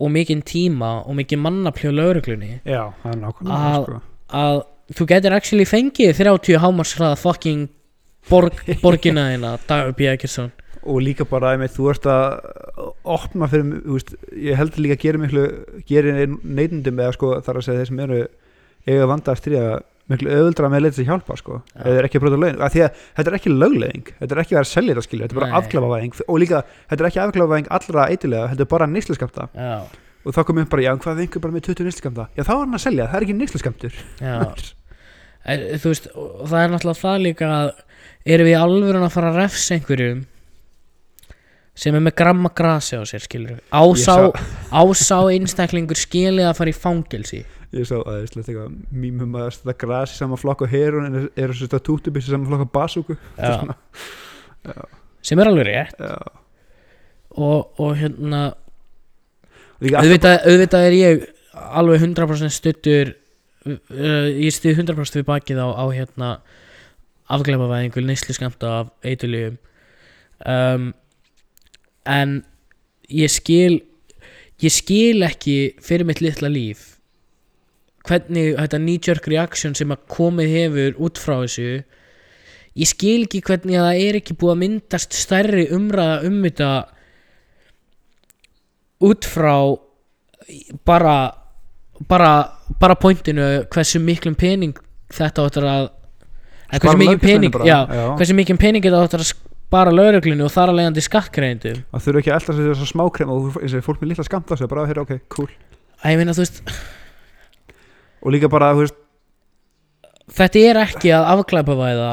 og 0.00 0.12
mikið 0.14 0.44
tíma 0.48 0.92
og 1.04 1.18
mikið 1.18 1.42
mannafli 1.44 1.90
á 1.92 1.98
lauruglunni 1.98 2.52
já, 2.64 2.82
það 3.02 3.10
er 3.12 3.18
nákvæmlega 3.24 3.66
Að- 3.74 3.84
sko. 3.84 4.00
að 4.40 4.62
þú 4.96 5.06
getur 5.12 5.36
actually 5.36 5.66
fengið 5.68 6.14
30 6.22 6.62
hámarsraða 6.64 7.18
fucking 7.20 7.66
borg, 8.30 8.56
borgina 8.82 9.28
þína 9.34 9.52
Dagur 9.68 9.92
B. 9.98 10.08
Ekkerson 10.14 10.50
og 10.80 11.02
líka 11.04 11.26
bara 11.28 11.50
einmitt, 11.52 11.74
þú 11.76 11.90
ert 11.92 12.06
að 12.08 12.86
opna 13.04 13.44
fyrir, 13.52 13.82
veist, 13.84 14.14
ég 14.32 14.56
heldur 14.56 14.80
líka 14.80 14.96
að 14.96 15.02
gera 15.04 15.42
gera 15.84 16.14
neytundum 16.40 17.02
eða 17.04 17.12
sko 17.18 17.32
þar 17.44 17.58
að 17.60 17.66
segja 17.66 17.82
þeir 17.82 17.90
sem 17.90 18.00
eru 18.06 18.20
eiga 18.88 19.08
vanda 19.10 19.34
að 19.34 19.40
stríða 19.42 19.66
miklu 20.10 20.32
auðvöldra 20.34 20.70
með 20.70 20.80
að 20.80 20.84
leita 20.86 20.96
sér 20.98 21.08
hjálpa 21.10 21.36
sko, 21.38 21.60
Já. 21.70 21.80
eða 21.86 22.04
ekki 22.08 22.18
að 22.20 22.24
brota 22.24 22.40
lögin 22.42 22.60
að 22.60 22.74
því 22.74 22.82
að 22.84 23.00
þetta 23.00 23.30
er 23.30 23.36
ekki 23.38 23.52
lögleðing, 23.54 24.10
þetta 24.18 24.36
er 24.36 24.42
ekki 24.42 24.54
að 24.54 24.60
vera 24.60 24.70
selja 24.70 24.94
þetta 24.94 25.06
skilja, 25.06 25.26
þetta 25.26 25.36
er 25.36 25.40
bara 25.40 25.60
afklafavæðing 25.60 26.20
og 26.26 26.40
líka, 26.42 26.62
þetta 26.90 27.04
er 27.04 27.10
ekki 27.10 27.22
afklafavæðing 27.24 27.70
allra 27.78 28.06
eitilega 28.10 28.50
þetta 28.52 28.66
er 28.66 28.70
bara 28.74 28.90
nýsluskamta 28.90 29.46
já, 29.54 29.76
og 30.20 30.36
þá 30.36 30.40
komum 30.48 30.64
við 30.64 30.72
bara, 30.74 30.86
já, 30.86 30.92
hvað 31.04 31.22
vingur 31.22 31.44
bara 31.46 31.56
með 31.56 31.66
20 31.70 31.88
nýsluskamta 31.88 32.28
já, 32.34 32.42
þá 32.42 32.52
er 32.56 32.60
hann 32.64 32.78
að 32.80 32.84
selja, 32.86 33.08
það 33.10 33.20
er 33.20 33.28
ekki 33.28 33.38
en, 35.50 35.64
þú 35.80 35.94
veist, 35.94 36.10
það 36.12 36.58
er 36.60 36.74
náttúrulega 36.74 37.00
það 37.00 37.24
líka 37.24 37.54
að 37.54 37.70
erum 38.34 38.50
við 38.50 38.58
alveg 38.60 39.00
að 39.00 39.14
fara 39.14 39.30
að 39.32 39.40
refsa 39.40 39.76
einhverjum 39.76 40.24
sem 41.80 41.96
er 41.96 42.04
með 42.04 42.16
gramma 42.20 42.50
grasi 42.56 42.98
á 43.00 43.02
sér 43.08 43.24
skilur 43.24 43.60
ásá, 43.72 44.30
ásá 44.68 45.18
einstaklingur 45.32 45.98
skilið 45.98 46.50
að 46.50 46.58
fara 46.58 46.72
í 46.72 46.76
fangelsi. 46.76 47.42
Ég 47.70 47.86
sá 47.86 47.96
að 48.00 48.06
það 48.08 48.16
er 48.18 48.40
eitthvað 48.42 48.72
mýmum 49.02 49.36
að 49.38 49.50
þetta 49.56 49.76
grasi 49.84 50.18
saman 50.18 50.40
flokk 50.40 50.66
og 50.66 50.72
herun 50.72 51.08
en 51.08 51.28
er 51.38 51.54
þetta 51.54 51.82
tútubissi 51.86 52.32
saman 52.32 52.50
flokk 52.50 52.66
og 52.66 52.72
basúku. 52.74 53.16
Sem 55.24 55.40
er 55.40 55.50
alveg 55.50 55.68
rétt. 55.70 56.02
Og, 57.30 57.70
og 57.78 57.94
hérna 57.96 58.48
auðvitað, 59.80 60.40
auðvitað 60.50 60.86
er 60.88 60.96
ég 60.98 61.28
alveg 61.54 62.02
100% 62.02 62.52
stuttur 62.54 63.14
uh, 63.66 64.28
ég 64.28 64.52
stið 64.54 64.82
100% 64.82 65.20
við 65.20 65.28
bakið 65.28 65.62
á, 65.62 65.68
á 65.72 65.84
hérna 65.94 66.30
afgleipavæðingu 67.30 68.02
neyslu 68.04 68.34
skamta 68.34 68.72
af 68.80 68.90
eitulíum 69.06 69.58
um, 70.42 70.90
en 72.10 72.40
ég 73.10 73.32
skil 73.32 73.80
ég 74.60 74.74
skil 74.74 75.24
ekki 75.26 75.56
fyrir 75.84 76.08
mitt 76.08 76.22
litla 76.24 76.50
líf 76.52 77.00
hvernig 78.08 78.54
þetta 78.56 78.80
knee-jerk 78.80 79.28
reaction 79.30 79.74
sem 79.76 79.92
að 79.92 80.04
komið 80.10 80.54
hefur 80.54 81.02
út 81.06 81.20
frá 81.20 81.34
þessu 81.42 81.82
ég 82.80 82.88
skil 82.88 83.24
ekki 83.26 83.42
hvernig 83.46 83.80
að 83.80 83.88
það 83.88 84.06
er 84.06 84.18
ekki 84.20 84.38
búið 84.40 84.54
að 84.54 84.62
myndast 84.62 85.16
stærri 85.16 85.66
umræða 85.74 86.16
um 86.28 86.40
þetta 86.46 86.70
út 89.10 89.28
frá 89.28 89.54
bara 90.88 91.16
bara, 92.08 92.32
bara 92.80 92.96
pointinu 93.00 93.66
hversu 93.72 94.00
miklum 94.02 94.36
pening 94.38 94.76
þetta 95.12 95.46
áttur 95.46 95.68
að 95.68 95.86
hversu 96.78 96.98
mikið 97.00 97.22
pening 97.24 97.62
já, 97.66 97.78
já. 97.90 98.56
pening 98.56 98.84
þetta 98.84 99.04
áttur 99.04 99.24
að 99.24 99.32
spara 99.70 99.92
lauruglunni 99.94 100.42
og 100.42 100.50
þar 100.50 100.72
að 100.72 100.80
leiðandi 100.80 101.02
skattgreindum 101.06 101.82
að 101.94 102.06
þurfa 102.06 102.20
ekki 102.20 102.30
að 102.32 102.38
elda 102.40 102.54
sér 102.56 102.70
þess 102.72 102.82
að 102.82 102.88
smákrem 102.90 103.30
og 103.30 103.44
og 103.54 103.74
fólk 103.86 104.00
með 104.00 104.10
lilla 104.10 104.24
skamta 104.26 104.56
sér 104.58 104.70
bara, 104.70 104.86
hér, 104.90 104.98
ok, 105.04 105.12
cool. 105.30 105.46
Að 106.02 106.14
ég 106.16 106.18
meina 106.18 106.34
þú 106.34 106.42
veist 106.42 106.62
og 108.20 108.34
líka 108.34 108.50
bara, 108.50 108.72
þú 108.74 108.82
veist, 108.82 108.98
þetta 110.40 110.64
er 110.72 110.80
ekki 110.82 111.12
að 111.14 111.28
afglæpavæða 111.36 112.10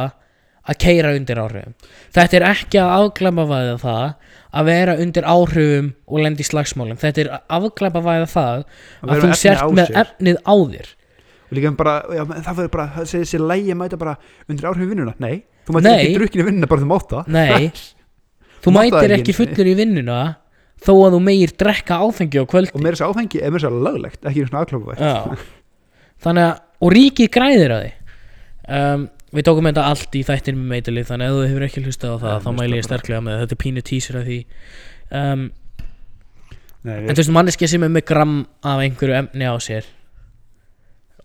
að 0.67 0.80
keira 0.84 1.15
undir 1.15 1.39
áhrifum. 1.41 1.76
Þetta 2.13 2.38
er 2.38 2.46
ekki 2.52 2.82
að 2.84 2.93
afglæpavæða 3.00 3.76
það 3.82 4.06
að 4.58 4.70
vera 4.70 4.96
undir 5.02 5.28
áhrifum 5.34 5.89
og 6.06 6.24
lendi 6.28 6.46
slagsmálum. 6.46 7.00
Þetta 7.02 7.24
er 7.24 7.34
að 7.39 7.58
afglæpavæða 7.58 8.30
það 8.36 8.63
að 9.02 9.15
að 9.15 9.26
þú 9.26 9.41
sért 9.41 9.76
með 9.80 9.93
efnið 10.04 10.41
á 10.46 10.56
þér 10.76 10.93
og 11.48 11.54
líka 11.58 11.72
bara, 11.80 11.94
já, 12.12 12.24
það 12.28 12.58
verður 12.58 12.72
bara 12.74 12.88
það 12.98 13.06
segir 13.14 13.30
sér 13.32 13.46
lægi 13.52 13.76
mæta 13.80 14.00
bara 14.02 14.16
undir 14.50 14.68
áhrifin 14.70 14.90
vinnuna 14.92 15.14
nei, 15.24 15.36
þú 15.68 15.76
mætir 15.78 15.88
Nei. 15.88 16.02
ekki 16.04 16.18
drukkin 16.20 16.42
í 16.44 16.48
vinnuna 16.50 16.68
bara 16.72 16.84
þú 16.84 16.90
mátt 16.92 17.14
það 17.14 17.32
Nei, 17.38 17.70
þú 18.64 18.74
mátt 18.76 18.89
það 18.91 18.98
mætir 18.98 19.16
ekki 19.18 19.24
ekki 19.24 19.38
fullur 19.41 19.72
í 19.72 19.76
vinnuna 19.82 20.18
þó 20.78 20.91
að 21.08 21.16
þú 21.16 21.22
megir 21.26 21.54
drekka 21.58 22.00
áfengi 22.06 22.41
á 22.41 22.45
kvöldi 22.52 22.74
og 22.76 22.84
meira 22.84 22.98
þess 22.98 23.06
að 23.08 23.14
áfengi 23.16 23.39
er 23.41 23.54
meira 23.56 23.64
þess 23.64 23.70
að 23.72 23.86
löglegt 23.88 24.28
ekki 24.30 24.43
svona 24.50 24.64
afklappa 24.66 24.98
Já. 25.00 25.14
þannig 26.28 26.48
að, 26.50 26.58
og 26.84 26.93
ríkið 26.98 27.32
græðir 27.38 27.74
að 27.78 27.86
því 27.86 27.93
um, 28.78 29.08
við 29.38 29.48
tókum 29.48 29.68
þetta 29.72 29.86
allt 29.91 30.18
í 30.18 30.22
þættin 30.28 30.60
með 30.60 30.70
meitilið 30.76 31.08
þannig 31.10 31.28
að 31.28 31.34
ef 31.34 31.39
þú 31.39 31.48
hefur 31.50 31.66
ekki 31.68 31.84
hlustað 31.88 32.14
á 32.14 32.18
það 32.22 32.28
Nei, 32.28 32.43
þá 32.43 32.48
hlusta 32.48 32.58
mæli 32.62 32.78
ég 32.78 32.84
bara. 32.84 32.88
sterklega 32.91 33.24
með 33.26 33.34
það. 33.34 33.41
þetta 33.45 33.58
er 33.58 33.62
pínu 33.64 33.84
tísur 33.89 34.20
af 34.22 34.28
því 34.30 34.38
um, 35.22 35.48
Nei, 36.88 36.93
en 37.02 37.10
þú 37.12 37.18
veist 37.24 37.34
manneskja 37.36 37.70
sem 37.74 37.84
er 37.88 37.91
með 37.98 38.06
gram 38.12 38.36
af 38.72 38.84
einhverju 38.86 39.18
efni 39.18 39.50
á 39.50 39.56
sér 39.64 39.89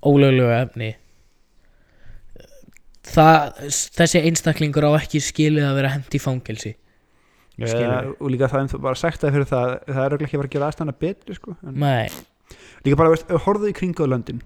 ólöglegu 0.03 0.53
efni. 0.57 0.93
Það, 3.13 3.65
þessi 3.99 4.23
einstaklingur 4.29 4.87
á 4.87 4.91
ekki 5.01 5.21
skilið 5.23 5.67
að 5.69 5.79
vera 5.81 5.97
hent 5.97 6.15
í 6.15 6.21
fangelsi. 6.23 6.77
Ja, 7.61 7.69
skilurðu. 7.69 8.15
og 8.17 8.31
líka 8.33 8.49
það 8.49 8.63
er 8.65 8.81
bara 8.87 8.99
sagt 8.99 9.21
það 9.21 9.35
fyrir 9.37 9.49
það 9.51 9.73
það 9.85 10.05
er 10.05 10.15
ekki 10.17 10.29
að 10.29 10.41
fara 10.41 10.49
að 10.49 10.55
gera 10.55 10.69
aðstæðana 10.71 10.95
betri 11.05 11.37
sko. 11.37 11.57
líka 12.83 12.99
bara, 12.99 13.13
veist, 13.13 13.35
horfðu 13.45 13.69
í 13.69 13.75
kringu 13.77 14.07
löndin 14.09 14.41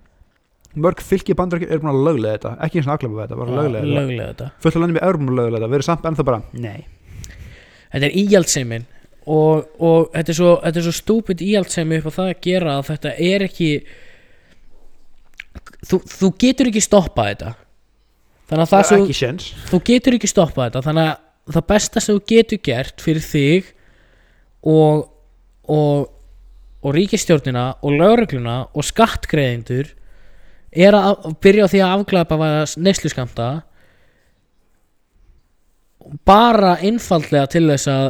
mörg 0.77 1.01
fylki 1.01 1.37
bandarækjum 1.39 1.73
er 1.73 1.81
búin 1.81 1.93
að 1.93 2.03
löglega 2.05 2.37
þetta 2.37 2.53
ekki 2.67 2.81
eins 2.81 2.89
og 2.89 2.95
afklappa 2.97 3.23
þetta, 3.23 3.39
bara 3.41 3.55
löglega 3.61 3.85
þetta. 3.85 4.01
löglega 4.01 4.27
þetta. 4.33 4.49
Fullt 4.61 4.77
af 4.77 4.83
löndum 4.83 4.99
er 5.01 5.19
búin 5.21 5.31
að 5.31 5.39
löglega 5.41 5.61
þetta, 5.61 5.71
við 5.71 5.79
erum 5.79 5.89
samt 5.89 6.09
ennþá 6.11 6.27
bara 6.31 6.43
nei, 6.67 6.81
þetta 7.95 8.09
er 8.09 8.19
íhjaldsemin 8.23 8.89
og, 9.27 9.71
og 9.79 10.11
þetta 10.13 10.35
er 10.35 10.39
svo, 10.41 10.51
þetta 10.67 10.83
er 10.83 10.87
svo 10.89 10.97
stúpid 10.99 11.47
íhaldsemi 11.47 12.01
upp 12.03 12.11
á 12.11 12.17
það 12.19 12.33
að 12.33 12.43
gera 12.49 12.75
að 12.77 12.91
þetta 12.91 13.15
er 13.31 13.47
ekki 13.47 13.71
þú, 15.87 16.01
þú 16.11 16.33
getur 16.43 16.71
ekki 16.71 16.85
stoppað 16.85 17.33
þetta. 17.33 17.53
Þannig 18.47 18.63
að 18.63 18.73
það 18.73 18.81
er 18.83 18.89
sem 18.91 19.19
sjens 19.21 19.51
þú 19.71 19.83
getur 19.91 20.17
ekki 20.19 20.31
stoppað 20.31 20.69
þetta. 20.69 20.85
Þannig 20.87 21.11
að 21.11 21.57
það 21.57 21.69
besta 21.73 22.03
sem 22.03 22.17
þú 22.19 22.25
getur 22.35 22.65
gert 22.67 23.03
fyrir 23.05 23.25
þig 23.27 23.71
og 24.67 25.05
og, 25.67 26.11
og 26.83 26.95
ríkistjórnina 26.95 27.77
og 27.83 27.97
lögregluna 27.99 28.57
og 28.75 28.87
skattgreðindur 28.87 29.91
er 30.77 30.97
að 30.97 31.31
byrja 31.43 31.67
á 31.67 31.73
því 31.73 31.83
að 31.83 31.95
afglæpa 31.97 32.39
neysluskamta 32.83 33.49
bara 36.27 36.77
einfaldlega 36.85 37.51
til 37.51 37.65
þess 37.71 37.91
að 37.91 38.07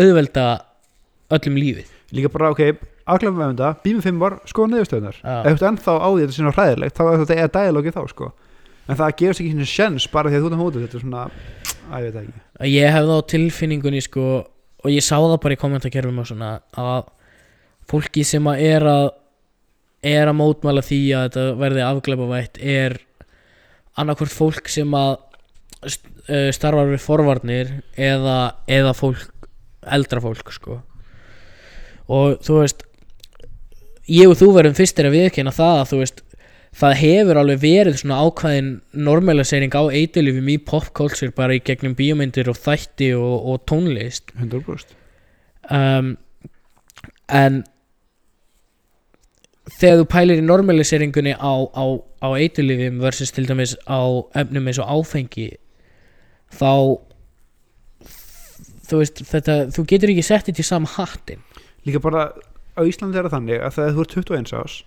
auðvelda 0.00 0.46
öllum 1.34 1.56
lífið. 1.58 1.88
Líka 2.14 2.30
bara, 2.30 2.50
ok, 2.54 2.62
afglöfum 3.14 3.40
við 3.40 3.46
um 3.46 3.56
þetta 3.56 3.70
býmum 3.84 4.04
fimm 4.06 4.20
var, 4.22 4.36
skoða 4.50 4.72
niðurstöðunar 4.74 5.18
Já. 5.20 5.34
ef 5.40 5.50
þú 5.50 5.56
ert 5.56 5.66
ennþá 5.70 5.94
á 6.00 6.08
því 6.10 6.20
þetta 6.20 6.30
er 6.32 6.38
svona 6.38 6.54
hræðilegt 6.56 6.96
þá 6.98 7.02
er 7.10 7.20
þetta 7.24 7.36
eða 7.40 7.52
dialógi 7.56 7.92
þá, 7.96 8.00
sko. 8.14 8.30
En 8.90 8.98
það 8.98 9.14
gefur 9.20 9.36
ekki 9.40 9.52
svona 9.54 9.70
sjens 9.70 10.06
bara 10.10 10.30
því 10.32 10.38
að 10.38 10.42
þú 10.44 10.50
ert 10.50 10.56
á 10.58 10.62
móti 10.64 10.82
þetta 10.84 10.98
er 10.98 11.04
svona, 11.04 11.24
að 11.90 12.06
ég 12.06 12.14
veit 12.14 12.20
ekki. 12.24 12.42
Ég 12.74 12.94
hefði 12.96 13.16
á 13.16 13.20
tilfinningunni 13.34 14.02
sko 14.04 14.24
og 14.80 14.88
ég 14.94 15.04
sá 15.04 15.16
það 15.20 15.36
bara 15.44 15.56
í 15.56 15.60
kommentakerfum 15.60 16.22
og 16.22 16.28
svona 16.30 16.50
að 16.80 17.10
fólki 17.90 18.24
sem 18.26 18.46
að 18.50 18.62
er 18.70 18.86
að 18.88 19.06
er 20.10 20.30
að 20.30 20.38
mótmæla 20.40 20.82
því 20.86 21.00
að 21.12 21.24
þetta 21.26 21.42
verði 21.60 21.82
afglæpavætt 21.84 22.60
er 22.64 22.94
annarkvort 24.00 24.32
fólk 24.32 24.70
sem 24.72 24.94
að 24.96 25.18
st- 25.84 26.52
starfar 26.56 26.88
við 26.94 27.02
forvarnir 27.04 27.72
eða, 28.00 28.36
eða 28.70 28.94
fólk 28.96 29.26
eldra 29.92 30.22
fólk 30.24 30.50
sko. 30.56 30.78
Og 32.10 32.38
þú 32.44 32.56
veist 32.62 32.86
ég 34.10 34.30
og 34.30 34.38
þú 34.40 34.50
verðum 34.56 34.76
fyrstir 34.78 35.08
að 35.08 35.16
viðkynna 35.16 35.54
það 35.54 35.78
að 35.78 35.88
þú 35.90 36.00
veist 36.02 36.22
það 36.80 36.94
hefur 37.00 37.40
alveg 37.40 37.62
verið 37.64 37.98
svona 37.98 38.20
ákvæðin 38.26 38.70
normalisering 39.08 39.74
á 39.74 39.82
eitilifum 39.90 40.50
í 40.52 40.56
popculture 40.62 41.34
bara 41.34 41.56
í 41.58 41.62
gegnum 41.66 41.96
bíómyndir 41.98 42.50
og 42.50 42.58
þætti 42.58 43.10
og, 43.18 43.36
og 43.50 43.64
tónlist. 43.70 44.30
100% 44.38 44.94
um, 45.74 46.14
en 47.30 47.62
þegar 49.78 50.00
þú 50.02 50.06
pælir 50.10 50.42
í 50.42 50.46
normaliseringunni 50.46 51.34
á, 51.34 51.52
á, 51.74 51.84
á 52.22 52.28
eitilifum 52.38 53.00
versus 53.02 53.34
til 53.34 53.46
dæmis 53.48 53.76
á 53.86 54.00
efnum 54.38 54.70
eins 54.70 54.80
og 54.82 54.90
áfengi 54.90 55.50
þá 56.54 56.98
þú 58.90 59.02
veist 59.02 59.22
þetta, 59.26 59.56
þú 59.74 59.86
getur 59.90 60.14
ekki 60.14 60.26
sett 60.26 60.50
þetta 60.50 60.64
í 60.64 60.66
sama 60.66 60.90
hattin 60.96 61.42
líka 61.86 62.02
bara 62.02 62.30
á 62.76 62.80
Íslandi 62.86 63.18
er 63.18 63.26
það 63.28 63.36
þannig 63.36 63.66
að 63.66 63.76
þegar 63.76 63.96
þú 63.96 64.04
ert 64.04 64.16
21 64.16 64.54
ás 64.60 64.78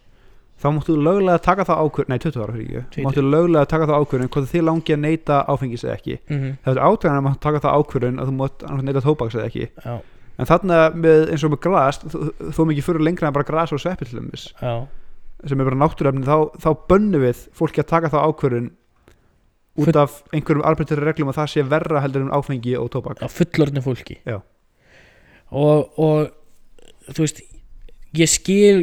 þá 0.63 0.67
máttu 0.71 0.95
löglega 0.95 1.41
taka 1.43 1.65
það 1.67 1.81
ákvörð 1.83 2.11
nei 2.11 2.19
20 2.23 2.43
ára 2.43 2.55
fyrir 2.55 2.65
ekki, 2.67 2.83
20. 2.95 3.05
máttu 3.07 3.23
löglega 3.25 3.69
taka 3.73 3.87
það 3.89 4.03
ákvörðun 4.03 4.31
hvort 4.35 4.51
þið 4.51 4.65
langi 4.67 4.95
að 4.95 5.01
neyta 5.03 5.39
áfengis 5.49 5.83
eða 5.83 5.95
ekki 5.97 6.17
mm 6.17 6.37
-hmm. 6.37 6.57
það 6.63 6.73
er 6.73 6.83
átæðan 6.87 7.19
að 7.19 7.25
máttu 7.27 7.41
taka 7.43 7.63
það 7.63 7.77
ákvörðun 7.79 8.19
að 8.21 8.29
þú 8.29 8.35
mátt 8.39 8.65
neyta 8.83 9.03
tóbaks 9.03 9.35
eða 9.35 9.47
ekki 9.49 9.65
já, 9.67 9.95
en 10.37 10.49
þarna 10.49 10.77
með, 10.95 11.25
eins 11.31 11.43
og 11.43 11.51
með 11.51 11.61
gras 11.65 11.99
þú, 12.03 12.67
mikið 12.69 12.87
fyrir 12.87 13.05
lengra 13.07 13.27
en 13.27 13.33
bara 13.33 13.49
gras 13.49 13.73
og 13.73 13.81
sveppi 13.81 14.05
til 14.05 14.19
dæmis 14.19 14.53
sem 15.43 15.59
er 15.59 15.65
bara 15.67 15.81
náttúrefni 15.81 16.23
þá, 16.23 16.37
þá 16.55 16.69
bönnu 16.87 17.19
við 17.19 17.47
fólki 17.51 17.83
að 17.83 17.91
taka 17.91 18.13
það 18.13 18.27
ákvörðun 18.29 18.71
út 19.73 19.89
Full- 19.89 19.99
af 19.99 20.23
einhverjum 20.31 20.63
arbeitir 20.63 21.01
reglum 21.01 21.29
að 21.29 21.39
það 21.41 21.49
sé 21.49 21.63
verra 21.65 22.01
heldur 22.03 22.21
en 22.21 22.31
áfengi 22.31 22.77
og 22.77 22.91
fólki 23.81 24.19
Já. 24.23 24.39
og, 25.49 25.89
og 25.97 26.29
ég 28.17 28.29
skil 28.29 28.79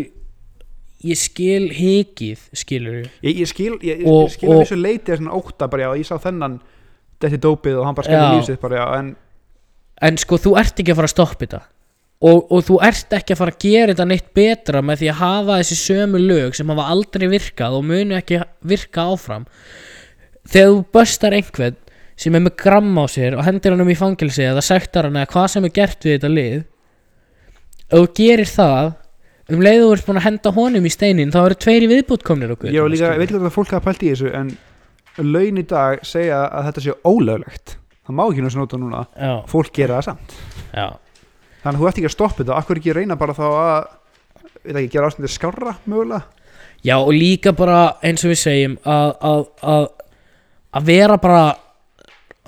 ég 1.06 1.16
skil 1.16 1.70
hikið 1.72 2.40
skilur 2.60 3.06
ég, 3.24 3.38
ég 3.40 3.48
skil, 3.48 3.78
ég, 3.80 4.02
Og- 4.04 4.26
ég 4.28 4.34
skil 4.36 4.48
og- 4.50 4.56
að 4.58 4.62
þessu 4.66 4.78
leiti 4.82 5.12
er 5.12 5.16
svona 5.22 5.36
óta 5.38 5.68
bara 5.70 5.82
já, 5.88 5.90
ég 6.02 6.06
sá 6.06 6.18
þennan 6.20 6.60
þetta 7.20 7.36
er 7.36 7.44
dópið 7.44 7.78
og 7.80 7.84
hann 7.86 7.94
bara 7.94 8.08
skilur 8.08 8.34
lífsitt 8.36 8.60
bara 8.60 8.76
já, 8.80 8.98
en 8.98 9.16
en 10.02 10.16
sko 10.16 10.36
þú 10.40 10.56
ert 10.58 10.78
ekki 10.80 10.92
að 10.92 10.96
fara 10.96 11.08
að 11.08 11.12
stoppa 11.12 11.44
þetta. 11.44 11.60
Og, 12.20 12.46
og 12.52 12.62
þú 12.64 12.76
ert 12.84 13.12
ekki 13.16 13.32
að 13.34 13.38
fara 13.40 13.52
að 13.52 13.58
gera 13.64 13.92
þetta 13.94 14.06
neitt 14.08 14.30
betra 14.36 14.80
með 14.84 14.98
því 15.00 15.08
að 15.12 15.18
hafa 15.20 15.58
þessi 15.60 15.76
sömu 15.80 16.20
lög 16.20 16.54
sem 16.56 16.68
hafa 16.72 16.86
aldrei 16.92 17.26
virkað 17.28 17.76
og 17.76 17.84
munu 17.84 18.16
ekki 18.16 18.40
virka 18.64 19.04
áfram. 19.12 19.44
Þegar 20.48 20.68
þú 20.72 20.80
böstar 20.96 21.36
einhvern 21.36 21.76
sem 22.16 22.34
er 22.36 22.40
með 22.44 22.56
gramm 22.60 22.96
á 23.00 23.04
sér 23.08 23.36
og 23.36 23.44
hendir 23.44 23.72
hann 23.72 23.80
um 23.84 23.88
í 23.92 23.96
fangilsi 23.96 24.44
eða 24.44 24.64
sektar 24.64 25.08
hann 25.08 25.16
eða 25.20 25.32
hvað 25.32 25.48
sem 25.48 25.64
er 25.64 25.74
gert 25.76 26.00
við 26.04 26.16
þetta 26.18 26.32
lið 26.32 26.64
þú 27.92 28.02
gerir 28.20 28.50
það 28.52 28.90
um 29.54 29.62
leið 29.64 29.82
þú 29.82 29.90
ert 29.94 30.08
búin 30.08 30.20
að 30.20 30.26
henda 30.26 30.52
honum 30.56 30.88
í 30.88 30.92
steinin 30.92 31.34
þá 31.34 31.40
eru 31.42 31.58
tveiri 31.64 31.90
viðbútt 31.90 32.24
komnir 32.26 32.54
okkur. 32.54 32.72
Ég, 32.74 32.88
veit 32.90 33.26
ekki 33.26 33.38
að 33.40 33.54
fólk 33.54 33.74
hafa 33.76 33.90
pælt 33.90 34.04
í 34.06 34.10
þessu 34.12 34.32
en 34.36 34.50
laun 35.20 35.60
í 35.60 35.66
dag 35.68 36.02
segja 36.06 36.42
að 36.48 36.68
þetta 36.68 36.84
sé 36.86 36.96
ólöglegt. 37.04 37.76
Það 38.06 38.18
má 38.18 38.24
ekki 38.26 38.44
náttúrulega 38.44 38.64
nota 38.64 38.80
núna. 38.80 39.04
Já, 39.14 39.32
fólk 39.50 39.72
gera 39.76 40.00
það 40.00 40.06
samt. 40.08 40.36
Já, 40.74 40.86
þannig 41.62 41.72
að 41.72 41.80
þú 41.80 41.88
ert 41.90 42.00
ekki 42.00 42.10
að 42.10 42.16
stoppa 42.16 42.42
þetta. 42.42 42.58
Akkur 42.58 42.80
ekki 42.80 42.96
reyna 42.96 43.18
bara 43.20 43.36
þá 43.36 43.46
að 43.50 43.80
ekki, 44.64 44.92
gera 44.94 45.10
ástændið 45.10 45.34
skárra 45.34 45.74
mögulega? 45.84 46.22
Já 46.86 46.96
og 46.96 47.12
líka 47.12 47.52
bara 47.52 47.80
eins 48.06 48.24
og 48.24 48.32
við 48.32 48.40
segjum 48.40 48.76
að, 48.88 49.10
að, 49.30 49.42
að, 49.68 49.88
að 50.78 50.86
vera 50.88 51.18
bara 51.20 51.42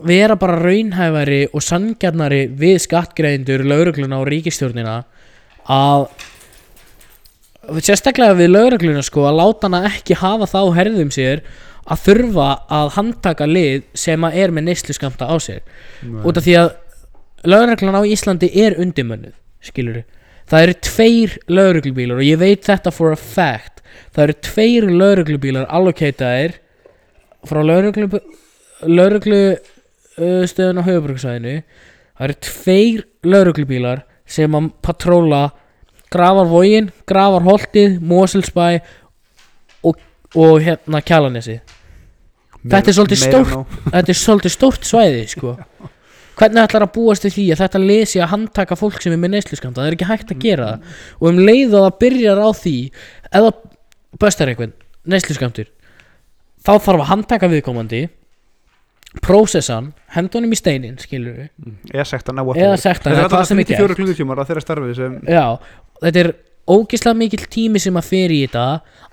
vera 0.03 0.37
bara 0.41 0.59
raunhæfari 0.59 1.43
og 1.53 1.63
sangjarnari 1.63 2.47
við 2.59 2.79
skattgreðindur, 2.87 3.65
laurugluna 3.69 4.23
og 4.23 4.29
ríkistjórnina 4.31 5.03
að 5.71 6.07
sérstaklega 7.83 8.37
við 8.39 8.53
laurugluna 8.53 9.03
sko 9.07 9.27
að 9.29 9.39
láta 9.39 9.69
hana 9.69 9.85
ekki 9.91 10.19
hafa 10.19 10.49
það 10.51 10.67
á 10.67 10.77
herðum 10.79 11.13
sér 11.15 11.45
að 11.83 12.03
þurfa 12.07 12.49
að 12.71 12.91
handtaka 12.97 13.47
lið 13.47 13.85
sem 13.99 14.25
að 14.27 14.39
er 14.43 14.55
með 14.55 14.69
neyslu 14.69 14.97
skamta 14.97 15.29
á 15.31 15.37
sér. 15.43 15.63
Út 16.23 16.39
af 16.39 16.47
því 16.47 16.57
að 16.61 16.73
lauruglan 17.47 17.99
á 17.99 18.03
Íslandi 18.07 18.51
er 18.65 18.79
undimönnuð 18.79 19.35
skilur 19.63 20.03
það 20.51 20.67
eru 20.67 20.75
tveir 20.87 21.37
lauruglubílar 21.49 22.21
og 22.21 22.27
ég 22.27 22.41
veit 22.41 22.67
þetta 22.67 22.93
for 22.95 23.15
a 23.15 23.19
fact. 23.19 23.81
Það 24.13 24.25
eru 24.25 24.37
tveir 24.49 24.89
lauruglubílar 24.91 25.71
allokataðir 25.71 26.59
frá 27.49 27.63
lauruglu 27.63 28.09
lauruglu 28.83 29.41
uh, 30.19 30.45
á 30.45 30.83
höfubrúksvæðinu 30.87 31.57
það 31.63 32.27
eru 32.27 32.39
tveir 32.47 33.05
lauruglubílar 33.27 34.05
sem 34.27 34.55
að 34.55 34.71
patróla 34.85 35.43
grafar 36.13 36.51
vógin, 36.51 36.91
grafar 37.09 37.45
holtið 37.47 37.99
Moselsbæ 38.05 38.67
og, 39.89 39.99
og 40.37 40.59
hérna 40.65 41.03
kjalanesi 41.05 41.61
Þetta 42.63 42.93
er 42.93 42.95
svolítið 42.95 43.19
stórt. 43.19 43.55
þetta 43.95 44.13
er 44.13 44.19
svolítið 44.19 44.55
stórt 44.55 44.87
svæði 44.87 45.23
sko. 45.33 45.57
Hvernig 46.39 46.63
ætlar 46.63 46.87
að 46.87 46.95
búast 46.95 47.27
við 47.27 47.35
því 47.37 47.45
að 47.53 47.63
þetta 47.65 47.81
lesi 47.83 48.23
að 48.23 48.31
handtaka 48.33 48.79
fólk 48.79 49.03
sem 49.03 49.13
er 49.15 49.21
með 49.21 49.35
neysluskamta 49.35 49.83
það 49.83 49.91
er 49.91 49.97
ekki 49.99 50.09
hægt 50.09 50.33
að 50.33 50.41
gera 50.47 50.69
það. 50.71 50.97
Og 51.19 51.29
um 51.33 51.41
leið 51.43 51.77
og 51.77 51.85
það 51.85 51.99
byrjar 52.05 52.41
á 52.41 52.49
því 52.57 52.77
eða 53.33 53.53
bestar 54.23 54.53
einhvern 54.53 54.75
neysluskamtur 55.13 55.69
þá 56.63 56.73
þarf 56.73 57.03
að 57.03 57.09
handtaka 57.11 57.51
viðkomandi 57.53 58.03
prósessan, 59.23 59.91
henda 60.15 60.39
honum 60.39 60.55
í 60.55 60.57
steinin 60.57 60.95
skilur 61.01 61.35
við, 61.37 61.49
eða 61.93 62.07
sektan 62.09 62.39
eða 62.41 62.55
er 62.55 62.79
hvað 62.79 62.79
sem 62.87 63.13
er 63.13 63.27
alltaf 63.27 63.51
gert. 63.51 63.67
94 63.69 63.97
klukkutímar 63.99 64.41
á 64.41 64.45
þeirra 64.49 64.63
starfi 64.65 64.95
sem 64.97 65.19
já, 65.29 65.45
þetta 66.03 66.25
er 66.25 66.33
ógislega 66.71 67.19
mikill 67.19 67.49
tími 67.51 67.81
sem 67.83 67.97
að 67.99 68.09
fer 68.09 68.33
í 68.33 68.43
þetta 68.45 68.67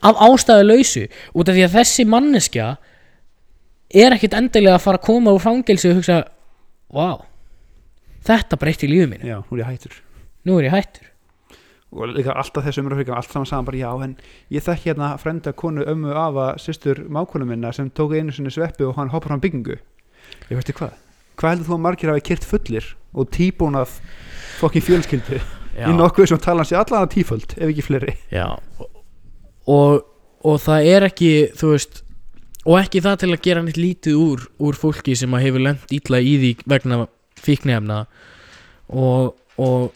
af 0.06 0.22
ástæðu 0.28 0.68
lausu 0.70 1.06
út 1.34 1.50
af 1.50 1.58
því 1.58 1.66
að 1.66 1.76
þessi 1.80 2.06
manneskja 2.10 2.70
er 3.90 4.16
ekkit 4.16 4.38
endilega 4.38 4.78
að 4.78 4.86
fara 4.86 5.02
að 5.02 5.08
koma 5.08 5.34
úr 5.34 5.44
fangelsi 5.44 5.90
og 5.90 6.00
hugsa 6.00 6.20
wow, 6.94 7.24
þetta 8.26 8.60
breytti 8.62 8.90
lífið 8.90 9.14
mínu. 9.14 9.30
Já, 9.30 9.38
hún 9.50 9.62
er 9.62 9.70
hættur. 9.70 9.96
Nú 10.46 10.60
er 10.60 10.70
ég 10.70 10.76
hættur. 10.78 11.06
Og 11.90 12.12
líka 12.14 12.36
alltaf 12.38 12.68
þessu 12.68 12.84
umröðfíkam 12.84 13.18
allt 13.18 13.34
saman 13.34 13.50
saman 13.50 13.66
bara 13.66 13.80
já 13.80 14.04
en 14.06 14.12
ég 14.54 14.62
þekki 14.62 14.92
hérna 14.92 15.16
frenda 15.18 15.54
konu 15.58 15.86
ömmu 15.90 16.14
afa 16.14 16.52
systur 16.62 17.02
mákonu 17.10 17.50
minna 17.50 17.74
sem 17.74 17.90
tók 17.90 18.14
einu 18.14 18.34
sinni 18.34 18.54
sveppi 18.54 18.86
og 18.86 18.94
hann 19.00 19.10
hoppar 19.10 19.34
hann 19.34 19.42
byggingu. 19.42 19.80
Ég 20.52 20.54
veistu 20.54 20.78
hvað? 20.78 20.94
Hvað 21.40 21.56
heldur 21.56 21.70
þú 21.72 21.78
að 21.80 21.86
margir 21.88 22.14
hafi 22.14 22.28
kyrt 22.30 22.46
fullir 22.46 22.92
og 23.18 23.32
tíbónað 23.34 23.98
fokkin 24.60 24.86
fjölskyldu 24.86 25.42
í 25.78 25.96
nokkuð 25.96 26.32
sem 26.32 26.42
tala 26.44 26.64
hans 26.64 26.74
í 26.74 26.78
allan 26.80 27.06
að 27.06 27.14
tíföld 27.18 27.56
ef 27.58 27.66
ekki 27.70 27.86
fleiri. 27.86 28.16
Já. 28.34 28.48
Og, 29.70 30.06
og 30.44 30.62
það 30.64 30.92
er 30.94 31.08
ekki 31.10 31.32
þú 31.60 31.74
veist 31.76 32.04
og 32.66 32.80
ekki 32.80 33.04
það 33.04 33.22
til 33.22 33.32
að 33.32 33.44
gera 33.46 33.64
neitt 33.64 33.80
lítið 33.80 34.20
úr 34.20 34.44
úr 34.62 34.78
fólki 34.78 35.16
sem 35.18 35.34
að 35.36 35.46
hefur 35.48 35.66
lent 35.66 35.96
ítla 35.96 36.20
í 36.22 36.36
því 36.42 36.52
vegna 36.70 37.06
fíknefna 37.40 38.04
og 38.90 39.36
og 39.60 39.96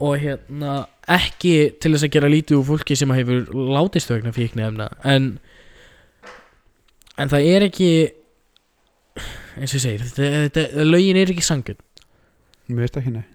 og 0.00 0.16
hérna 0.20 0.86
ekki 1.10 1.54
til 1.80 1.92
þess 1.94 2.06
að 2.06 2.14
gera 2.16 2.32
lítið 2.32 2.60
úr 2.60 2.68
fólki 2.68 2.96
sem 2.96 3.10
að 3.12 3.22
hefur 3.22 3.66
látist 3.76 4.12
vegna 4.12 4.32
fíknefna 4.36 4.90
en 5.04 5.32
en 7.20 7.32
það 7.32 7.50
er 7.54 7.68
ekki 7.68 7.90
eins 9.58 9.72
og 9.72 9.76
ég 9.76 9.84
segir 9.84 10.06
þetta, 10.06 10.30
þetta, 10.46 10.86
lögin 10.86 11.20
er 11.20 11.32
ekki 11.32 11.44
sangun 11.44 11.80
mér 12.70 12.86
veist 12.86 13.00
ekki 13.00 13.16
nei 13.16 13.26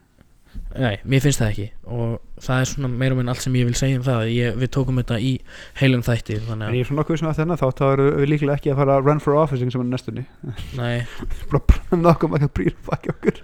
Nei, 0.76 0.98
mér 1.08 1.22
finnst 1.24 1.40
það 1.40 1.52
ekki. 1.54 1.66
Og 1.96 2.42
það 2.44 2.62
er 2.62 2.70
svona 2.70 2.90
meira 2.92 3.16
og 3.16 3.20
minn 3.20 3.32
allt 3.32 3.44
sem 3.46 3.54
ég 3.56 3.68
vil 3.70 3.78
segja 3.80 4.00
um 4.00 4.04
það 4.04 4.32
ég, 4.34 4.58
við 4.60 4.72
tókum 4.76 5.00
þetta 5.00 5.20
í 5.24 5.32
heilum 5.80 6.04
þætti 6.04 6.36
En 6.42 6.48
þannig 6.50 6.76
ég 6.76 6.84
er 6.84 6.90
svona 6.90 7.02
nokkuð 7.02 7.20
sem 7.22 7.30
að 7.30 7.40
þennan 7.40 7.62
þátt 7.62 7.80
þá 7.80 7.86
erum 7.88 8.10
við 8.20 8.32
líklega 8.34 8.58
ekki 8.60 8.74
að 8.74 8.82
fara 8.82 8.98
að 8.98 9.08
run 9.08 9.22
for 9.24 9.40
office 9.40 9.70
sem 9.72 9.86
er 9.86 9.88
næstunni. 9.92 10.26
Að 10.44 10.60
nei, 10.82 10.98
bara 11.54 11.64
brenna 11.72 12.12
okkur 12.12 12.36
að 12.42 12.52
brýra 12.60 12.84
baki 12.90 13.14
okkur. 13.16 13.42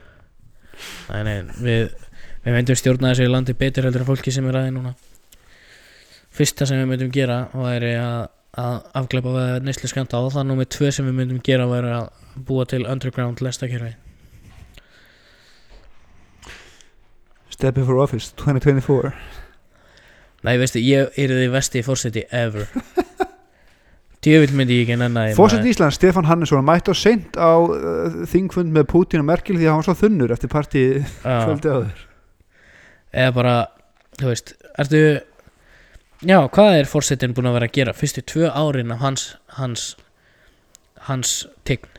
Nei, 1.13 1.21
nei 1.29 1.37
við, 1.61 1.95
við 2.43 2.57
myndum 2.57 2.81
stjórna 2.81 3.13
þessu 3.13 3.31
landi 3.31 3.57
betur 3.63 3.87
heldur 3.87 4.03
en 4.03 4.11
fólki 4.11 4.35
sem 4.35 4.51
er 4.51 4.59
aðeins 4.59 4.79
núna. 4.81 4.93
Fyrsta 6.35 6.67
sem 6.67 6.83
við 6.83 6.91
myndum 6.91 7.15
gera 7.15 7.45
væri 7.55 7.95
að, 8.01 8.27
að 8.59 8.77
afgleipa 8.99 9.35
við 9.39 9.57
neyslu 9.69 9.91
skanda 9.91 10.19
og 10.19 10.33
það 10.35 10.51
númer 10.51 10.71
tvö 10.71 10.91
sem 10.91 11.07
við 11.07 11.19
myndum 11.21 11.43
gera 11.47 11.69
væri 11.71 11.95
að 11.95 12.09
búa 12.47 12.67
til 12.67 12.83
underground 12.83 13.43
lestakerfi 13.43 13.95
Stepping 17.51 17.85
for 17.85 17.99
office 18.01 18.31
2024 18.39 19.13
Nei, 20.41 20.55
veistu, 20.57 20.81
ég 20.81 21.11
er 21.21 21.33
því 21.35 21.49
vesti 21.53 21.83
fórseti 21.85 22.23
ever. 22.33 22.65
Djövill 24.25 24.53
myndi 24.57 24.77
ég 24.77 24.85
ekki 24.85 24.97
nenna 25.01 25.27
því 25.27 25.37
Fórsett 25.37 25.67
Íslands, 25.69 25.97
Stefán 25.97 26.27
Hannesson 26.29 26.65
mætti 26.65 26.93
á 26.93 26.95
seint 26.97 27.37
á 27.37 27.57
uh, 27.57 28.21
þingfund 28.29 28.73
með 28.73 28.87
Putin 28.91 29.23
og 29.23 29.27
Merkel 29.29 29.57
því 29.57 29.65
að 29.65 29.71
hann 29.71 29.81
var 29.81 29.87
svo 29.87 29.95
þunnur 29.97 30.33
eftir 30.33 30.51
partíð 30.51 30.97
maður. 31.23 31.43
kvöldi 31.47 31.71
áður. 31.73 32.03
Eða 33.23 33.35
bara, 33.37 33.55
þú 34.19 34.29
veist 34.29 34.53
ertu 34.81 35.01
já, 36.21 36.37
hvað 36.53 36.77
er 36.77 36.89
fórsetin 36.89 37.33
búin 37.37 37.49
að 37.49 37.57
vera 37.57 37.69
að 37.71 37.77
gera 37.79 37.97
fyrstu 37.97 38.25
tvö 38.29 38.53
árin 38.53 38.93
af 38.93 39.01
hans 39.01 39.25
hans 39.57 39.87
hans 41.09 41.33
tign, 41.65 41.89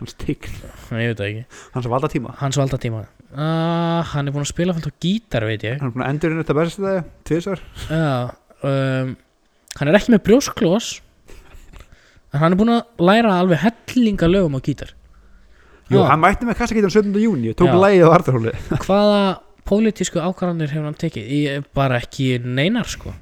hans 0.00 0.16
tign, 0.20 0.60
ég 1.00 1.14
veit 1.14 1.20
það 1.20 1.30
ekki. 1.30 1.62
Hans 1.76 1.92
valda 1.96 2.12
tíma 2.12 2.36
hans 2.44 2.60
valda 2.60 2.80
tíma 2.80 3.06
uh, 3.34 4.00
hann 4.12 4.28
er 4.28 4.34
búin 4.34 4.44
að 4.44 4.50
spila 4.52 4.74
fullt 4.76 4.90
á 4.90 4.94
gítar, 5.02 5.46
veit 5.48 5.64
ég. 5.66 5.78
Hann 5.80 5.90
er 5.90 5.94
búin 5.94 6.06
að 6.06 6.12
endur 6.14 6.34
inn 6.34 6.42
þetta 6.42 6.58
besta 6.58 6.94
tvisar 7.28 7.62
já, 7.90 8.10
um, 8.62 9.14
hann 9.78 9.90
er 9.90 9.98
ekki 9.98 10.14
með 10.14 10.24
brjósklós 10.28 10.90
en 12.34 12.42
hann 12.42 12.54
er 12.54 12.60
búin 12.60 12.74
að 12.74 13.08
læra 13.10 13.38
alveg 13.40 13.64
hellinga 13.64 14.30
lögum 14.30 14.58
á 14.58 14.60
gítar. 14.64 14.94
Jú, 15.90 15.98
Já. 16.00 16.06
hann 16.08 16.22
mætti 16.22 16.46
með 16.48 16.56
kassakítan 16.62 16.92
17. 16.94 17.18
júni 17.20 17.52
tók 17.52 17.68
Já. 17.68 17.76
lægið 17.76 18.06
á 18.08 18.14
Arðarhóli 18.16 18.54
hvaða 18.86 19.18
pólitísku 19.68 20.22
ákvarðanir 20.22 20.72
hefur 20.72 20.88
hann 20.88 20.96
tekið? 20.96 21.28
Ég, 21.28 21.66
bara 21.76 21.98
ekki 22.00 22.38
neinar 22.40 22.88
sko. 22.88 23.12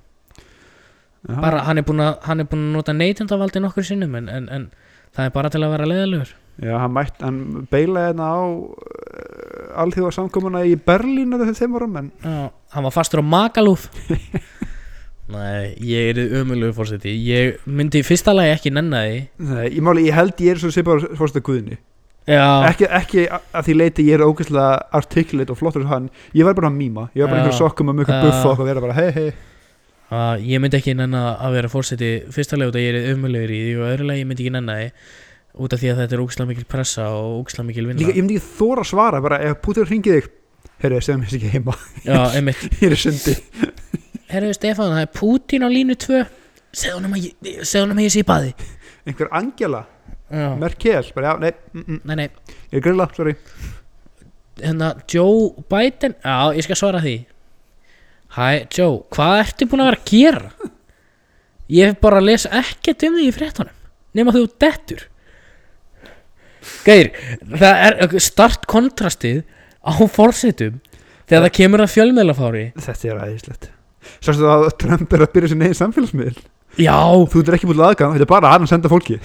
Bara 1.27 1.65
hann 1.67 1.79
er 1.79 1.87
að, 1.87 2.15
hann 2.27 2.43
er 2.43 2.47
búin 2.51 2.63
að 2.67 2.73
nota 2.77 2.95
neytendavaldi 2.95 3.63
nokkur 3.63 3.87
sinnum 3.87 4.15
en, 4.19 4.31
en, 4.31 4.49
en 4.51 4.71
það 5.15 5.27
er 5.29 5.35
bara 5.35 5.51
til 5.55 5.63
að 5.63 5.75
vera 5.77 5.91
leiðilegur 5.91 6.33
Já, 6.63 6.75
hann 6.83 6.93
mætti, 6.93 7.23
hann 7.25 7.67
beilaði 7.73 8.09
hérna 8.11 8.27
á 8.29 8.41
uh, 9.73 9.81
alþjóða 9.83 10.13
samkomuna 10.19 10.65
í 10.69 10.77
Berlín 10.77 11.35
eða 11.37 11.53
þeim 11.57 11.79
árum 11.79 11.99
en 12.03 12.11
hann 12.23 12.87
var 12.87 12.95
fastur 12.95 13.21
á 13.21 13.25
magalúf 13.25 13.89
Nei, 15.33 15.73
ég 15.87 16.11
er 16.13 16.41
umölugur 16.43 16.75
fórseti 16.77 17.13
Ég 17.25 17.63
myndi 17.65 18.03
í 18.03 18.05
fyrsta 18.05 18.35
lagi 18.35 18.53
ekki 18.53 18.73
nenna 18.75 19.05
því. 19.07 19.21
Nei, 19.49 19.69
ég 19.71 19.81
máli, 19.85 20.09
ég 20.11 20.17
held 20.17 20.41
ég 20.45 20.57
er 20.57 20.61
svo 20.61 20.69
sipar 20.75 21.01
fórstu 21.17 21.41
Guðni. 21.47 21.79
Já, 22.29 22.43
ekki, 22.69 22.89
ekki 22.99 23.25
að 23.31 23.65
því 23.69 23.77
leiti 23.79 24.05
ég 24.11 24.19
er 24.19 24.27
ógeðslega 24.27 24.83
articulate 24.99 25.55
og 25.55 25.59
flottur 25.59 25.87
hann. 25.91 26.11
Ég 26.37 26.47
var 26.47 26.59
bara 26.59 26.69
að 26.69 26.77
mýma, 26.77 27.07
ég 27.17 27.25
var 27.25 27.33
bara 27.33 27.47
einhver 27.47 27.57
sokkum 27.57 27.91
og 27.91 27.97
mjög 27.99 28.13
buffa 28.13 28.53
og 28.53 28.63
vera 28.67 28.85
bara 28.85 28.99
hei 28.99 29.09
hei 29.17 29.31
ég 30.45 30.61
myndi 30.61 30.77
ekki 30.77 30.93
nenna 30.97 31.39
að 31.41 31.55
vera 31.57 31.69
fórseti 31.73 32.09
Fyrsta 32.33 32.59
lagi 32.59 32.69
út 32.69 32.77
að 32.77 32.85
ég 32.85 32.97
er 32.99 33.15
umölugur 33.15 33.53
í 33.53 33.61
því 33.63 33.77
Og 33.79 33.87
öðru 33.89 34.09
lagi 34.11 34.27
myndi 34.29 34.45
ég 34.45 34.51
ekki 34.51 34.57
nenna 34.59 34.75
því 34.77 34.89
Út 35.53 35.75
af 35.75 35.83
því 35.83 35.91
að 35.93 35.99
þetta 36.01 36.17
er 36.17 36.23
ógislega 36.23 36.49
mikil 36.49 36.69
pressa 36.69 37.09
og 37.13 37.43
ógislega 37.43 37.69
mikil 37.69 37.89
vinna. 37.89 38.01
Líka, 38.01 38.15
ég 38.17 38.25
myndi 38.25 38.39
ekki 38.41 38.55
þóra 38.57 38.85
að 38.85 38.89
svara 38.89 39.21
bara 39.25 39.41
ef 39.45 39.59
Putin 39.65 39.89
ringið 39.89 40.17
þig 40.19 40.31
Herru, 40.83 40.99
segðum 40.99 41.21
mér 41.23 41.35
ekki 41.37 41.51
heima. 41.53 41.75
Já, 42.03 42.17
einmitt. 42.35 42.63
Ég 42.83 42.91
er 42.91 42.99
sundi. 42.99 43.35
Herðu 44.33 44.55
Stefán, 44.57 44.95
það 44.97 45.05
er 45.05 45.11
Putin 45.15 45.67
á 45.67 45.69
línu 45.71 45.95
2 46.01 46.23
Segðu 46.73 46.97
honum 46.97 47.15
að 47.19 47.27
ég, 47.29 47.59
segðu 47.69 47.83
honum 47.85 48.01
að 48.01 48.07
ég 48.07 48.15
sé 48.15 48.23
í 48.23 48.27
baði. 48.27 48.55
Einhver 49.05 49.29
Angela, 49.37 49.83
Já, 50.33 50.47
Merkel 50.57 51.11
bara, 51.13 51.35
já, 51.35 51.41
nei, 51.43 51.51
mm, 51.75 51.83
mm, 51.85 52.01
nei, 52.09 52.15
nei. 52.17 52.55
Ég 52.73 52.79
er 52.79 52.85
grilla, 52.87 53.07
sorry. 53.13 53.35
Hérna 54.63 54.89
Joe 55.13 55.51
Biden 55.69 56.15
já, 56.17 56.37
ég 56.57 56.65
skal 56.65 56.79
svara 56.81 57.03
því. 57.05 57.15
Hæ, 58.33 58.47
Joe, 58.73 59.03
hvað 59.13 59.35
ertu 59.43 59.69
búin 59.69 59.85
að 59.85 59.91
vera 59.91 60.01
að 60.01 60.09
gera? 60.09 60.71
Ég 61.73 61.93
hef 61.93 62.01
bara 62.01 62.23
að 62.23 62.31
lesa 62.31 62.53
ekkert 62.63 63.05
um 63.05 63.19
því 63.19 63.29
í 63.29 63.35
fréttunum 63.37 63.77
nema 64.17 64.33
þú 64.35 64.47
dettur 64.61 65.05
Geir, 66.87 67.13
það 67.53 67.85
er 67.89 68.19
start 68.23 68.67
kontrastið 68.71 69.43
á 69.83 69.93
fórsetum 70.11 70.81
þegar 71.27 71.47
það 71.47 71.55
kemur 71.59 71.85
að 71.85 71.95
fjölmiðlafári. 71.97 72.67
Þetta 72.79 73.09
er 73.13 73.23
aðeinslegt 73.27 73.71
Sástu 74.23 74.49
að 74.51 74.69
Trump 74.83 75.15
er 75.15 75.25
að 75.25 75.33
byrja 75.37 75.53
sér 75.53 75.63
negin 75.63 75.79
samfélagsmiðl 75.79 76.37
já, 76.81 76.99
Þú 77.31 77.43
ert 77.43 77.57
ekki 77.57 77.71
búin 77.71 77.83
aðgang, 77.87 78.15
þetta 78.17 78.27
er 78.27 78.31
bara 78.31 78.53
hann 78.55 78.67
að 78.67 78.73
senda 78.73 78.91
fólki. 78.91 79.19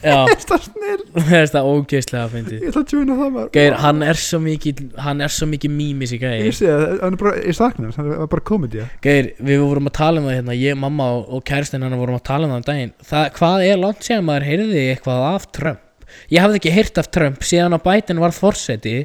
Já. 0.00 0.24
Það 0.48 0.54
er 0.54 0.62
snill, 0.64 1.02
það 1.26 1.34
er 1.36 1.50
það 1.52 1.66
ógeðslega 1.70 2.20
að 2.24 2.30
fyndi 2.32 2.54
ég 2.56 2.70
ætla 2.70 2.80
að 2.80 2.86
tjúna 2.88 3.16
það 3.18 3.34
maður. 3.34 3.50
Geir, 3.52 3.74
hann 3.82 4.04
er 4.06 4.20
svo 4.22 4.38
mikið 4.40 4.78
hann 5.04 5.20
er 5.26 5.34
svo 5.34 5.48
mikið 5.50 5.74
mýmis 5.74 6.14
í 6.16 6.20
Ég 6.20 6.46
gæir 6.46 6.56
sé 6.56 6.70
að 6.72 6.84
hann 7.02 7.18
er 7.18 7.20
bara, 7.20 7.34
ég 7.44 7.58
sakna 7.58 7.84
hans, 7.90 7.98
hann 8.00 8.08
er 8.14 8.30
bara 8.32 8.46
komedi 8.48 8.86
Geir, 9.04 9.28
við 9.36 9.60
vorum 9.60 9.90
að 9.90 9.96
tala 10.00 10.22
um 10.22 10.30
það 10.30 10.38
hérna 10.38 10.56
ég, 10.56 10.80
mamma 10.80 11.10
og, 11.18 11.44
kæristinn 11.50 11.84
hann 11.84 11.98
vorum 12.00 12.16
að 12.16 12.24
tala 12.30 12.48
um 12.48 12.54
það 12.54 12.62
um 12.62 12.66
daginn. 12.70 12.94
Það, 13.10 13.28
hvað 13.36 13.66
er 13.66 13.84
langt 13.84 14.08
síðan 14.08 14.26
maður 14.30 14.48
heyrði 14.48 14.86
eitthvað 14.94 15.26
af 15.34 15.48
Trump 15.58 15.84
ég 16.30 16.42
hafði 16.42 16.60
ekki 16.60 16.74
heyrt 16.74 16.98
af 16.98 17.10
Trump 17.14 17.44
síðan 17.46 17.76
að 17.76 17.86
Biden 17.88 18.22
var 18.22 18.34
forseti 18.36 19.04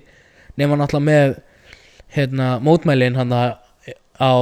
nema 0.60 0.78
náttúrulega 0.80 1.10
með 1.10 1.38
hérna, 2.16 2.60
mótmælin 2.64 3.18
hann 3.20 3.34
á 3.36 4.34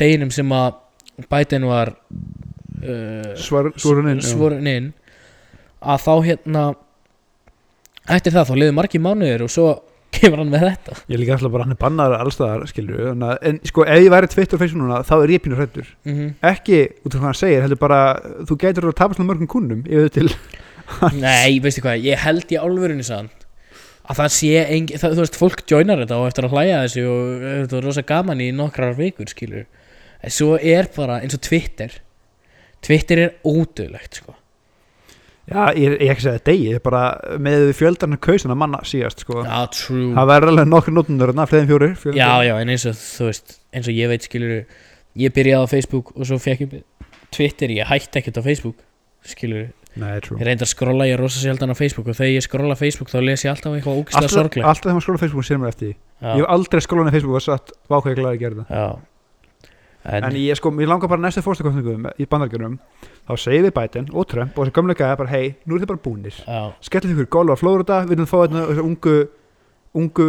deginum 0.00 0.32
sem 0.34 0.48
að 0.52 0.74
Biden 1.30 1.68
var 1.68 1.92
uh, 1.92 3.32
Svar, 3.40 3.72
Svarun 3.76 4.10
inn 4.12 4.20
já. 4.20 4.28
svorin 4.32 4.68
inn 4.68 4.90
að 5.82 6.04
þá 6.04 6.12
hérna 6.26 6.66
eftir 8.10 8.34
það 8.34 8.50
þá 8.50 8.54
liði 8.58 8.76
margir 8.76 9.02
mánuðir 9.02 9.46
og 9.46 9.52
svo 9.52 9.70
kemur 10.16 10.42
hann 10.42 10.52
með 10.52 10.66
þetta 10.66 10.96
Ég 11.08 11.20
líka 11.22 11.36
alltaf 11.36 11.54
bara 11.54 11.66
hann 11.66 11.74
er 11.74 11.80
bannaður 11.80 12.24
allstaðar 12.26 12.66
við, 12.76 13.06
en 13.48 13.60
sko 13.68 13.86
ef 13.86 14.02
ég 14.02 14.12
væri 14.12 14.28
Twitter 14.32 14.58
og 14.58 14.62
Facebook 14.62 14.82
núna 14.82 15.00
þá 15.08 15.14
er 15.18 15.32
ég 15.32 15.44
pínu 15.44 15.56
hrættur 15.56 15.86
mm 16.04 16.12
-hmm. 16.12 16.34
ekki 16.50 16.80
út 17.06 17.14
af 17.14 17.20
hvað 17.20 17.28
hann 17.30 17.40
segir, 17.40 17.62
heldur 17.64 17.80
bara 17.80 18.00
þú 18.48 18.58
gætur 18.58 18.88
að 18.90 18.98
tapa 18.98 19.14
svona 19.14 19.30
mörgum 19.32 19.48
kunnum 19.48 19.86
yfir 19.86 20.12
til 20.12 20.28
Nei, 21.18 21.60
veistu 21.62 21.84
hvað, 21.84 22.02
ég 22.04 22.20
held 22.24 22.52
í 22.52 22.58
álfurinu 22.60 23.06
sann 23.06 23.30
að 24.02 24.18
það 24.18 24.32
sé 24.34 24.62
engi, 24.64 24.98
það, 24.98 25.14
þú 25.14 25.22
veist, 25.22 25.38
fólk 25.38 25.62
joinar 25.70 26.02
þetta 26.02 26.18
og 26.18 26.28
eftir 26.28 26.46
að 26.48 26.54
hlæja 26.56 26.82
þessu 26.82 27.04
og 27.06 27.44
þetta 27.46 27.78
er 27.78 27.86
rosa 27.86 28.02
gaman 28.06 28.42
í 28.42 28.48
nokkrar 28.56 28.96
vikur, 28.98 29.30
skilur 29.30 29.66
en 30.22 30.34
svo 30.34 30.56
er 30.58 30.88
bara 30.94 31.20
eins 31.22 31.34
og 31.36 31.42
Twitter. 31.42 31.98
Twitter 32.82 33.20
er 33.22 33.34
ódöðlegt, 33.46 34.18
sko. 34.20 34.34
Já, 35.50 35.72
ég 35.74 35.88
er 35.88 35.96
ég 35.98 36.12
ekki 36.12 36.22
að 36.22 36.26
segja 36.28 36.42
degi, 36.46 36.66
ég 36.70 36.78
er 36.78 36.82
bara 36.84 37.02
með 37.42 37.72
fjöldarnar 37.74 38.20
kausina 38.22 38.54
manna 38.58 38.78
síðast 38.86 39.24
sko. 39.24 39.40
Já, 39.42 39.58
true. 39.74 40.12
Það 40.14 40.30
verður 40.30 40.52
alveg 40.52 40.68
nokkur 40.70 40.94
notundur 40.94 41.32
en 41.32 41.42
fleðin 41.50 41.68
fjóri 41.70 41.88
fjöldi. 41.98 42.20
Já, 42.20 42.30
já, 42.46 42.52
en 42.62 42.70
eins 42.72 42.86
og, 42.86 43.00
þú 43.02 43.26
veist, 43.26 43.56
eins 43.74 43.90
og 43.90 43.98
ég 43.98 44.12
veit, 44.12 44.28
skilur 44.28 44.54
ég 45.18 45.34
byrjaði 45.34 45.66
á 45.66 45.72
Facebook 45.72 46.14
og 46.14 46.28
svo 46.30 46.38
fekk 46.42 46.62
ég 46.64 46.76
Twitter, 47.34 47.74
ég 47.74 47.90
hætti 47.90 48.20
ekkert 48.20 48.38
á 48.38 48.42
Facebook 48.46 48.78
skilur, 49.26 49.72
Nei, 50.00 50.08
ég 50.16 50.44
reyndi 50.46 50.64
að 50.64 50.70
skrolla 50.72 51.04
ég 51.04 51.18
er 51.18 51.20
rosa 51.20 51.40
sjaldan 51.42 51.72
á 51.72 51.76
Facebook 51.76 52.06
og 52.08 52.16
þegar 52.16 52.30
ég 52.32 52.44
skrolla 52.46 52.76
Facebook 52.80 53.10
þá 53.12 53.18
les 53.20 53.42
ég 53.44 53.50
alltaf 53.52 53.74
eitthvað 53.76 53.98
ógislega 54.00 54.22
Alltaf, 54.22 54.32
sorglegt. 54.38 54.64
alltaf 54.64 54.86
þegar 54.86 54.96
maður 54.96 55.04
skóla 55.06 55.20
Facebook 55.20 55.44
sér 55.44 55.58
mér 55.60 55.72
eftir 55.72 55.90
því. 55.90 55.96
Já, 56.22 56.28
Ég 56.32 56.40
hef 56.40 56.52
aldrei 56.54 56.80
skólað 56.86 57.10
í 57.10 57.14
Facebook 57.16 57.36
og 57.36 57.44
satt 57.44 57.72
vákvæði 57.92 58.16
glæði 58.16 58.32
að 58.32 58.40
gera 58.40 58.62
það 58.62 58.78
já. 58.78 58.86
En, 60.02 60.24
En 60.26 60.38
ég 60.40 60.58
sko, 60.58 60.72
mér 60.74 60.88
langar 60.90 61.12
bara 61.12 61.22
næstu 61.22 61.44
fórstakostningum 61.44 62.08
í 62.18 62.26
bandargjörnum 62.26 62.78
Þá 63.28 63.34
segir 63.38 63.68
við 63.68 63.74
Biden 63.76 64.08
og 64.10 64.26
Trump 64.32 64.56
og 64.56 64.64
þessi 64.66 64.74
gamla 64.80 64.96
gæða 64.98 65.18
bara 65.20 65.30
hei, 65.30 65.52
nú 65.68 65.76
er 65.76 65.84
þið 65.84 65.92
bara 65.92 66.04
búnir. 66.08 66.40
Já, 66.42 66.62
Skellið 66.82 67.12
ykkur 67.12 67.28
golf 67.36 67.54
á 67.54 67.56
Florida, 67.60 68.00
við 68.08 68.16
erum 68.16 68.26
að 68.26 68.32
fá 68.32 68.38
hérna 68.40 68.64
þessi 68.72 68.86
ungu 68.88 69.16
ungu, 69.92 70.26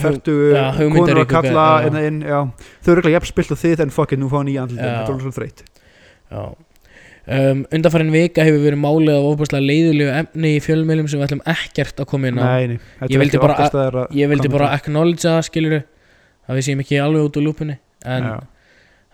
fertu 0.00 0.34
já, 0.56 0.64
konur 0.88 1.20
að 1.20 1.28
kalla 1.28 1.66
hérna 1.84 2.40
þau 2.80 2.94
eru 2.94 3.02
ekki 3.04 3.12
jafn 3.12 3.28
spilt 3.28 3.52
á 3.52 3.56
þið 3.60 3.82
en 3.84 3.92
fucking 3.92 4.22
nú 4.24 4.30
fá 4.32 4.40
andlið, 4.40 4.80
Já. 4.80 4.80
þetta 4.80 5.04
er 5.04 5.12
alveg 5.12 5.26
svona 5.26 5.36
þreytt. 5.36 5.62
Já 6.32 6.42
um, 7.26 7.64
Undanfærin 7.74 8.12
vika 8.14 8.44
hefur 8.46 8.62
verið 8.64 8.80
málið 8.82 9.14
af 9.16 9.26
óbúrslega 9.30 9.66
leiðulegu 9.66 10.12
efni 10.20 10.52
í 10.56 10.62
fjölmiðlum 10.64 11.08
sem 11.10 11.20
við 11.20 11.26
ætlum 11.28 11.42
ekkert 11.52 12.00
að 12.02 12.08
koma 12.12 12.28
inn 12.30 12.38
á. 12.38 12.44
Nei, 12.46 12.66
nei, 12.72 12.78
þetta 13.00 13.10
Ég 13.10 13.16
er 13.16 13.22
vildi 13.24 13.36
ekki 13.36 13.42
bara- 13.46 13.56
okkar 13.56 13.70
staðar 13.72 13.98
að 14.04 14.16
Ég 14.20 14.28
vildi 14.32 14.48
koma 14.48 14.58
bara 14.58 14.70
acknowledge 14.76 15.24
það, 15.26 15.40
skilur 15.50 15.76
að 16.46 16.54
við 16.60 16.66
séum 16.68 16.82
ekki 16.84 17.00
alveg 17.02 17.26
út 17.30 17.36
úr 17.40 17.46
lúpunni. 17.48 17.78
En, 18.06 18.22
Já. 18.22 18.36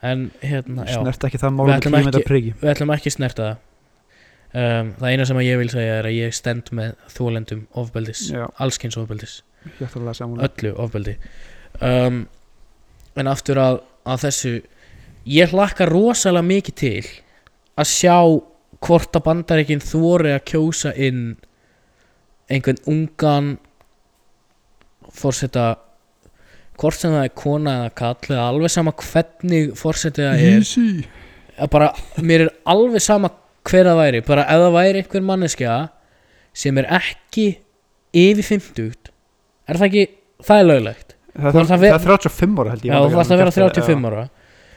en 0.02 0.24
hérna, 0.42 0.84
já. 0.86 0.98
Snert 1.00 1.24
ekki 1.28 1.38
það 1.40 1.50
Við 1.52 1.56
mál 1.56 1.66
með 1.70 1.76
ætlum 1.78 1.92
kímynda 1.96 2.18
ekki- 2.18 2.28
priggi 2.28 2.54
við 2.60 2.72
ætlum 2.74 2.92
ekki 2.96 3.10
snerta 3.16 3.42
það. 3.48 3.56
Um, 4.52 4.90
það 5.00 5.08
eina 5.14 5.24
sem 5.24 5.38
að 5.40 5.46
ég 5.48 5.56
vil 5.62 5.68
segja 5.72 5.92
er 6.02 6.04
að 6.10 6.16
ég 6.18 6.34
stend 6.36 6.66
með 6.76 6.90
þólendum 7.08 7.62
ofbeldis, 7.80 8.26
Já, 8.34 8.42
allskins 8.60 8.98
ofbeldis. 9.00 9.38
Hjartalega 9.78 10.12
saman 10.18 10.42
öllu 10.44 10.74
ofbeldi. 10.76 11.14
Um, 11.80 12.26
en 13.16 13.26
aftur 13.32 13.56
að, 13.62 13.78
að 14.04 14.26
þessu 14.26 14.52
ég 15.24 15.54
hlakka 15.54 15.86
rosalega 15.88 16.44
mikið 16.44 16.74
til 16.82 17.06
að 17.82 17.90
sjá 17.92 18.16
hvort 18.82 19.18
að 19.18 19.24
bandaríkin 19.28 19.82
þvori 19.84 20.32
að 20.36 20.44
kjósa 20.50 20.92
inn 21.08 21.22
einhvern 22.52 22.80
ungan 22.90 23.52
fórseta 25.12 25.66
hvort 26.80 26.96
sem 26.98 27.12
það 27.14 27.26
er 27.28 27.34
kona 27.38 27.74
eða 27.82 27.92
kall 28.00 28.30
eða 28.32 28.46
alveg 28.48 28.72
sama 28.72 28.94
hvernig 28.98 29.74
fórsetið 29.78 30.26
það 30.28 30.44
er. 30.46 30.62
Easy 30.62 31.04
að 31.62 31.68
bara, 31.74 31.90
mér 32.24 32.46
er 32.46 32.50
alveg 32.72 33.02
sama 33.04 33.28
hver 33.68 33.86
það 33.86 33.98
væri, 34.00 34.20
bara 34.26 34.46
ef 34.50 34.62
það 34.64 34.72
væri 34.74 35.02
einhver 35.02 35.24
manneskja 35.28 35.74
sem 36.62 36.78
er 36.80 36.88
ekki 36.98 37.44
yfir 38.18 38.46
50 38.48 39.12
er 39.70 39.78
það 39.78 39.84
ekki, 39.86 40.04
það 40.42 40.62
er 40.62 40.66
löglegt. 40.70 41.12
Það 41.36 41.44
er, 41.44 41.60
ert 41.60 41.68
það 41.68 41.76
að 41.76 41.84
vera- 41.84 41.98
er 42.00 42.06
35 42.08 42.58
ára 42.62 42.72
held 42.72 42.82
ég 42.88 42.90
já, 42.92 42.96
þú 42.98 43.12
þarfst 43.14 43.34
að 43.36 43.42
vera 43.42 43.54
35 43.56 44.08
ára 44.10 44.24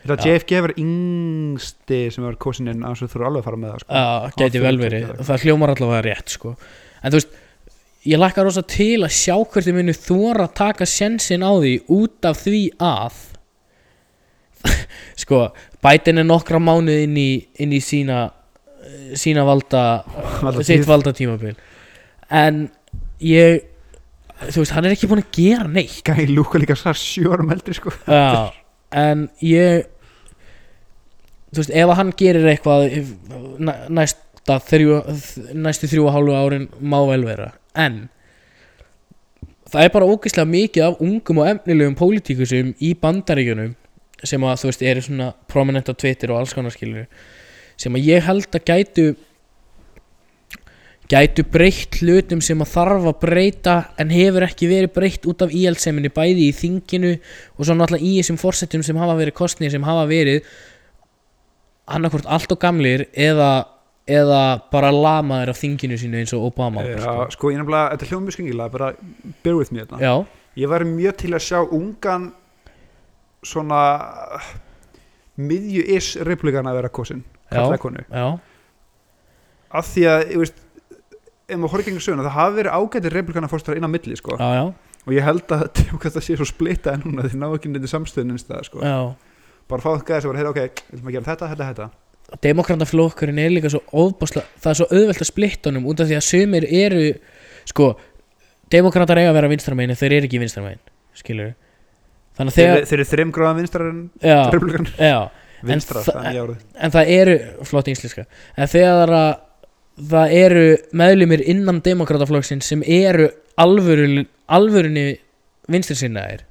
Já. 0.06 0.26
JFG 0.30 0.62
var 0.66 0.74
yngsti 0.82 2.00
sem 2.14 2.26
var 2.28 2.38
kosin 2.42 2.70
inn 2.72 2.86
að 2.86 3.00
þú 3.02 3.08
þurfa 3.14 3.30
alveg 3.32 3.42
að 3.42 3.48
fara 3.50 3.62
með 3.62 3.72
það 3.74 3.84
sko. 3.84 3.96
já, 3.96 4.36
gæti 4.42 4.62
vel 4.62 4.78
verið, 4.82 5.06
40 5.08 5.16
ára. 5.16 5.28
það 5.30 5.46
hljómar 5.46 5.74
allavega 5.74 6.06
rétt 6.06 6.36
sko. 6.36 6.56
en 7.02 7.12
þú 7.14 7.20
veist 7.22 7.38
ég 8.06 8.22
lakka 8.22 8.46
rosa 8.46 8.66
til 8.70 9.00
að 9.02 9.16
sjá 9.18 9.36
hvert 9.40 9.66
þið 9.66 9.78
munu 9.80 9.96
þóra 9.98 10.46
að 10.46 10.56
taka 10.62 10.90
sjensin 10.90 11.46
á 11.46 11.52
því 11.58 11.74
út 11.98 12.30
af 12.30 12.42
því 12.46 12.64
að 12.86 13.22
sko, 15.26 15.42
bætin 15.86 16.22
er 16.22 16.28
nokkra 16.28 16.62
mánuð 16.62 17.06
inn 17.06 17.18
í, 17.18 17.30
inn 17.62 17.74
í 17.74 17.82
sína 17.84 18.28
sína 19.18 19.46
valda 19.48 20.04
Valda 20.46 20.64
sitt 20.66 20.86
valda 20.88 21.14
tímabil 21.16 21.56
en 22.30 22.68
ég 23.24 23.64
þú 24.52 24.62
veist, 24.62 24.74
hann 24.76 24.86
er 24.86 24.94
ekki 24.96 25.10
búin 25.10 25.24
að 25.24 25.34
gera 25.38 25.68
neitt 25.72 26.02
Gæi 26.06 26.28
lúka 26.30 26.60
líka 26.62 26.76
svar 26.78 26.98
sjórum 27.00 27.52
eldri 27.56 27.76
sko. 27.78 27.94
Já, 28.06 28.52
en 28.96 29.28
ég 29.46 29.86
þú 31.56 31.64
veist, 31.64 31.74
ef 31.82 31.94
hann 32.00 32.12
gerir 32.20 32.50
eitthvað 32.52 32.86
næ- 33.60 33.88
næsta 34.00 34.60
þrjú, 34.70 35.00
næstu 35.58 35.90
þrjú 35.92 36.06
og 36.10 36.14
hálfu 36.18 36.36
árin 36.38 36.68
má 36.82 37.00
vel 37.10 37.24
vera, 37.28 37.54
en 37.76 38.04
það 39.72 39.88
er 39.88 39.94
bara 39.96 40.10
ógeðslega 40.12 40.48
mikið 40.52 40.84
af 40.90 41.00
ungum 41.04 41.40
og 41.42 41.48
efnilegum 41.50 41.96
pólitíkusum 42.00 42.74
í 42.86 42.92
bandaríkjunum 43.02 43.74
sem 44.26 44.44
að 44.48 44.60
þú 44.62 44.70
veist 44.70 44.84
eru 44.86 45.02
svona 45.06 45.32
prominent 45.52 45.90
á 45.90 45.94
Twitter 45.98 46.32
og 46.32 46.40
alls 46.44 46.54
konar 46.56 46.72
skilur 46.74 47.08
sem 47.78 47.94
að 47.98 48.06
ég 48.08 48.24
held 48.24 48.48
að 48.56 48.64
gætu 48.70 49.08
gætu 51.12 51.44
breytt 51.54 52.00
hlutum 52.02 52.40
sem 52.42 52.62
að 52.64 52.72
þarf 52.72 53.04
að 53.12 53.18
breyta 53.22 53.74
en 54.02 54.10
hefur 54.14 54.46
ekki 54.48 54.70
verið 54.72 54.94
breytt 54.96 55.28
út 55.30 55.44
af 55.46 55.52
íhaldseminni 55.54 56.10
bæði 56.14 56.48
í 56.48 56.56
þinginu 56.58 57.12
og 57.58 57.60
svo 57.68 57.76
náttúrulega 57.78 58.08
í 58.08 58.16
þessum 58.22 58.40
forsetum 58.42 58.86
sem 58.86 58.98
hafa 58.98 59.18
verið 59.20 59.36
kostnir 59.38 59.74
sem 59.74 59.86
hafa 59.86 60.08
verið 60.10 60.48
annarkvort 61.86 62.26
allt 62.26 62.56
og 62.56 62.62
gamlir 62.62 63.06
eða, 63.12 63.52
eða 64.08 64.42
bara 64.74 64.92
lamaðir 64.94 65.54
af 65.54 65.60
þinginu 65.62 66.00
sínu 66.02 66.22
eins 66.22 66.34
og 66.38 66.48
Obama 66.50 66.86
Já, 66.86 66.98
sko. 67.04 67.28
sko, 67.36 67.52
ég 67.54 67.62
nefnilega, 67.62 67.94
þetta 67.94 68.10
hljóðum 68.10 68.26
mjög 68.28 68.38
skengilega 68.38 68.74
bara 68.74 68.90
bear 69.46 69.60
with 69.60 69.74
me 69.74 69.84
þetta 69.86 70.02
Já, 70.02 70.16
Ég 70.56 70.72
væri 70.72 70.86
mjög 70.88 71.18
til 71.20 71.34
að 71.36 71.44
sjá 71.44 71.58
ungan 71.76 72.30
svona 73.46 73.80
miðju 75.36 75.84
is 75.98 76.14
republikana 76.24 76.72
að 76.72 76.80
vera 76.80 76.94
kosin 76.96 77.26
af 79.76 79.90
því 79.92 80.06
að, 80.08 80.22
veist 80.40 80.62
ef 81.46 81.60
maður 81.60 81.74
horfði 81.76 81.90
gengur 81.90 82.06
söguna, 82.06 82.26
það 82.26 82.38
hafi 82.40 82.58
verið 82.60 82.76
ágættir 82.80 83.16
republikana 83.20 83.50
fórstar 83.52 83.78
inn 83.78 83.86
á 83.86 83.92
milli, 83.92 84.18
sko. 84.18 84.38
Já, 84.40 84.48
já, 84.58 84.64
og 85.06 85.14
ég 85.14 85.26
held 85.28 85.54
að 85.54 85.66
þetta 86.06 86.24
sé 86.24 86.38
svo 86.40 86.48
splittað 86.50 87.04
núna 87.06 87.28
því 87.28 87.42
ná 87.42 87.48
ekki 87.52 87.72
neitt 87.72 87.90
samstöðun 87.92 88.36
einstæða, 88.36 88.64
sko. 88.70 88.82
Já. 88.82 88.98
Bara 89.72 89.82
fá 89.84 89.90
það 89.96 90.04
gæði 90.10 90.22
sem 90.26 90.32
var, 90.32 90.40
heyra, 90.42 90.52
ok, 90.54 90.82
við 90.90 90.98
ætlum 91.00 91.10
að 91.12 91.16
gera 91.18 91.28
þetta, 91.32 91.50
þetta, 91.54 91.70
þetta. 91.72 91.88
Demokrataflokkurinn 92.46 93.40
er 93.44 93.54
líka 93.54 93.70
svo 93.74 93.82
óbásla 93.94 94.42
það 94.62 94.72
er 94.72 94.78
svo 94.80 94.88
auðvelt 94.92 95.22
að 95.24 95.30
splitta 95.30 95.70
honum 95.72 95.86
út 95.92 96.02
af 96.02 96.10
því 96.10 96.18
að 96.18 96.26
sumir 96.26 96.66
eru 96.70 97.04
sko, 97.70 97.92
demokratar 98.74 99.22
eiga 99.22 99.32
að 99.34 99.38
vera 99.40 99.52
vinstramegin 99.54 99.98
þeir 100.00 100.16
eru 100.20 100.30
ekki 100.30 100.42
vinstramegin, 100.42 100.82
skilur 101.18 101.52
þannig 102.36 102.52
að 102.52 102.58
þeir, 102.58 102.70
þegar 102.72 102.88
þeir 102.90 103.00
eru 103.00 103.08
þreim 103.14 103.34
gráðan 103.38 103.60
vinstrar 103.62 103.90
en 103.92 104.00
já, 104.26 104.38
republikan 104.50 104.90
já, 104.98 105.20
vinstra, 105.70 106.02
þa- 106.06 106.16
það 106.16 106.22
er 106.26 106.32
nýja 106.32 106.46
árið. 106.48 106.64
en 106.86 106.96
það 106.98 107.12
eru 107.20 107.36
flott 107.70 107.92
íslenska. 107.94 108.26
En 108.58 108.68
þegar 108.74 109.14
að 109.20 109.30
það 110.12 110.34
eru 110.42 110.66
meðlumir 111.00 111.46
innan 111.54 111.80
demokrataflokksinn 111.86 112.60
sem 112.66 112.82
eru 112.84 113.30
alvöru, 113.64 114.26
alvörunni 114.52 115.06
vinstri 115.72 115.96
sinnaðir 116.02 116.44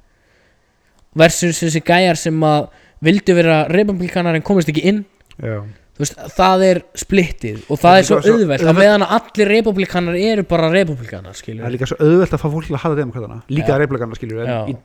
versus 1.15 1.59
þessi 1.63 1.83
gæjar 1.85 2.17
sem 2.19 2.41
að 2.43 2.65
vildu 3.05 3.35
vera 3.37 3.63
republikanar 3.71 4.37
en 4.37 4.45
komist 4.45 4.71
ekki 4.71 4.85
inn. 4.91 5.03
Já, 5.39 5.59
Þú 5.95 6.03
veist, 6.03 6.17
það 6.35 6.63
er 6.67 6.79
splittið 6.99 7.59
og 7.71 7.77
það 7.79 7.97
er 7.97 8.05
svo 8.09 8.17
auðvelt 8.19 8.67
að 8.67 8.79
meðan 8.81 9.03
að 9.05 9.13
allir 9.15 9.49
republikanar 9.53 10.17
eru 10.19 10.43
bara 10.49 10.67
republikanar 10.73 11.37
það 11.39 11.61
er 11.63 11.71
líka 11.71 11.87
svo 11.87 11.95
auðvelt 12.03 12.33
að 12.35 12.41
fá 12.41 12.49
fólk 12.49 12.67
til 12.67 12.75
að 12.75 12.81
hafa 12.83 12.97
demokratana 12.99 13.37
líka 13.47 13.71
Já. 13.71 13.77
republikana, 13.79 14.17
skiljur 14.19 14.41
en 14.43 14.73
í, 14.73 14.75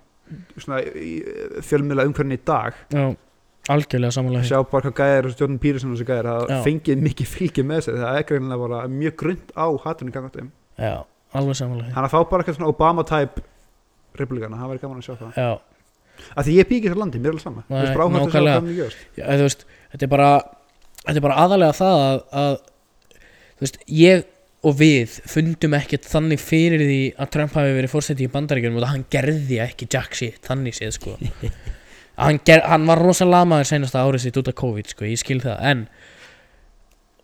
svona, 0.62 0.78
í 0.86 1.16
fjölmiðla 1.66 2.04
umhverfni 2.06 2.38
í 2.38 2.42
dag 2.46 2.78
Já, 2.94 3.02
algjörlega 3.74 4.14
samanlega 4.14 4.46
sjá 4.52 4.62
bara 4.70 4.86
hvað 4.86 5.00
gæðir 5.02 5.28
og 5.32 5.34
stjórnum 5.34 5.58
Pírusson 5.64 5.90
og 5.90 5.98
þessi 5.98 6.08
gæðir 6.12 6.28
það 6.30 6.46
Já. 6.54 6.60
fengið 6.68 7.02
mikið 7.08 7.30
fylgið 7.32 7.68
með 7.72 7.82
sér 7.88 7.98
það 8.04 8.20
er 8.20 8.28
greinlega 8.30 8.62
bara 8.68 8.80
mjög 8.94 9.16
grund 9.24 9.52
á 9.58 9.66
hatunni 9.88 10.14
gangat 10.14 10.38
þeim. 10.38 10.52
Já, 10.78 10.94
alveg 11.42 11.58
samanlega 11.58 11.96
hann 11.96 12.06
að 12.06 12.14
fá 12.14 12.20
bara 12.22 12.44
eitthvað 12.44 12.60
svona 12.60 12.70
Obama-type 12.70 13.44
republikana, 14.20 14.62
það 14.62 14.76
væri 14.76 14.84
gaman 14.86 15.02
að 15.02 15.10
sjá 15.10 15.18
það. 15.18 15.42
Já, 15.42 15.50
af 16.34 16.46
því 16.46 16.56
ég 16.56 16.66
ekki 16.66 16.88
þessar 16.88 17.00
landi, 17.02 17.20
mér 17.20 17.30
er 17.30 17.36
alveg 17.36 17.44
sama. 17.44 17.64
Nei, 17.68 17.84
sjá 17.86 18.04
nákvæmlega. 18.16 18.90
Já, 19.18 19.24
þú 19.28 19.46
veist, 19.46 19.64
þetta 19.92 20.06
er 20.06 20.12
bara 20.12 20.30
þetta 21.04 21.16
er 21.16 21.24
bara 21.24 21.40
aðalega 21.44 21.76
það 21.78 22.04
að, 22.04 22.20
að 22.42 22.54
þú 23.56 23.66
veist, 23.66 23.80
ég 24.00 24.28
og 24.60 24.76
við 24.76 25.16
fundum 25.30 25.74
ekkert 25.78 26.06
þannig 26.08 26.42
fyrir 26.42 26.82
því 26.84 27.02
að 27.16 27.30
Trump 27.36 27.54
hafi 27.56 27.76
verið 27.78 27.92
fórseti 27.94 28.26
í 28.26 28.32
bandaríkjunum 28.32 28.80
og 28.80 28.84
að 28.84 28.92
hann 28.92 29.04
gerði 29.12 29.60
ekki 29.64 29.88
jack 29.88 30.16
shit, 30.18 30.40
þannig 30.44 30.76
séð 30.76 30.96
sko. 30.98 31.16
Hann, 32.20 32.36
ger, 32.44 32.60
hann 32.68 32.82
var 32.84 33.00
rosa 33.00 33.24
lamaður 33.24 33.64
senasta 33.70 34.02
árið 34.04 34.26
sitt 34.26 34.36
út 34.36 34.48
af 34.50 34.56
COVID 34.58 34.90
sko, 34.92 35.06
ég 35.08 35.16
skil 35.16 35.38
það 35.40 35.62
en 35.70 35.84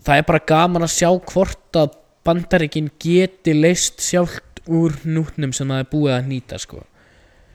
það 0.06 0.20
er 0.22 0.24
bara 0.30 0.40
gaman 0.48 0.86
að 0.86 0.92
sjá 0.94 1.10
hvort 1.28 1.76
að 1.76 1.98
bandaríkin 2.24 2.88
geti 3.02 3.52
leist 3.52 4.00
sjálft 4.00 4.62
úr 4.72 4.96
nútnum 5.04 5.52
sem 5.52 5.68
það 5.68 5.82
er 5.82 5.90
búið 5.90 6.14
að 6.14 6.30
nýta 6.30 6.60
sko 6.62 6.80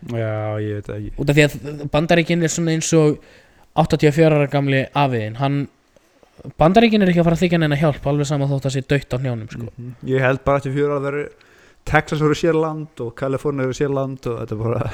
já, 0.09 0.57
ég 0.63 0.79
veit 0.79 0.89
ekki. 0.95 1.13
Út 1.21 1.29
af 1.29 1.37
því 1.37 1.45
að 1.45 1.85
Bandaríkin 1.93 2.43
er 2.43 2.53
svona 2.53 2.73
eins 2.75 2.89
og 2.97 3.21
84 3.77 4.35
ára 4.35 4.49
gamli 4.51 4.81
afiðin 4.97 5.37
hann 5.39 5.61
Bandaríkin 6.57 7.03
er 7.03 7.11
ekki 7.11 7.21
að 7.21 7.27
fara 7.29 7.37
að 7.37 7.43
þykja 7.45 7.59
neina 7.61 7.77
hjálp 7.77 8.07
alveg 8.09 8.27
sama 8.27 8.47
þótt 8.49 8.67
að 8.67 8.75
sé 8.75 8.81
dött 8.89 9.13
á 9.13 9.17
hnjánum 9.21 9.49
sko. 9.51 9.67
Mhm. 9.69 9.91
ég 10.09 10.23
held 10.25 10.43
bara 10.43 10.57
eftir 10.57 10.73
fjóra 10.73 10.97
að 10.97 11.05
vera 11.07 11.23
Texas 11.85 12.21
voru 12.21 12.37
sérland 12.37 13.01
og 13.01 13.15
Kalifornia 13.15 13.67
voru 13.69 13.77
sérland 13.77 14.25
og 14.29 14.39
þetta 14.41 14.55
er 14.55 14.63
bara 14.63 14.91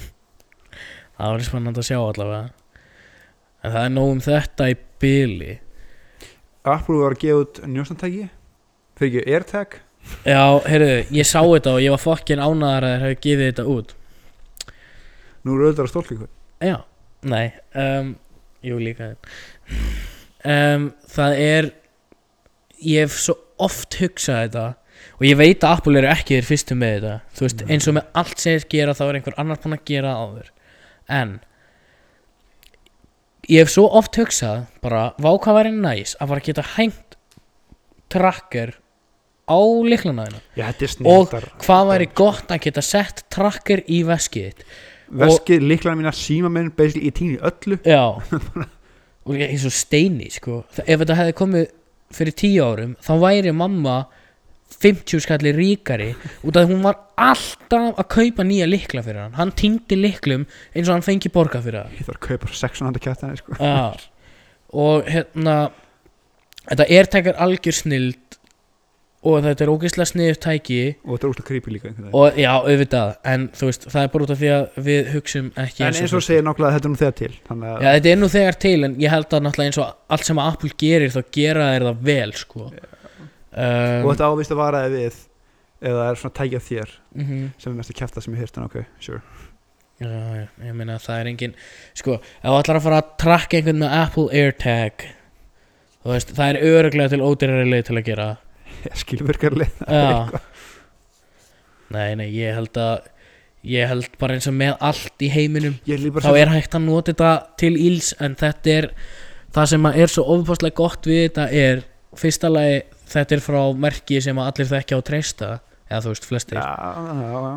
það 1.20 1.30
var 1.34 1.44
spennandi 1.46 1.82
að 1.82 1.88
sjá 1.90 1.98
allavega. 2.00 2.50
En 3.62 3.72
það 3.74 3.84
er 3.84 3.94
nóg 3.94 4.10
um 4.10 4.20
þetta 4.24 4.70
í 4.72 4.76
byli 5.00 5.58
Apple 6.64 6.98
var 7.00 7.14
að 7.14 7.22
gefa 7.22 7.44
út 7.44 7.62
njóstantæki 7.64 8.26
fyrir 9.00 9.22
ekki 9.22 9.32
AirTag. 9.32 9.78
Já, 10.28 10.42
heyrðu, 10.66 10.92
ég 11.14 11.28
sá 11.28 11.40
þetta 11.40 11.72
og 11.76 11.80
ég 11.84 11.94
var 11.94 12.02
fokkin 12.02 12.42
ánæðar 12.42 12.84
að 12.84 12.92
þeir 12.92 13.04
hafi 13.06 13.18
gefið 13.24 13.46
þetta 13.46 13.64
út 13.70 13.94
nú 15.44 15.56
eru 15.56 15.68
auðvitað 15.68 15.86
að 15.86 15.92
stólka 15.92 16.16
ykkur. 16.16 16.30
Já, 16.60 16.76
nei 17.30 17.46
um, 17.80 18.12
jú 18.66 18.78
líka 18.80 19.12
um, 20.44 20.90
það 21.08 21.38
er 21.44 21.70
ég 22.80 23.06
hef 23.06 23.16
svo 23.20 23.36
oft 23.60 23.96
hugsað 24.00 24.42
þetta 24.46 24.66
og 25.20 25.26
ég 25.28 25.38
veit 25.40 25.64
að 25.64 25.76
Apple 25.76 26.00
eru 26.00 26.10
ekki 26.10 26.36
þeir 26.36 26.48
fyrstu 26.48 26.76
með 26.76 26.94
þetta. 26.96 27.14
Þú 27.36 27.44
veist, 27.46 27.62
Nei. 27.62 27.70
eins 27.74 27.88
og 27.88 27.96
með 27.96 28.18
allt 28.20 28.42
sem 28.42 28.56
þeir 28.56 28.66
gera 28.74 28.96
þá 28.96 29.04
er 29.06 29.18
einhver 29.18 29.38
annar 29.40 29.60
búinn 29.62 29.76
að 29.76 29.86
gera 29.90 30.16
áður 30.16 30.50
en 31.20 31.32
ég 33.50 33.64
hef 33.64 33.72
svo 33.72 33.86
oft 34.00 34.16
hugsað 34.20 34.66
bara, 34.84 35.10
vá 35.18 35.30
hvað 35.32 35.58
væri 35.60 35.72
næs 35.76 36.14
að 36.20 36.32
fara 36.32 36.42
að 36.44 36.48
geta 36.50 36.66
hængt 36.76 37.18
tracker 38.10 38.76
á 39.50 39.58
liklana 39.86 40.28
þína. 40.28 40.40
Já, 40.54 40.64
þetta 40.70 40.86
er 40.86 41.10
og 41.10 41.34
hvað 41.64 41.88
væri 41.90 42.08
gott 42.20 42.52
að 42.54 42.62
geta 42.68 42.84
sett 42.84 43.24
tracker 43.32 43.82
í 43.90 44.02
veskið 44.06 44.64
veskið, 45.10 45.64
líklarna 45.66 45.98
mína, 46.02 46.12
síma 46.14 46.50
minn 46.52 46.70
í 46.70 47.10
tíni 47.16 47.38
öllu. 47.42 47.78
Já. 47.84 48.20
Og 49.26 49.36
ég 49.36 49.50
eins 49.52 49.66
og 49.68 49.74
steini 49.76 50.30
sko. 50.32 50.62
Þa- 50.74 50.86
Ef 50.88 51.02
þetta 51.02 51.16
hefði 51.18 51.34
komið 51.36 51.66
fyrir 52.16 52.34
tíu 52.40 52.62
árum 52.64 52.94
Þá 53.04 53.10
væri 53.20 53.52
mamma 53.54 53.96
50 54.80 55.20
skalli 55.22 55.52
ríkari 55.54 56.08
Út 56.46 56.56
af 56.56 56.64
því 56.64 56.72
hún 56.72 56.86
var 56.86 56.96
alltaf 57.20 57.98
að 58.00 58.08
kaupa 58.14 58.46
nýja 58.48 58.66
likla 58.70 59.02
fyrir 59.04 59.20
hann. 59.26 59.36
Hann 59.36 59.52
týndi 59.58 59.98
liklum 60.00 60.46
eins 60.72 60.88
og 60.88 60.94
hann 60.96 61.04
fengi 61.06 61.30
borga 61.34 61.60
fyrir 61.62 61.82
það 61.84 61.98
ég 62.00 62.08
þarf 62.08 62.16
að 62.16 62.26
kaupa 62.30 62.52
600 62.62 63.04
kjartani 63.04 63.38
sko. 63.42 63.58
Já. 63.60 63.92
Og 64.72 65.10
hérna 65.10 65.56
Þetta 66.70 66.86
er 66.92 67.08
tekar 67.10 67.38
algjör 67.44 67.74
snild 67.74 68.29
Og 69.20 69.42
þetta 69.44 69.64
er 69.66 69.70
ógeðslega 69.70 70.08
sniður 70.08 70.38
tæki. 70.40 70.76
Og 71.04 71.10
þetta 71.12 71.26
er 71.26 71.32
úslega 71.34 71.46
creepy 71.50 71.72
líka. 71.74 71.90
Og 72.16 72.38
já, 72.40 72.50
auðvitað. 72.56 73.10
En 73.28 73.42
þú 73.52 73.66
veist, 73.68 73.82
það 73.92 74.06
er 74.06 74.12
bara 74.14 74.24
út 74.24 74.30
af 74.32 74.38
því 74.40 74.52
að 74.54 74.78
við 74.86 75.10
hugsum 75.14 75.50
ekki 75.60 75.84
en 75.84 75.98
eins 76.00 76.14
og 76.16 76.24
segir 76.24 76.46
nákvæmlega 76.46 76.78
þetta 76.78 76.88
er 76.88 76.94
nú 76.94 77.00
þegar 77.02 77.18
til 77.18 77.32
þannig 77.50 77.72
að 77.72 77.84
Já, 77.84 77.90
þetta 77.90 78.12
er 78.12 78.20
nú 78.22 78.30
þegar 78.32 78.58
til 78.64 78.78
en 78.86 78.94
ég 79.04 79.12
held 79.12 79.36
að 79.36 79.44
náttúrulega 79.44 79.72
eins 79.72 79.80
og 79.82 80.16
allt 80.16 80.30
sem 80.30 80.40
Apple 80.46 80.72
gerir 80.80 81.12
þá 81.12 81.20
gera 81.36 81.68
þeir 81.74 81.86
það 81.90 82.00
vel 82.08 82.32
sko. 82.40 82.64
Og 82.70 82.80
um, 83.52 84.08
þetta 84.08 84.32
ávist 84.32 84.56
að 84.56 84.62
varaði 84.62 84.96
við 84.96 85.20
eða 85.80 86.00
það 86.00 86.10
er 86.10 86.20
svona 86.22 86.36
tækja 86.40 86.64
þér 86.64 86.98
mhm. 87.20 87.46
sem 87.60 87.72
er 87.72 87.78
mest 87.78 87.92
að 87.92 88.00
kæfta 88.00 88.24
sem 88.24 88.34
ég 88.36 88.44
hýrt 88.44 88.58
en 88.60 88.68
ok, 88.68 88.82
sure. 89.04 89.22
Já, 90.00 90.08
já, 90.08 90.44
ég 90.64 90.76
meina 90.76 90.96
það 90.96 91.18
er 91.20 91.28
engin 91.28 91.56
Sko, 91.92 92.14
ef 92.24 92.46
þú 92.46 92.56
ætlar 92.56 92.78
að 92.78 92.84
fara 92.86 93.00
að 93.02 93.08
trakka 93.20 93.58
einhvern 93.58 93.82
með 93.82 93.96
Apple 93.98 94.30
AirTag 94.32 95.04
Þú 96.00 96.12
veist, 96.14 96.30
það 96.38 96.52
er 96.54 96.70
öruglega 96.70 97.12
til 97.12 97.20
ódýrari 97.20 97.66
leið 97.68 97.82
til 97.90 97.96
að 97.98 98.06
gera 98.06 98.28
skilvirkarlega 99.02 99.86
Já. 99.86 100.42
Nei, 101.90 102.14
nei, 102.18 102.28
ég 102.34 102.54
held 102.58 102.78
að 102.80 103.08
Ég 103.66 103.90
held 103.90 104.14
bara 104.16 104.38
eins 104.38 104.48
og 104.48 104.54
með 104.56 104.78
allt 104.80 105.20
í 105.20 105.28
heiminum 105.34 105.74
Þá 105.84 106.14
bara 106.16 106.38
er 106.40 106.52
hægt 106.54 106.76
að 106.78 106.86
nota 106.86 107.12
þetta 107.12 107.32
til 107.60 107.74
íls 107.76 108.14
En 108.16 108.36
þetta 108.40 108.76
er 108.76 108.86
Það 109.52 109.72
sem 109.74 109.88
að 109.90 109.98
er 110.00 110.12
svo 110.12 110.24
ofbáslega 110.32 110.78
gott 110.78 111.08
við 111.10 111.26
þetta 111.26 111.48
er 111.52 111.82
Fyrsta 112.16 112.48
lagi, 112.50 112.78
þetta 113.12 113.36
er 113.36 113.42
frá 113.44 113.58
merki 113.78 114.22
sem 114.24 114.38
að 114.40 114.48
allir 114.50 114.70
þekkja 114.70 114.96
og 114.98 115.04
treysta 115.10 115.50
Eða 115.90 116.00
þú 116.04 116.14
veist, 116.14 116.26
flestir. 116.30 116.60
Já, 116.60 116.66
já, 116.70 117.40
já. 117.50 117.54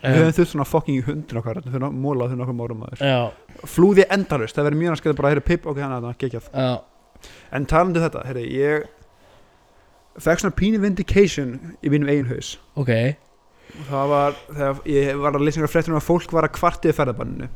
við 0.00 0.08
um, 0.08 0.18
höfum 0.18 0.34
þurft 0.38 0.52
svona 0.54 0.66
fucking 0.68 1.02
hundin 1.04 1.40
okkar 1.40 1.60
fyrir 1.60 1.84
að 1.84 1.96
móla 2.00 2.28
þau 2.30 2.36
nokkuð 2.40 2.56
mórum 2.56 2.80
maður 2.80 3.02
Já, 3.04 3.18
flúði 3.68 4.06
endalust, 4.16 4.56
það 4.56 4.70
verður 4.70 4.80
mjög 4.80 5.08
bara 5.18 5.28
að 5.28 5.34
heyra 5.34 5.44
pip 5.50 5.68
ok, 5.68 5.80
hann 5.84 5.92
er 5.92 6.06
það, 6.06 6.14
geggjað. 6.22 6.48
Já, 6.56 7.28
en 7.58 7.66
talandi 7.68 8.00
um 8.00 8.06
þetta, 8.06 8.22
heyri, 8.30 8.46
ég 8.56 8.86
fekk 10.20 10.40
svona 10.44 10.54
pínu 10.58 10.80
vindication 10.82 11.54
í 11.82 11.90
mínum 11.92 12.08
eigin 12.12 12.28
haus. 12.30 12.54
Ok. 12.76 12.90
Það 13.88 14.08
var, 14.12 14.36
þegar 14.54 14.80
ég 14.86 15.16
var 15.18 15.34
að 15.34 15.44
lesa 15.46 15.58
einhverja 15.58 15.72
fréttunum 15.74 15.98
að 15.98 16.06
fólk 16.06 16.32
var 16.36 16.46
að 16.46 16.52
kvartið 16.58 16.94
ferðabanninu. 16.94 17.48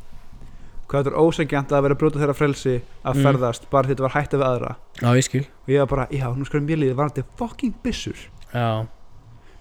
Hvað 0.89 1.03
þetta 1.05 1.13
er 1.13 1.21
ósengjant 1.21 1.73
að 1.77 1.83
vera 1.85 1.95
að 1.95 2.01
brjóta 2.01 2.19
þeirra 2.23 2.35
frelsi 2.39 2.75
að 3.05 3.15
Mm. 3.19 3.25
ferðast 3.29 3.67
bara 3.71 3.87
því 3.87 3.93
þetta 3.95 4.07
var 4.07 4.15
hætta 4.17 4.39
við 4.41 4.47
aðra. 4.49 4.71
Já, 5.03 5.09
ég 5.15 5.25
skil. 5.29 5.45
Og 5.45 5.69
ég 5.69 5.79
var 5.85 5.87
bara, 5.93 6.07
já, 6.11 6.27
nú 6.35 6.45
skoðum 6.49 6.69
ég 6.73 6.79
liðið 6.81 6.97
varandi 6.97 7.25
fucking 7.37 7.75
byssur. 7.85 8.17
Já, 8.55 8.87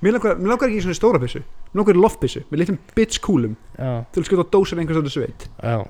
mér 0.02 0.14
langar, 0.16 0.36
mér 0.40 0.48
langar 0.54 0.70
ekki 0.70 0.80
í 0.80 0.86
svona 0.88 0.96
stóra 0.98 1.20
byssu. 1.20 1.44
Mér 1.74 1.82
langar 1.84 1.96
í 2.00 2.02
loftbyssu, 2.02 2.44
með 2.50 2.60
litlum 2.64 2.80
bitch 2.96 3.20
kúlum 3.22 3.58
já, 3.78 4.06
til 4.14 4.22
að 4.24 4.28
skjóta 4.30 4.48
á 4.48 4.52
dósar 4.56 4.80
einhvers 4.80 4.98
stóðu 4.98 5.12
sveit. 5.18 5.48
Já. 5.62 5.84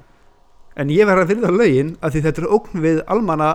En 0.76 0.90
ég 0.90 1.06
verð 1.06 1.22
að 1.24 1.32
virða 1.36 1.54
lögin 1.54 1.96
að 2.02 2.12
því 2.18 2.22
þetta 2.26 2.42
er 2.44 2.52
ógn 2.58 2.82
við 2.82 3.04
almanna 3.08 3.52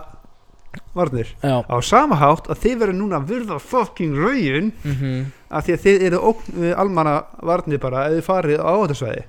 varnir? 0.96 1.30
Já, 1.42 1.62
á 1.64 1.76
sama 1.84 2.18
hátt 2.20 2.50
að 2.52 2.60
þið 2.64 2.76
verður 2.82 2.98
núna 2.98 3.20
að 3.20 3.30
virða 3.32 3.58
fucking 3.62 4.18
lögin 4.18 4.72
mhm. 4.82 5.30
að 5.52 5.66
því 5.66 5.76
að 5.76 5.86
þið 5.86 6.04
eru 6.08 6.20
ógn 6.30 6.60
við 6.64 6.76
almanna 6.84 7.16
varnir 7.42 7.82
bara 7.82 8.06
eða 8.06 8.18
þið 8.18 8.28
farið 8.28 8.62
á 8.62 8.72
þetta 8.82 8.98
svæði 9.00 9.24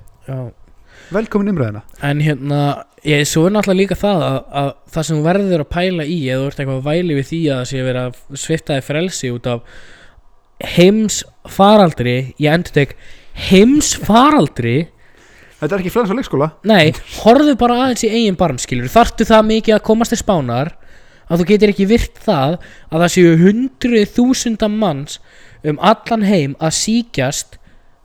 velkomin 1.13 1.51
umræðina 1.53 1.83
En 2.05 2.21
hérna, 2.23 2.61
ég 3.07 3.25
svo 3.27 3.47
er 3.47 3.55
náttúrulega 3.55 3.81
líka 3.81 3.99
það 3.99 4.23
að, 4.27 4.39
að 4.61 4.71
það 4.95 5.09
sem 5.09 5.25
verður 5.27 5.65
að 5.65 5.73
pæla 5.75 6.07
í 6.07 6.21
eða 6.29 6.47
ert 6.47 6.63
eitthvað 6.63 6.79
að 6.79 6.87
væli 6.87 7.19
við 7.19 7.29
því 7.31 7.41
að 7.49 7.59
það 7.59 7.69
sé 7.71 7.83
vera 7.89 8.05
að 8.07 8.39
svifta 8.45 8.79
þig 8.79 8.87
frelsi 8.89 9.33
út 9.33 9.51
af 9.51 9.77
heims 10.73 11.21
faraldri 11.51 12.17
ég 12.39 12.53
endur 12.53 12.75
tek 12.75 12.95
heims 13.49 13.91
faraldri 13.99 14.77
þetta 15.63 15.77
er 15.77 15.83
ekki 15.83 15.93
flens 15.93 16.11
á 16.11 16.15
leikskóla. 16.17 16.49
Nei, 16.67 16.93
horfðu 17.23 17.55
bara 17.59 17.79
aðeins 17.85 18.03
í 18.05 18.11
eigin 18.11 18.39
barm 18.39 18.59
skilur 18.61 18.91
þarftu 18.91 19.27
það 19.27 19.49
mikið 19.49 19.77
að 19.77 19.85
komast 19.87 20.13
til 20.13 20.19
spánar 20.19 20.73
að 21.33 21.41
þú 21.41 21.49
getur 21.49 21.73
ekki 21.73 21.89
virt 21.89 22.21
það 22.21 22.59
að 22.61 22.99
það 22.99 23.09
séu 23.15 23.33
hundruð 23.41 24.13
þúsunda 24.13 24.69
manns 24.69 25.19
um 25.65 25.81
allan 25.81 26.23
heim 26.27 26.55
að 26.61 26.77
síkjast 26.77 27.59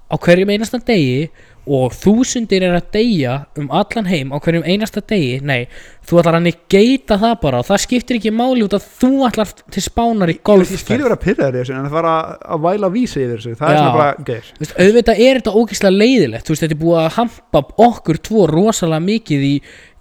á 0.09 0.15
hverjum 0.17 0.51
einasta 0.55 0.81
degi 0.81 1.29
og 1.69 1.93
þúsundir 1.93 2.65
er 2.65 2.79
að 2.79 2.87
deyja 2.95 3.35
um 3.61 3.67
allan 3.75 4.07
heim 4.09 4.31
á 4.33 4.41
hverjum 4.41 4.65
einasta 4.65 5.03
degi. 5.05 5.37
Nei, 5.45 5.67
þú 6.09 6.23
ætlar 6.23 6.39
að 6.39 6.47
negata 6.47 7.19
það 7.21 7.35
bara. 7.43 7.61
Og 7.61 7.69
það 7.69 7.83
skiptir 7.85 8.19
ekki 8.19 8.33
máli 8.33 8.65
út 8.65 8.77
að 8.79 8.87
þú 9.03 9.11
ætlar 9.29 9.53
til 9.75 9.85
spánar 9.85 10.33
í 10.33 10.39
ég 10.39 10.43
golfferð 10.49 10.85
skilur 10.85 11.11
vera 11.11 11.21
pyrraður 11.21 11.59
í 11.59 11.63
þessu 11.63 11.77
en 11.77 11.85
það 11.85 11.97
var 11.99 12.11
að, 12.15 12.33
að 12.55 12.65
væla 12.65 12.93
vísi 12.95 13.21
yfir 13.21 13.35
þessu 13.37 13.55
það 13.61 13.69
er 13.69 13.77
Já. 13.77 13.83
svona 13.83 13.99
bara, 13.99 14.27
geir. 14.31 14.49
Þú 14.49 14.65
veist, 14.65 14.77
auðvitað 14.79 15.23
er 15.27 15.41
þetta 15.41 15.57
ógeðslega 15.61 16.03
leiðilegt. 16.03 16.47
Þú 16.47 16.55
veist, 16.55 16.65
þetta 16.65 16.79
er 16.79 16.83
búið 16.85 17.01
að 17.03 17.11
hampa 17.19 17.65
okkur 17.89 18.23
tvo 18.31 18.47
rosalega 18.49 19.07
mikið 19.11 19.49
í, 19.49 19.55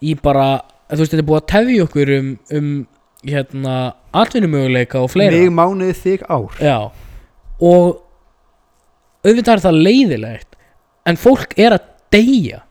í 0.08 0.18
bara 0.24 0.50
þú 0.88 1.02
veist, 1.02 1.12
þetta 1.12 1.26
er 1.26 1.32
búið 1.34 1.42
að 1.42 1.50
tefja 1.52 1.90
okkur 1.90 2.14
um, 2.16 2.32
um 2.56 2.72
hérna, 3.26 3.96
atvinnumöguleika 4.14 5.02
og 5.02 5.12
fleira. 5.14 5.38
Mig 5.38 5.54
mánuði 5.54 5.96
þig 5.98 6.26
ár. 6.30 6.54
Já, 6.62 6.78
og 7.58 8.04
auðvitað 9.26 9.54
er 9.56 9.66
það 9.66 9.82
leiðilegt 9.88 10.58
en 11.08 11.20
fólk 11.20 11.56
er 11.58 11.78
að 11.78 11.92
deyja 12.14 12.64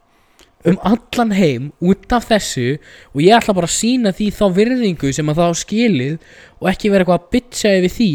um 0.67 0.79
allan 0.87 1.35
heim 1.37 1.69
út 1.85 2.11
af 2.15 2.27
þessu 2.31 2.77
og 3.13 3.21
ég 3.23 3.37
ætla 3.37 3.55
bara 3.57 3.69
að 3.69 3.77
sína 3.77 4.13
því 4.17 4.31
þá 4.35 4.47
virðingu 4.57 5.13
sem 5.15 5.29
að 5.31 5.41
það 5.41 5.53
á 5.53 5.55
skilið 5.63 6.17
og 6.59 6.71
ekki 6.73 6.91
vera 6.93 7.05
eitthvað 7.05 7.21
að 7.21 7.29
bitcha 7.37 7.75
yfir 7.79 7.95
því 7.97 8.11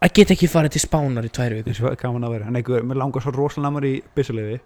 að 0.00 0.14
geta 0.16 0.34
ekki 0.34 0.48
farið 0.50 0.76
til 0.76 0.82
spánar 0.84 1.26
í 1.26 1.32
tværi 1.34 1.60
vikur. 1.60 1.76
Það 1.76 1.92
er 1.92 2.00
gaman 2.00 2.24
að 2.26 2.34
vera, 2.36 2.48
en 2.48 2.56
einhver, 2.60 2.86
mér 2.88 3.00
langar 3.02 3.24
svo 3.24 3.32
rosalega 3.36 3.72
maður 3.74 3.88
í 3.90 3.94
byssuleifi, 4.16 4.56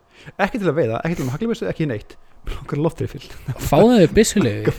ekki 0.46 0.60
til 0.62 0.70
að 0.70 0.78
veiða 0.78 1.02
ekki 1.02 1.18
til 1.18 1.26
að 1.26 1.34
haglibissu, 1.34 1.68
ekki 1.70 1.88
neitt, 1.90 2.10
mér 2.46 2.52
langar 2.60 2.82
loftrifill 2.84 3.26
fáðu 3.68 3.94
þau 3.98 4.08
byssuleifi 4.18 4.70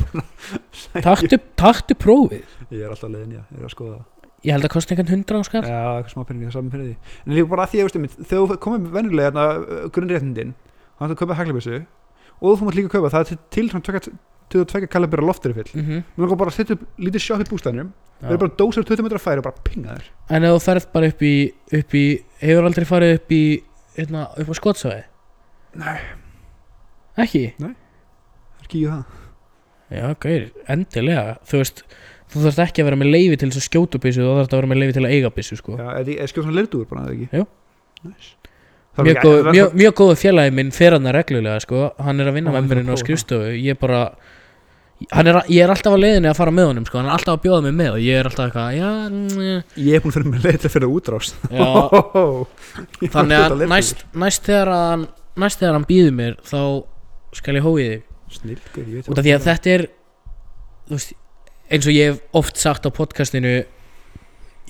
taktu, 1.06 1.36
taktu 1.60 1.94
prófið. 2.00 2.46
Ég 2.70 2.86
er 2.86 2.92
alltaf 2.94 3.12
leiðin, 3.12 3.36
já, 3.40 3.44
ég 3.52 3.60
er 3.60 3.68
að 3.68 3.74
skoða 3.76 4.00
ég 4.46 4.54
held 4.54 4.68
að 4.68 4.74
kosti 4.76 4.94
einhvern 4.94 5.10
hundra 5.10 5.40
áskall 5.42 5.66
já, 5.66 5.80
eitthvað 5.98 6.14
smá 6.14 6.22
penningi, 6.30 6.46
það 6.46 6.56
saman 6.56 6.74
penningi 6.76 6.96
en 7.26 7.34
líka 7.34 7.50
bara 7.50 7.64
að 7.66 7.72
því 7.72 7.80
að, 7.82 7.86
veist, 8.04 8.20
þegar 8.30 8.44
þú 8.52 8.58
komið 8.62 8.84
vennilega 8.94 9.28
hérna, 9.32 9.46
uh, 9.58 9.88
grunnréttindin, 9.96 10.52
þannig 11.00 11.08
að 11.08 11.10
þú 11.16 11.18
köpað 11.24 11.40
haglibissu 11.40 11.78
og 12.36 12.46
þú 12.46 12.56
fór 12.62 12.74
22 14.54 14.90
kalibera 14.92 15.26
loftur 15.26 15.54
í 15.54 15.58
fyll 15.58 15.72
mm 15.74 15.86
-hmm. 15.86 16.04
mér 16.16 16.26
langar 16.26 16.42
bara 16.42 16.52
að 16.52 16.58
setja 16.60 16.76
upp 16.76 16.84
lítið 17.00 17.22
sjátt 17.26 17.46
í 17.46 17.50
bústæðinum 17.50 17.92
það 18.22 18.32
er 18.32 18.42
bara 18.44 18.58
dósar 18.60 18.86
20 18.86 19.04
metra 19.04 19.20
færi 19.20 19.42
og 19.42 19.48
bara 19.48 19.64
pinga 19.64 19.98
þér 19.98 20.06
en 20.30 20.44
ef 20.44 20.56
þú 20.56 20.62
ferð 20.66 20.88
bara 20.94 21.08
upp 21.08 21.22
í, 21.22 21.36
upp 21.80 21.96
í 21.96 22.06
hefur 22.40 22.70
aldrei 22.70 22.86
farið 22.86 23.16
upp 23.20 23.32
í 23.32 23.44
hérna, 23.98 24.28
upp 24.38 24.50
á 24.50 24.56
skottsvæði 24.60 25.04
nei 25.76 26.00
ekki? 27.18 27.44
nei, 27.60 27.74
það 27.74 28.62
er 28.62 28.68
ekki 28.68 28.80
í 28.80 28.88
það 28.90 29.04
já, 29.96 30.16
gæri, 30.26 30.52
endilega 30.68 31.38
þú 31.46 31.62
veist, 31.62 31.84
þú 32.32 32.46
þarfst 32.46 32.64
ekki 32.66 32.82
að 32.82 32.90
vera 32.90 33.02
með 33.02 33.14
leiði 33.14 33.38
til 33.38 33.52
þess 33.52 33.62
að 33.62 33.68
skjóta 33.70 34.02
bísu, 34.02 34.24
þú 34.24 34.40
þarfst 34.40 34.56
að 34.56 34.62
vera 34.62 34.72
með 34.72 34.82
leiði 34.82 34.98
til 34.98 35.06
að 35.06 35.14
eiga 35.14 35.36
bísu 35.36 35.60
sko. 35.60 35.78
já, 35.78 35.88
er, 36.00 36.10
er 36.16 36.32
skjóta 36.32 36.48
svona 36.48 36.60
leirduður 36.60 36.90
bara, 36.90 37.06
eða 37.06 37.16
ekki? 37.16 37.30
já, 37.32 37.46
næst 38.04 38.18
nice. 38.18 38.55
Er 38.96 39.04
mjög, 39.04 39.16
ekki- 39.18 39.28
góð, 39.28 39.40
er- 39.48 39.52
mjög, 39.58 39.74
mjög 39.82 39.94
góðu 40.00 40.16
félagi 40.22 40.54
minn 40.56 40.72
fer 40.72 40.92
hann 40.96 41.06
reglulega 41.12 41.60
sko. 41.62 41.92
hann 42.00 42.20
er 42.20 42.28
að 42.32 42.34
vinna 42.40 42.52
með 42.56 42.68
mér 42.70 42.80
inn 42.80 42.90
á 42.90 42.96
að 42.96 43.02
skrifstofu. 43.04 43.50
Ég 43.60 43.80
bara 43.80 44.02
hann 45.12 45.28
er, 45.28 45.34
að- 45.42 45.50
ég 45.52 45.64
er 45.66 45.70
alltaf 45.74 45.92
á 45.92 46.00
leiðinni 46.00 46.30
að 46.32 46.36
fara 46.38 46.52
með 46.56 46.68
honum 46.70 46.86
sko. 46.88 46.98
hann 47.02 47.10
er 47.10 47.12
alltaf 47.18 47.36
að 47.36 47.42
bjóða 47.44 47.64
mig 47.64 47.74
með 47.76 47.92
og 47.98 48.00
ég 48.00 48.20
er 48.22 48.30
alltaf 48.30 48.46
eitthvað 48.48 48.78
já, 48.80 48.90
Ég 49.76 49.94
er 49.96 50.00
búin 50.00 50.12
að 50.12 50.16
fyrir 50.16 50.32
með 50.32 50.46
leið 50.48 50.60
til 50.62 50.70
að 50.70 50.76
fyrir 50.76 50.94
útrás. 50.96 51.34
Já. 51.52 51.68
Þannig 53.16 53.38
að 53.44 53.52
að 53.52 53.68
næst, 53.74 54.06
næst 54.16 54.44
þegar 54.48 54.72
að 54.72 54.88
hann 54.90 55.08
næst 55.36 55.60
þegar 55.60 55.74
hann 55.76 55.86
býður 55.90 56.16
mér 56.16 56.36
þá 56.48 56.62
skal 57.36 57.56
ég 57.60 57.64
hóið 57.68 57.92
þig. 57.92 58.04
Út 59.10 59.20
af 59.20 59.24
því 59.26 59.34
að 59.36 59.46
þetta 59.50 59.74
er 59.76 59.88
veist, 60.90 61.14
eins 61.70 61.88
og 61.90 61.94
ég 61.96 62.14
hef 62.14 62.20
oft 62.34 62.58
sagt 62.58 62.86
á 62.88 62.90
podcastinu 62.96 63.66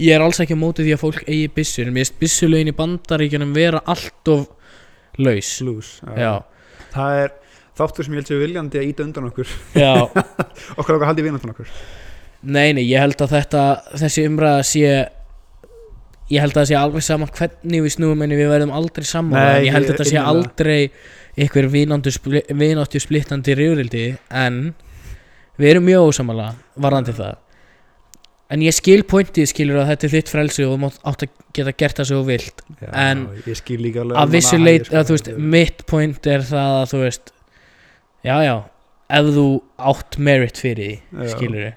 ég 0.01 0.15
er 0.15 0.23
alls 0.25 0.41
ekki 0.43 0.57
á 0.57 0.59
móti 0.59 0.85
því 0.85 0.95
að 0.95 1.01
fólk 1.01 1.23
eigi 1.25 1.47
byssur 1.55 1.87
en 1.87 1.95
mér 1.95 2.05
finnst 2.05 2.19
byssulögin 2.21 2.71
í 2.71 2.75
bandaríkjunum 2.75 3.55
vera 3.55 3.81
allt 3.85 4.31
of 4.33 4.47
laus. 5.21 5.51
Blues 5.61 5.91
já, 6.17 6.43
Það 6.95 7.19
er 7.23 7.35
þáttur 7.75 8.07
sem 8.07 8.15
ég 8.15 8.21
held 8.21 8.31
sér 8.31 8.41
viljandi 8.43 8.81
að 8.81 8.89
íta 8.89 9.05
undan 9.05 9.29
okkur. 9.29 9.51
Já. 9.75 9.93
Okkur 10.79 10.97
okkar 10.97 11.09
haldið 11.11 11.29
vinandan 11.29 11.53
okkur. 11.55 11.69
Nei, 12.45 12.71
nei, 12.77 12.85
ég 12.85 13.01
held 13.01 13.19
að 13.25 13.35
þetta 13.39 13.61
þessi 13.97 14.25
umræða 14.29 14.65
sé 14.67 14.81
ég 16.31 16.41
held 16.41 16.55
að 16.55 16.59
það 16.59 16.69
sé 16.69 16.77
alveg 16.79 17.05
sama 17.05 17.27
hvernig 17.29 17.85
við 17.85 17.95
snúum 17.95 18.23
en 18.25 18.35
við 18.35 18.49
verðum 18.49 18.73
aldrei 18.75 19.07
sammála. 19.07 19.45
Nei, 19.45 19.59
en 19.59 19.67
ég 19.67 19.75
held 19.75 19.87
að 19.89 19.93
þetta 19.93 20.09
sé 20.11 20.21
aldrei 20.21 20.79
einhver 21.35 21.67
vináttu 21.71 22.13
spli, 22.15 22.41
vináttu 22.55 23.01
splittandi 23.03 23.55
rjórildi 23.57 24.05
en 24.31 24.61
við 25.59 25.73
erum 25.73 25.87
mjög 25.89 26.11
ósamála 26.11 26.53
varðandi 26.81 27.15
það 27.17 27.41
en 28.53 28.61
ég 28.61 28.75
skil 28.75 29.01
pointið 29.09 29.49
skilur 29.49 29.81
að 29.81 29.89
þetta 29.93 30.07
er 30.07 30.13
þitt 30.13 30.31
frelsi 30.31 30.65
og 30.67 30.75
þú 30.75 30.89
átt 31.09 31.25
að 31.25 31.31
geta 31.57 31.73
gert 31.79 31.99
það 31.99 32.09
svo 32.09 32.19
þú 32.19 32.27
vilt. 32.29 32.63
Já, 32.81 32.89
En 33.05 33.23
að 33.25 34.35
vissu 34.35 34.57
almanna 34.57 34.69
leit, 34.69 34.83
hagi, 34.83 34.89
sko, 34.89 34.99
að 34.99 35.07
þú 35.09 35.17
veist 35.17 35.31
mitt 35.55 35.85
point 35.89 36.29
er 36.29 36.45
það 36.45 36.75
að 36.81 36.85
þú 36.91 37.01
veist 37.01 37.33
já 38.25 38.35
já, 38.45 38.55
ef 39.19 39.31
þú 39.37 39.47
átt 39.93 40.19
merit 40.29 40.61
fyrir 40.61 40.81
því, 40.81 41.29
skilur 41.33 41.71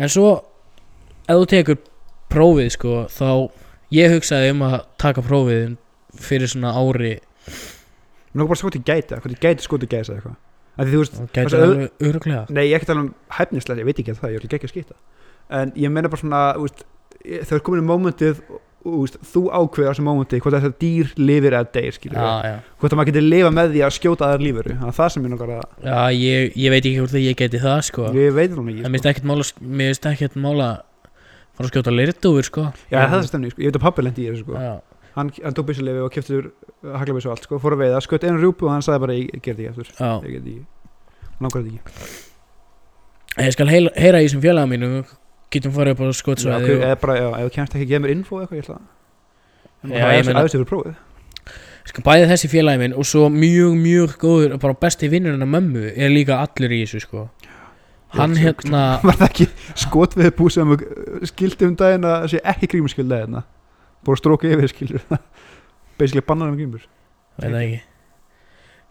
en 0.00 0.12
svo 0.12 0.30
ef 1.26 1.34
þú 1.34 1.48
tekur 1.54 1.80
prófið 2.30 2.70
sko, 2.76 2.94
þá 3.10 3.28
ég 3.94 4.14
hugsaði 4.14 4.54
um 4.54 4.62
að 4.68 4.78
taka 5.02 5.26
prófið 5.26 5.74
fyrir 6.20 6.50
svona 6.50 6.76
ári 6.78 7.16
Mér 8.30 8.44
langar 8.44 8.52
bara 8.52 8.60
að 8.60 8.62
skoti 8.62 8.80
gæti 8.86 9.16
ég 9.18 9.42
gæti 9.42 9.64
skoti 9.66 9.88
gæti 9.90 10.12
eða 10.12 10.20
eitthvað 10.20 10.49
Og 11.20 11.28
gæti 11.34 11.56
alveg 11.58 11.90
öruglega 12.00 12.46
Nei, 12.50 12.64
ég 12.68 12.74
er 12.74 12.78
ekki 12.80 12.86
að 12.88 12.92
tala 12.94 13.00
um 13.04 13.14
hæfnislega, 13.38 13.80
ég 13.82 13.88
veit 13.90 13.98
ekki 14.02 14.14
að 14.14 14.20
það, 14.22 14.34
ég 14.34 14.42
vil 14.44 14.56
ekki 14.58 14.68
að 14.68 14.74
skýta 14.74 14.98
En 15.60 15.72
ég 15.76 15.90
meina 15.90 16.08
bara 16.08 16.20
svona, 16.22 16.40
veist, 16.62 16.84
ég- 17.26 17.46
þegar 17.50 17.62
komin 17.66 17.82
í 17.82 17.86
mómentið 17.90 18.42
og, 18.50 18.60
þú 18.80 19.00
veist, 19.02 19.16
þú 19.32 19.40
ákveður 19.52 19.88
á 19.88 19.92
þessu 19.92 20.04
mómenti 20.06 20.38
hvort 20.40 20.56
þetta 20.56 20.78
dýr 20.80 21.10
lifir 21.20 21.52
eða 21.58 21.72
deyr, 21.74 21.98
hvort 22.80 22.92
að 22.94 22.96
maður 23.00 23.10
getur 23.10 23.26
lifa 23.26 23.50
með 23.52 23.74
því 23.74 23.82
að 23.84 23.96
skjóta 23.98 24.24
aðar 24.30 24.44
lífuru 24.46 24.76
það 24.80 24.86
er 24.88 24.96
það 25.00 25.10
sem 25.12 25.26
ég 25.26 25.32
nokkar 25.34 25.50
að, 25.58 25.66
já 25.84 25.98
ég, 26.16 26.54
ég 26.56 26.70
veit 26.72 26.84
ekki 26.86 27.00
hvort 27.02 27.18
ég 27.20 27.36
geti 27.42 27.60
það 27.60 27.80
sko. 27.90 28.06
Ég 28.16 28.32
veit 28.38 28.54
það 28.54 28.70
ekki 28.70 28.84
en 28.86 28.94
mér 28.94 29.02
sko. 29.02 29.02
finnst 29.02 29.10
ekkert 29.10 29.28
mála 29.28 29.44
mér 29.60 29.90
finnst 29.90 30.08
ekkert 30.14 30.38
mála 30.40 30.68
fara 31.58 31.66
að 31.68 31.72
skjóta 31.74 31.92
lirtúfur 31.98 32.46
sko. 32.48 32.64
Já, 32.88 32.96
það 32.96 33.04
er 33.04 33.12
það 33.18 33.28
stemning, 33.28 33.52
sko. 33.52 33.60
ég 33.60 33.68
veit 33.68 33.76
að 33.80 33.84
pappi 33.84 34.06
lendi 34.06 34.24
í 34.24 34.30
þessu 34.30 34.46
sko. 34.46 34.56
Hann, 35.16 35.30
hann 35.42 35.54
tók 35.56 35.66
byssulefi 35.66 36.02
og 36.04 36.12
keftur 36.14 36.50
haglabyssu 36.84 37.30
og 37.30 37.34
allt 37.34 37.46
sko, 37.48 37.58
fór 37.62 37.74
að 37.74 37.82
veiða, 37.84 38.02
skött 38.04 38.26
einu 38.28 38.38
rjúpu 38.38 38.68
og 38.68 38.74
hann 38.76 38.84
sagði 38.86 39.02
bara 39.04 39.16
ég, 39.18 39.40
gerði 39.42 39.66
ekki 39.66 39.82
eftir, 39.82 39.90
ég 39.98 40.36
gerði 40.36 40.52
ekki. 40.54 40.66
Langar 41.40 41.64
þetta 41.64 41.72
ekki. 41.74 42.20
Ég 43.40 43.54
skal 43.56 43.70
heyra, 43.72 43.92
heyra 43.96 44.20
í 44.22 44.28
þessum 44.28 44.44
félaga 44.44 44.70
mínu 44.70 44.90
getum 45.50 45.74
farið 45.74 45.96
upp 45.96 46.02
á 46.02 46.06
og, 46.06 46.14
eða 46.86 46.96
bara, 47.02 47.18
já, 47.18 47.28
ef 47.40 47.46
þú 47.48 47.52
kemst 47.56 47.74
ekki 47.76 47.86
að 47.86 47.92
gefa 47.94 48.04
mér 48.06 48.14
info 48.14 48.40
eitthvað, 48.40 48.58
ég 48.60 48.66
ætla 48.66 48.80
Já, 49.80 50.06
ég 50.14 50.26
meina- 50.26 50.34
að 50.34 50.42
aðeins 50.44 50.56
yfir 50.58 50.68
prófið. 50.70 50.98
Skal 51.90 52.02
bæði 52.06 52.26
þessi 52.30 52.48
félagi 52.52 52.78
minn 52.82 52.94
og 52.94 53.06
svo 53.08 53.28
mjög, 53.32 53.76
mjög 53.80 54.16
góður 54.20 54.58
bara 54.60 54.76
besti 54.78 55.08
vinnur 55.10 55.32
hennar 55.34 55.48
mömmu 55.48 55.86
er 55.96 56.12
líka 56.12 56.36
allur 56.38 56.70
í 56.76 56.82
þessu 56.84 57.00
sko. 57.02 57.30
Hann 58.14 58.36
hérna 58.36 58.82
var 59.06 59.16
það 59.16 59.28
ekki 59.30 59.46
skot 59.74 60.14
við 60.18 60.30
búið 60.36 60.54
sem 60.58 60.74
skildi 61.32 61.66
um 61.66 61.74
daginn 61.78 62.04
að 62.04 62.16
það 62.20 62.30
sé 62.34 62.42
ekki 62.52 62.68
grímuskildi 62.74 63.22
hérna 63.22 63.42
búið 64.06 64.16
að 64.16 64.20
stróka 64.22 64.50
yfir 64.50 64.72
skilur. 64.72 65.06
Basically 66.00 66.24
bannar 66.26 66.50
um 66.52 66.58
grímur. 66.58 66.84
Veit 67.40 67.50
það 67.50 67.62
ekki. 67.62 67.80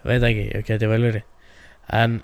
Veit 0.06 0.22
það 0.22 0.30
ekki, 0.32 0.48
ég 0.54 0.68
geti 0.70 0.90
vel 0.92 1.02
verið. 1.08 1.28
En 2.00 2.20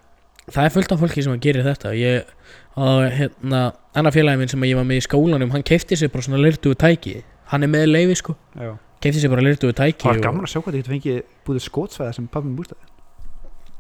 það 0.45 0.67
er 0.67 0.73
fullt 0.75 0.93
af 0.93 1.01
fólki 1.01 1.25
sem 1.25 1.33
að 1.33 1.43
gerir 1.45 1.65
þetta. 1.65 1.93
Ég, 1.97 2.33
og 2.77 3.05
hérna 3.17 3.61
annar 3.97 4.15
félagi 4.15 4.41
minn 4.41 4.51
sem 4.51 4.67
ég 4.69 4.77
var 4.77 4.87
með 4.87 5.01
í 5.01 5.05
skólanum 5.07 5.53
hann 5.55 5.65
keifti 5.65 5.97
sér 5.99 6.11
bara 6.13 6.27
svona 6.27 6.41
lirtuðu 6.43 6.77
tæki. 6.85 7.15
Hann 7.51 7.65
er 7.65 7.71
með 7.71 7.87
leifi 7.91 8.17
sko, 8.21 8.35
Já. 8.57 8.71
keifti 9.03 9.21
sér 9.23 9.33
bara 9.33 9.45
lirtuðu 9.45 9.75
tæki 9.77 10.05
það 10.05 10.11
var 10.15 10.23
gaman 10.23 10.45
að 10.47 10.51
sjá 10.53 10.59
hvað 10.59 10.71
það 10.71 10.79
getur 10.79 10.93
fengið 10.95 11.19
búið 11.45 11.65
skotsvæða 11.65 12.15
sem 12.17 12.29
pappi 12.33 12.49
minn 12.49 12.57
bústaði. 12.57 12.87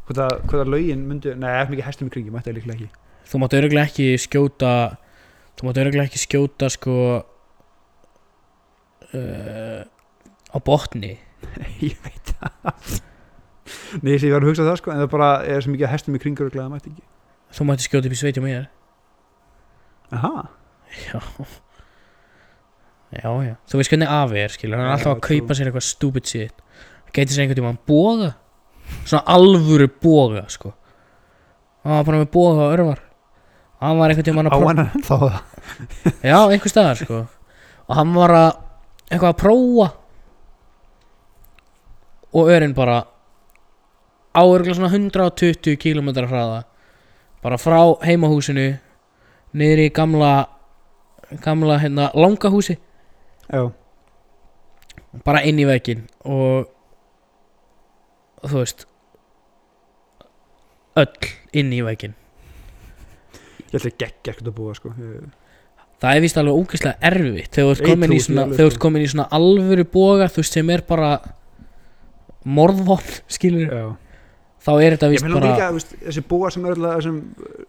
Hvað 0.05 0.35
það, 0.51 0.67
lögin 0.69 1.05
myndi 1.09 1.33
nei, 1.33 1.47
það 1.49 1.61
er 1.63 1.71
mikið 1.73 1.87
hestum 1.87 2.09
í 2.09 2.13
kringi, 2.13 2.33
mætti 2.33 2.51
það 2.51 2.57
líklega 2.59 2.75
ekki. 2.77 3.01
Þú 3.25 3.41
mátt 3.41 3.55
öruglega 3.57 3.89
ekki 3.89 4.07
skjóta 4.21 4.73
þú 5.57 5.67
mátt 5.69 5.79
öruglega 5.81 6.05
ekki 6.05 6.21
skjóta 6.21 6.69
sko 6.73 6.97
uh, 9.15 9.81
á 10.51 10.57
botni. 10.65 11.15
Ég 11.85 11.97
veit 12.05 12.31
það. 12.35 12.95
Nei, 14.03 14.11
ég 14.13 14.23
ég 14.27 14.33
var 14.35 14.43
að 14.45 14.51
hugsa 14.51 14.65
það 14.67 14.79
sko 14.81 14.91
en 14.93 14.99
það 15.01 15.11
bara 15.15 15.27
er 15.49 15.63
svo 15.63 15.71
mikið 15.73 15.89
hestum 15.89 16.15
í 16.17 16.21
kringi 16.21 16.43
og 16.45 16.51
það 16.53 16.71
mætti 16.73 16.91
ekki. 16.91 17.05
Þú 17.55 17.65
mætti 17.69 17.85
skjóta 17.87 18.09
upp 18.09 18.15
í 18.15 18.19
sveitjum 18.19 18.45
mér. 18.45 18.65
Aha, 20.13 20.33
já. 21.07 21.19
Já 23.15 23.31
já. 23.45 23.53
Þú 23.69 23.79
veist 23.79 23.93
hvernig 23.93 24.11
afi 24.11 24.41
er 24.43 24.53
skilur. 24.53 24.77
Hann 24.79 24.89
er 24.89 24.95
alltaf 24.97 25.13
að 25.15 25.21
kaupa 25.29 25.55
sér 25.57 25.69
eitthvað 25.69 25.87
stupid 25.87 26.29
shit. 26.29 26.63
Gæti 27.15 27.33
sér 27.35 27.45
einhvern 27.45 27.59
tímann 27.61 27.79
boga. 27.87 28.31
Svona 29.07 29.23
alvöru 29.33 29.87
boga 30.03 30.43
sko. 30.51 30.73
Hann 31.85 31.95
var 31.99 32.07
bara 32.09 32.21
með 32.21 32.31
boga 32.33 32.67
og 32.67 32.75
örvar. 32.75 33.01
Hann 33.81 33.97
var 34.01 34.11
einhvern 34.13 34.27
tímann 34.29 34.49
á 34.49 34.53
að 34.53 34.61
pró- 34.61 34.69
hann 34.69 35.05
þá 35.05 35.17
já 36.25 36.37
einhver 36.51 36.73
staðar 36.73 37.01
sko. 37.01 37.21
Og 37.85 37.97
hann 37.99 38.13
var 38.17 38.35
að 38.35 38.51
eitthvað 39.09 39.31
að 39.31 39.41
prófa. 39.41 39.89
Og 42.35 42.49
örinn 42.51 42.75
bara 42.75 43.03
á 44.35 44.41
örgulega 44.43 44.75
svona 44.75 44.91
120 44.91 45.77
km 45.79 46.09
hraða 46.27 46.63
bara 47.45 47.57
frá 47.61 47.79
heimahúsinu 48.03 48.65
niður 49.55 49.81
í 49.85 49.89
gamla 49.95 50.31
gamla 51.45 51.77
hérna 51.81 52.09
langa 52.17 52.49
húsi 52.49 52.75
já, 52.75 53.71
bara 55.23 55.43
inn 55.47 55.61
í 55.61 55.67
veginn 55.69 56.03
og 56.25 56.67
þú 58.43 58.59
veist 58.59 58.85
öll 60.99 61.31
inn 61.61 61.71
í 61.73 61.81
veginn 61.85 62.17
ég 63.71 63.79
ætla 63.79 63.93
ekki 63.93 64.09
ekki 64.09 64.35
að 64.35 64.53
búa 64.57 64.75
sko 64.77 64.91
það 66.03 66.15
er 66.19 66.23
vist 66.25 66.37
alveg 66.41 66.59
ógeðslega 66.61 67.11
erfitt 67.11 67.51
þegar 67.55 67.67
þú 67.67 67.75
ert 67.75 67.83
Ég 67.85 67.91
komin 67.93 68.13
í 68.15 68.19
svona, 68.25 68.47
þegar 68.51 68.65
þú 68.65 68.71
ert 68.73 68.81
komin 68.85 69.05
í 69.05 69.11
svona 69.11 69.27
alvöru 69.39 69.85
boga 69.95 70.27
þú 70.31 70.41
veist 70.43 70.57
sem 70.59 70.73
er 70.75 70.83
bara 70.89 71.11
morðvopn 72.45 73.21
skilur 73.37 73.69
já. 73.69 73.85
Þá 74.65 74.71
er 74.81 74.95
þetta 74.95 75.05
Ég 75.05 75.11
vist 75.13 75.25
meina 75.27 75.35
bara 75.37 75.49
líka, 75.51 75.65
þú 75.69 75.75
veist, 75.77 75.91
þessi 76.07 76.21
búa 76.25 76.49
sem 76.49 76.63
er 76.65 76.71
alltaf 76.73 76.93
þessum, 76.97 77.17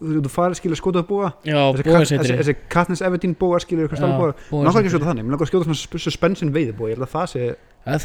þú 0.00 0.20
þú 0.24 0.30
farið 0.32 0.58
skilur 0.62 0.78
skotað 0.80 1.02
búa 1.10 1.26
já, 1.44 1.58
þessi, 1.60 1.84
kat, 1.84 1.92
þessi, 1.92 2.16
bogasetri 2.16 2.36
þessi 2.40 2.54
Katniss 2.72 3.02
Everdeen 3.04 3.34
búa 3.36 3.58
skilur 3.60 3.84
eitthvað 3.84 4.00
stál 4.00 4.14
búa 4.16 4.30
náttúrulega 4.32 4.80
ekki 4.80 4.88
að 4.88 4.94
skjóta 4.94 5.08
þannig, 5.10 5.26
mér 5.26 5.34
langar 5.36 5.44
að 5.44 5.50
skjóta 5.50 5.68
svona 5.68 5.80
sp- 5.82 6.00
suspension 6.06 6.52
veiði 6.56 6.72
búa, 6.78 6.88
ég 6.88 6.96
held 6.96 7.04
að 7.04 7.12
það 7.12 7.26
sé 7.34 7.50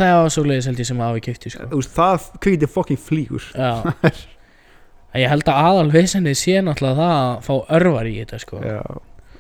það 0.02 0.12
er 0.26 0.34
svo 0.36 0.44
leiðis 0.50 0.68
held 0.68 0.82
ég 0.84 0.90
sem 0.92 1.04
afi 1.08 1.24
kefti 1.30 1.54
sko. 1.56 1.70
þú 1.72 1.80
veist, 1.80 1.94
það 1.96 2.28
kveikti 2.44 2.70
fucking 2.76 3.00
flýgur. 3.02 3.48
Já. 3.56 3.72
Ég 5.22 5.32
held 5.32 5.48
að 5.52 5.62
aðal 5.72 5.88
vesenið 5.96 6.36
sé 6.40 6.60
náttúrulega 6.64 7.00
það 7.00 7.16
að 7.16 7.40
fá 7.48 7.56
örvar 7.80 8.12
í 8.12 8.14
þetta 8.20 8.42
sko. 8.44 8.60
já, 8.64 8.78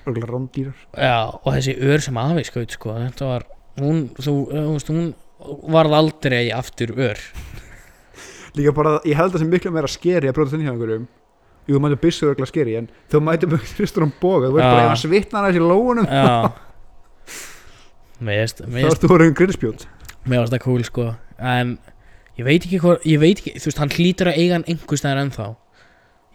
rándýrar. 0.06 0.78
Já, 0.95 1.18
og 1.32 1.49
þessi 1.56 1.76
ör 1.80 2.04
sem 2.06 2.18
afi 2.22 2.45
skaut 2.47 2.76
sko, 2.78 2.95
þetta 2.97 3.30
var 3.30 3.47
hún, 3.82 4.04
þú, 4.18 4.36
þú 4.52 4.66
veist, 4.76 4.91
hún 4.91 5.14
varð 5.74 5.97
aldrei 5.97 6.43
aftur 6.56 6.93
ör. 6.97 7.22
Líka 8.58 8.74
bara, 8.76 8.97
ég 9.08 9.16
held 9.16 9.32
að 9.32 9.38
það 9.38 9.45
sem 9.45 9.52
miklu 9.56 9.72
meira 9.72 9.89
skeri 9.91 10.30
að 10.30 10.36
bróta 10.38 10.56
þinn 10.56 10.66
hjá 10.68 10.74
einhverjum. 10.74 11.08
Jú, 11.70 11.78
þú 11.78 11.82
mætum 11.86 12.02
byssu 12.02 12.28
örgulega 12.28 12.49
skeri, 12.49 12.76
en 12.80 12.89
þú 13.12 13.22
mætum 13.24 13.56
hristur 13.78 14.04
um 14.08 14.12
boga, 14.20 14.49
þú 14.49 14.60
Já. 14.60 14.66
bara, 14.66 14.88
hann 14.89 14.99
svitnar 14.99 15.45
aðeins 15.45 15.62
í 15.62 15.66
lóunum 15.70 16.08
þá 18.82 18.91
ertu 18.91 19.10
voruð 19.10 19.32
um 19.32 19.38
grinnspjót 19.38 19.86
mér 20.30 20.43
veist 20.43 20.54
það 20.54 20.64
cool 20.66 20.84
sko 20.86 21.08
En 21.41 21.72
ég 22.38 22.45
veit 22.45 22.66
ekki 22.68 22.78
hvað, 22.82 23.06
ég 23.10 23.22
veit 23.22 23.39
ekki, 23.41 23.56
þú 23.58 23.70
veist, 23.72 23.80
hann 23.82 23.93
hlýtur 23.95 24.30
að 24.30 24.38
eiga 24.38 24.58
hann 24.60 24.66
einhver 24.70 24.99
staðar 24.99 25.22
ennþá. 25.24 25.47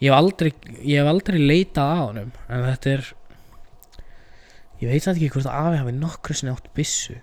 Ég 0.03 0.11
hef 0.11 0.17
aldrei, 0.17 0.51
ég 0.83 0.99
hef 0.99 1.11
aldrei 1.13 1.39
leitað 1.41 1.93
á 1.95 1.99
honum 2.03 2.33
En 2.51 2.65
þetta 2.67 2.91
er 2.91 3.07
Ég 4.83 4.93
veit 4.93 5.05
samt 5.05 5.17
ekki 5.17 5.33
hvort 5.33 5.49
að 5.49 5.59
afi 5.71 5.81
hafi 5.81 5.97
nokkru 5.97 6.37
sinni 6.37 6.53
átt 6.53 6.69
byssu. 6.77 7.17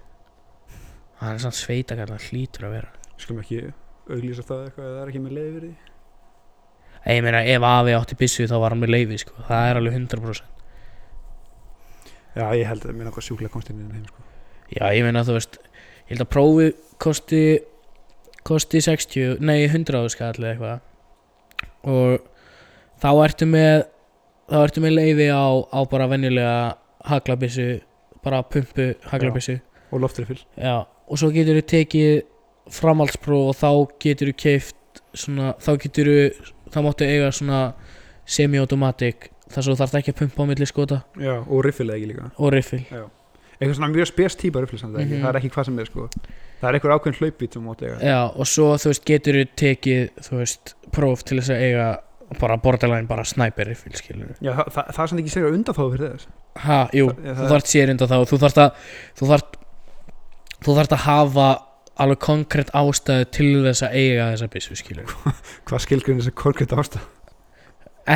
Hann 1.22 1.38
er 1.38 1.44
samt 1.44 1.58
sveitakall, 1.60 2.10
hann 2.10 2.28
hlýtur 2.30 2.68
að 2.68 2.78
vera. 2.80 2.94
Skulum 3.22 3.44
ekki 3.44 3.60
auglýsa 4.10 4.44
það 4.48 4.64
eitthvað 4.68 4.88
eða 4.88 4.96
það 4.96 5.04
er 5.04 5.12
ekki 5.12 5.22
með 5.24 5.36
leiði 5.38 5.52
verið 5.58 5.92
Ég 7.04 7.20
meina 7.24 7.44
ef 7.52 7.66
afi 7.68 7.94
átti 7.98 8.18
byssu 8.20 8.48
þá 8.48 8.56
var 8.64 8.74
hann 8.74 8.82
með 8.84 8.94
leifi 8.94 9.20
sko. 9.20 9.36
Það 9.48 9.70
er 9.70 9.80
alveg 9.80 9.96
100% 10.00 10.50
já, 12.34 12.46
ég 12.58 12.66
held 12.66 12.88
að 12.88 12.96
mér 12.98 13.10
langar 13.10 13.26
sjúklega 13.28 13.54
komst 13.54 13.70
inn 13.70 13.84
í 13.84 13.88
þeim 13.92 14.06
sko. 14.10 14.24
Já 14.74 14.86
ég 14.96 15.06
meina 15.06 15.26
þú 15.28 15.38
veist 15.38 15.60
Ég 16.04 16.16
held 16.16 16.26
að 16.26 16.34
prófi 16.34 16.70
kosti 17.02 17.44
Kosti 18.44 18.82
60, 18.84 19.38
nei 19.40 19.70
100 19.70 20.10
skall 20.12 20.34
eða 20.36 20.50
eitthvað. 20.50 20.80
Og 21.88 22.26
þá 23.00 23.10
ertu 23.24 23.48
með 23.48 23.86
Þá 24.52 24.58
ertu 24.60 24.84
með 24.84 24.98
leifi 24.98 25.30
á, 25.32 25.48
á 25.48 25.80
bara 25.88 26.10
venjulega 26.12 26.56
Haglabissu 27.10 27.82
Bara 28.24 28.44
pumpu 28.44 28.94
haglabissu 29.12 29.60
og 29.92 30.00
loftrifil 30.02 30.40
Já 30.58 30.86
Og 31.08 31.18
svo 31.20 31.30
getur 31.36 31.60
þú 31.60 31.66
tekið 31.68 32.22
framhaldspróf 32.74 33.50
og 33.52 33.58
þá 33.60 33.70
getur 34.00 34.30
þú 34.32 34.36
keift 34.40 35.02
svona, 35.14 35.54
þá 35.60 35.72
getur 35.84 36.08
þú 36.08 36.54
þá 36.74 36.78
máttu 36.86 37.06
eiga 37.06 37.32
svona 37.36 37.60
semi-automatic 38.26 39.28
þar 39.52 39.66
svo 39.68 39.76
þú 39.76 39.80
þarft 39.84 39.98
ekki 40.00 40.14
að 40.14 40.20
pumpa 40.22 40.46
á 40.46 40.50
milli 40.50 40.68
skota. 40.70 41.02
Já, 41.20 41.36
og 41.44 41.60
riffil 41.66 41.90
eða 41.90 41.98
ekki 42.00 42.08
líka. 42.14 42.30
Og 42.40 42.54
riffil. 42.56 42.80
Eitthvað 43.60 43.76
svona 43.78 43.92
mjög 43.94 44.10
spes 44.10 44.38
típa 44.40 44.64
riffil 44.64 44.80
ekki, 44.80 45.04
Mhm. 45.04 45.22
það 45.22 45.30
er 45.30 45.40
ekki 45.42 45.52
hvað 45.54 45.66
sem 45.66 45.80
er 45.80 45.86
sko. 45.86 46.08
Það 46.62 46.70
er 46.70 46.80
eitthvað 46.80 46.96
ákveðin 46.98 47.20
hlaupbít 47.20 47.54
sem 47.54 47.64
móti 47.64 47.86
eiga. 47.86 48.00
Já, 48.02 48.20
og 48.34 48.46
svo 48.48 48.74
þú 48.80 48.88
veist 48.90 49.06
getur 49.06 49.34
þú 49.34 49.46
tekið 49.56 50.10
þú 50.24 50.38
veist 50.40 50.74
próf 50.92 51.24
til 51.24 51.38
þess 51.40 51.50
að 51.52 51.62
eiga 51.62 51.98
bara 52.40 52.58
borderline 52.58 53.08
bara 53.08 53.24
sniper 53.24 53.66
riffil 53.68 53.92
skilur 53.94 54.34
já, 54.42 54.56
það, 54.56 54.72
það, 54.74 54.86
það 54.96 55.04
er 55.04 55.08
samt 55.08 55.20
ekki 55.22 55.34
segja 55.36 55.52
undanfáðu 55.54 55.92
fyrir 55.94 56.14
þess 56.16 56.28
Ha, 56.54 56.80
jú, 56.94 57.08
það 57.10 57.34
þú 57.40 57.44
er- 57.48 57.50
þarft 57.56 57.70
sér 57.72 57.90
undan 57.94 58.10
þá 58.12 58.18
þú 58.30 58.38
þarft 58.44 58.60
að 58.62 58.84
þú 59.18 59.30
þarft, 59.32 59.56
þú 60.64 60.76
þarft 60.78 60.92
að 60.94 61.04
hafa 61.08 61.48
alveg 62.04 62.20
konkrétt 62.22 62.70
ástæðu 62.78 63.26
til 63.34 63.50
þess 63.66 63.84
að 63.88 63.96
eiga 63.98 64.28
þessa 64.34 64.48
byssu 64.54 64.76
skilur 64.78 65.16
hvað 65.66 65.82
skilgrinn 65.88 66.22
þessi 66.22 66.34
korkett 66.38 66.74
ástæð 66.78 67.02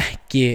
ekki 0.02 0.46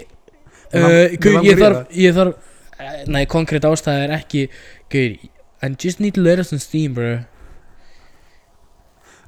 Mig 0.73 0.81
lang- 0.81 0.89
uh, 0.89 1.11
mig 1.11 1.21
gaur, 1.21 1.33
langar 1.35 1.51
ég 1.51 1.59
þarf, 1.61 1.83
ég 1.93 2.15
þarf 2.17 2.35
eh, 2.81 3.05
nei, 3.13 3.25
konkrétt 3.27 3.67
ástæða 3.69 4.07
er 4.07 4.15
ekki 4.17 4.47
gaur, 4.95 5.19
I 5.63 5.69
just 5.79 6.01
need 6.01 6.15
to 6.17 6.23
let 6.25 6.39
us 6.43 6.53
on 6.53 6.59
steam 6.59 6.95
bro. 6.97 7.19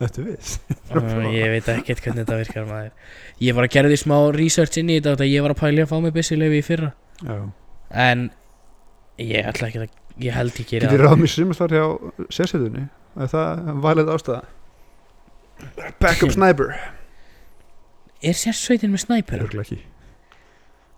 Þetta 0.01 0.25
viss? 0.27 0.57
Uh, 0.95 1.27
ég 1.35 1.51
veit 1.51 1.69
ekkert 1.73 2.01
hvernig 2.05 2.23
þetta 2.25 2.37
virkar 2.39 2.67
maður. 2.69 2.91
Ég 3.43 3.55
var 3.57 3.67
að 3.67 3.73
gera 3.75 3.89
því 3.91 3.97
smá 3.99 4.17
research 4.35 4.79
inn 4.79 4.91
í 4.95 4.99
þetta 5.03 5.27
ég 5.27 5.43
var 5.43 5.55
að 5.55 5.61
pæli 5.63 5.83
að 5.85 5.91
fá 5.91 5.95
mig 6.03 6.13
byssulefi 6.15 6.59
í 6.61 6.65
fyrra. 6.67 6.91
Já. 7.25 7.37
en 8.05 8.25
ég 9.23 9.47
ætla 9.51 9.69
ekki 9.71 9.81
að 9.85 9.89
ég 10.25 10.35
held 10.37 10.59
ég 10.61 10.69
gera 10.71 10.91
getur 10.91 11.05
ráð 11.07 11.17
mér 11.23 11.33
sumastvar 11.33 11.75
hjá 11.75 11.85
sérsetunni 12.35 12.85
er 13.15 13.31
það 13.33 13.73
valið 13.85 14.13
ástæða? 14.15 14.43
Backup 16.03 16.33
sniper. 16.37 16.75
Er 18.25 18.35
sérsveitin 18.39 18.91
með 18.95 19.05
snæper 19.05 19.43
Örugglega 19.43 19.67
ekki. 19.69 19.81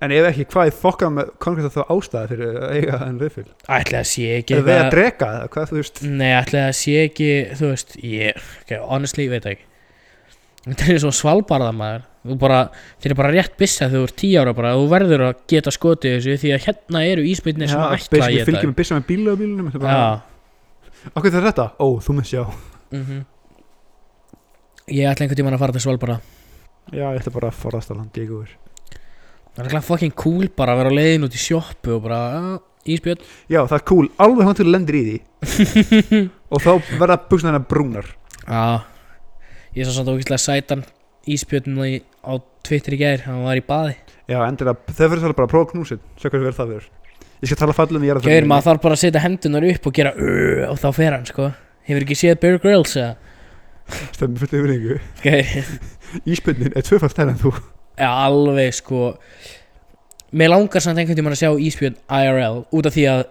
En 0.05 0.13
ef 0.13 0.27
ekki 0.29 0.45
hvað 0.53 0.69
er 0.71 0.75
fokkað 0.77 1.13
með 1.17 1.29
konkrétt 1.41 1.73
þá 1.73 1.83
ástæða 1.93 2.29
fyrir 2.33 2.57
að 2.61 2.75
eiga 2.77 2.99
en 3.07 3.21
riffil? 3.21 3.47
Ætla 3.73 4.03
að 4.03 4.09
sé 4.11 4.27
ekki 4.39 4.57
eða 4.59 4.65
við 4.67 4.73
að 4.73 4.77
eitthvað- 4.77 4.93
drega 4.97 5.29
það, 5.33 5.47
hvað 5.55 5.71
þú 5.71 5.79
veist? 5.81 6.03
Nei, 6.21 6.33
ætli 6.37 6.59
það 6.61 6.75
sé 6.81 6.97
ekki, 7.07 7.29
þú 7.61 7.71
veist, 7.73 7.97
ég, 8.05 8.43
okay, 8.63 8.79
honestly, 8.93 9.29
veit 9.33 9.43
það 9.47 9.55
ekki. 9.57 9.67
Þetta 10.67 10.87
er 10.91 10.99
svo 10.99 11.13
svalbarða 11.15 11.71
maður, 11.79 12.07
þú 12.27 12.37
bara, 12.43 12.57
þeir 12.99 13.13
eru 13.13 13.17
bara 13.21 13.29
rétt 13.37 13.53
byssa 13.61 13.87
þegar 13.87 14.01
þú 14.01 14.09
ert 14.09 14.17
tíu 14.19 14.41
ára 14.41 14.55
bara, 14.57 14.73
þú 14.75 14.89
verður 14.91 15.23
að 15.29 15.45
geta 15.53 15.73
skotið 15.75 16.17
þessu 16.17 16.35
því 16.43 16.51
að 16.57 16.65
hérna 16.67 17.03
eru 17.07 17.27
íspilnir 17.31 17.71
sem 17.71 17.85
ætla 17.87 18.25
að 18.27 18.35
geta. 18.35 18.47
fylgjum 18.51 18.75
byssa 18.81 18.99
með 18.99 19.07
bíla 19.13 19.31
á 19.31 19.37
bílunum 19.39 19.69
þetta 19.71 19.97
Okkur 21.15 21.31
það 21.31 21.39
er 21.39 21.47
þetta? 21.47 21.67
Ó, 21.79 21.87
þú 22.03 22.17
mun 22.17 22.27
sjá. 22.27 22.43
Mm 22.91 23.21
Ég 24.87 25.07
ætla 25.11 25.25
einhvern 25.25 25.39
tímann 25.39 25.55
að 25.57 25.63
fara 25.63 25.75
til 25.75 25.83
Svalbara 25.83 26.17
Já, 26.95 27.07
ég 27.11 27.17
ætla 27.21 27.33
bara 27.35 27.49
að 27.51 27.57
forðast 27.59 27.91
að 27.91 27.97
landa 27.99 28.21
í 28.21 28.27
ykkur 28.27 28.51
Það 29.57 29.63
er 29.65 29.71
ekki 29.71 29.81
fucking 29.89 30.15
cool 30.15 30.51
bara 30.55 30.75
að 30.75 30.83
vera 30.83 30.93
á 30.95 30.99
leiðin 30.99 31.27
út 31.27 31.35
í 31.35 31.41
sjoppu 31.43 31.95
og 31.97 32.03
bara, 32.05 32.19
"Ah, 32.37 32.59
ísbjörn. 32.87 33.23
Já, 33.51 33.61
það 33.67 33.79
er 33.79 33.85
cool, 33.89 34.09
alveg 34.23 34.47
hann 34.47 34.59
til 34.59 34.67
lendir 34.71 34.95
í 34.99 35.03
því. 35.07 36.21
Og 36.53 36.61
þá 36.63 36.71
verða 37.01 37.17
buksna 37.31 37.51
hennar 37.51 37.65
brúnar. 37.67 38.07
Já 38.47 38.83
Ég 39.77 39.85
sá 39.87 39.93
samt 39.97 40.09
ógæslega 40.09 40.41
sætan 40.41 40.85
ísbjörn 41.29 41.77
í- 41.85 42.03
á 42.25 42.33
Twitter 42.65 42.95
í 42.97 42.99
gær, 43.01 43.25
hann 43.27 43.43
var 43.45 43.59
í 43.59 43.65
baði. 43.67 43.97
Já, 44.31 44.39
endilega, 44.47 44.79
þau 44.89 45.09
fyrir 45.11 45.21
svolítið 45.23 45.37
bara 45.39 45.47
að 45.47 45.53
prófa 45.53 45.71
knúsin 45.73 46.01
Sjá 46.19 46.31
hvað 46.31 46.41
verður 46.47 46.57
það 46.59 46.71
verður. 46.73 46.87
Ég 47.43 47.51
skal 47.51 47.59
tala 47.61 47.75
fallum 47.77 48.03
í 48.03 48.09
ég 48.09 48.21
Gauður, 48.25 48.47
maður 48.51 48.67
þarf 48.71 48.83
bara 48.87 48.97
að 48.97 49.03
setja 49.03 49.21
hendunar 49.23 49.67
upp 49.69 49.87
og 49.87 49.93
gera 49.99 50.13
uh, 50.17 50.71
og 50.73 50.79
þá 50.81 50.89
fer 50.97 51.13
hann, 51.13 51.27
sko. 51.29 51.51
Hefur 51.87 52.07
ekki 52.07 52.17
séð 52.19 52.41
Bear 52.43 52.59
Grylls, 52.63 52.97
eða? 52.97 53.17
Stemmi 54.17 54.41
fyrir 54.41 54.65
yfiringu 54.65 54.97
Gauður, 55.23 55.71
Íspunnin 56.33 56.73
er 56.75 56.83
tvöfald 56.89 57.21
en 57.23 57.37
þú. 57.39 57.53
Já, 58.01 58.09
alveg, 58.27 58.73
sko. 58.81 59.03
Mér 60.37 60.51
langar 60.55 60.83
samt 60.83 60.99
einhvern 60.99 61.17
tímann 61.21 61.37
að 61.37 61.43
sjá 61.45 61.53
ísbjörn 61.69 62.01
IRL 62.09 62.65
út 62.75 62.89
af 62.91 62.97
því 62.97 63.05
að, 63.13 63.25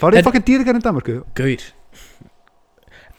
Farið 0.00 0.18
En- 0.20 0.22
þið 0.22 0.28
fokkið 0.28 0.46
dýrgarinn 0.50 0.82
í 0.82 0.84
Danmarku 0.84 1.14
gauður 1.34 1.64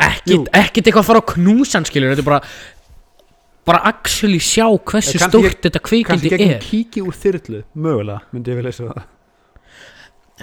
Ekkit 0.02 0.88
eitthvað 0.88 1.02
að 1.04 1.10
fara 1.12 1.22
á 1.22 1.30
knúsan, 1.34 1.86
skilur 1.88 2.14
Þetta 2.16 2.24
er 2.26 2.30
bara 2.32 2.42
bara 3.66 3.82
actually 3.92 4.40
sjá 4.42 4.66
hversu 4.66 4.90
kannski 4.90 5.20
stórt 5.22 5.46
ég- 5.46 5.60
þetta 5.68 5.80
Kanski 5.80 5.90
kvikindi 6.04 6.30
gegn 6.34 6.54
er. 6.56 6.62
kíki 6.66 7.02
úr 7.06 7.14
þyrlu 7.14 7.60
Mögulega, 7.78 8.22
myndi 8.34 8.50
ég 8.52 8.58
vilja 8.58 8.72
leysa 8.72 8.88
það. 8.90 9.04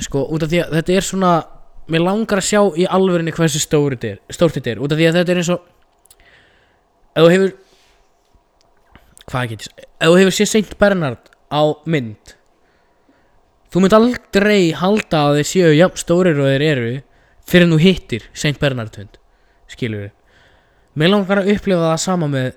Sko, 0.07 0.23
út 0.31 0.43
af 0.47 0.49
því 0.53 0.61
að 0.63 0.77
þetta 0.79 0.95
er 1.01 1.07
svona 1.09 1.33
mér 1.91 2.05
langar 2.07 2.39
að 2.39 2.47
sjá 2.47 2.61
í 2.79 2.87
alvörinni 2.87 3.33
hversu 3.35 3.59
stórt 3.59 3.99
þetta 3.99 4.13
er, 4.13 4.19
stórt 4.31 4.55
þetta 4.55 4.71
er. 4.71 4.79
Út 4.85 4.93
af 4.95 4.99
því 5.01 5.09
að 5.11 5.19
þetta 5.19 5.35
er 5.35 5.41
eins 5.43 5.51
og 5.51 5.61
ef 7.19 7.25
þú 7.25 7.31
hefur 7.35 7.53
hvað 9.29 9.49
get 9.51 9.59
ég 9.59 9.67
s- 9.67 9.75
ef 10.01 10.09
þú 10.09 10.19
hefur 10.23 10.37
séð 10.39 10.49
Saint 10.53 10.79
Bernard 10.79 11.31
á 11.51 11.63
mynd 11.85 12.35
þú 13.75 13.83
mynd 13.83 13.97
aldrei 13.99 14.61
halda 14.79 15.25
að 15.27 15.41
þeir 15.41 15.49
séu 15.53 15.73
jafn 15.77 15.99
stórir 16.01 16.39
og 16.39 16.47
þeir 16.53 16.63
eru 16.71 16.93
fyrir 17.49 17.67
en 17.67 17.75
þú 17.75 17.81
hittir 17.83 18.23
Saint 18.33 18.61
Bernard 18.63 18.95
hund 18.97 19.19
skilur 19.71 20.09
mér 20.99 21.13
langar 21.13 21.43
að 21.43 21.53
upplifa 21.55 21.93
það 21.93 22.01
sama 22.03 22.29
með 22.33 22.49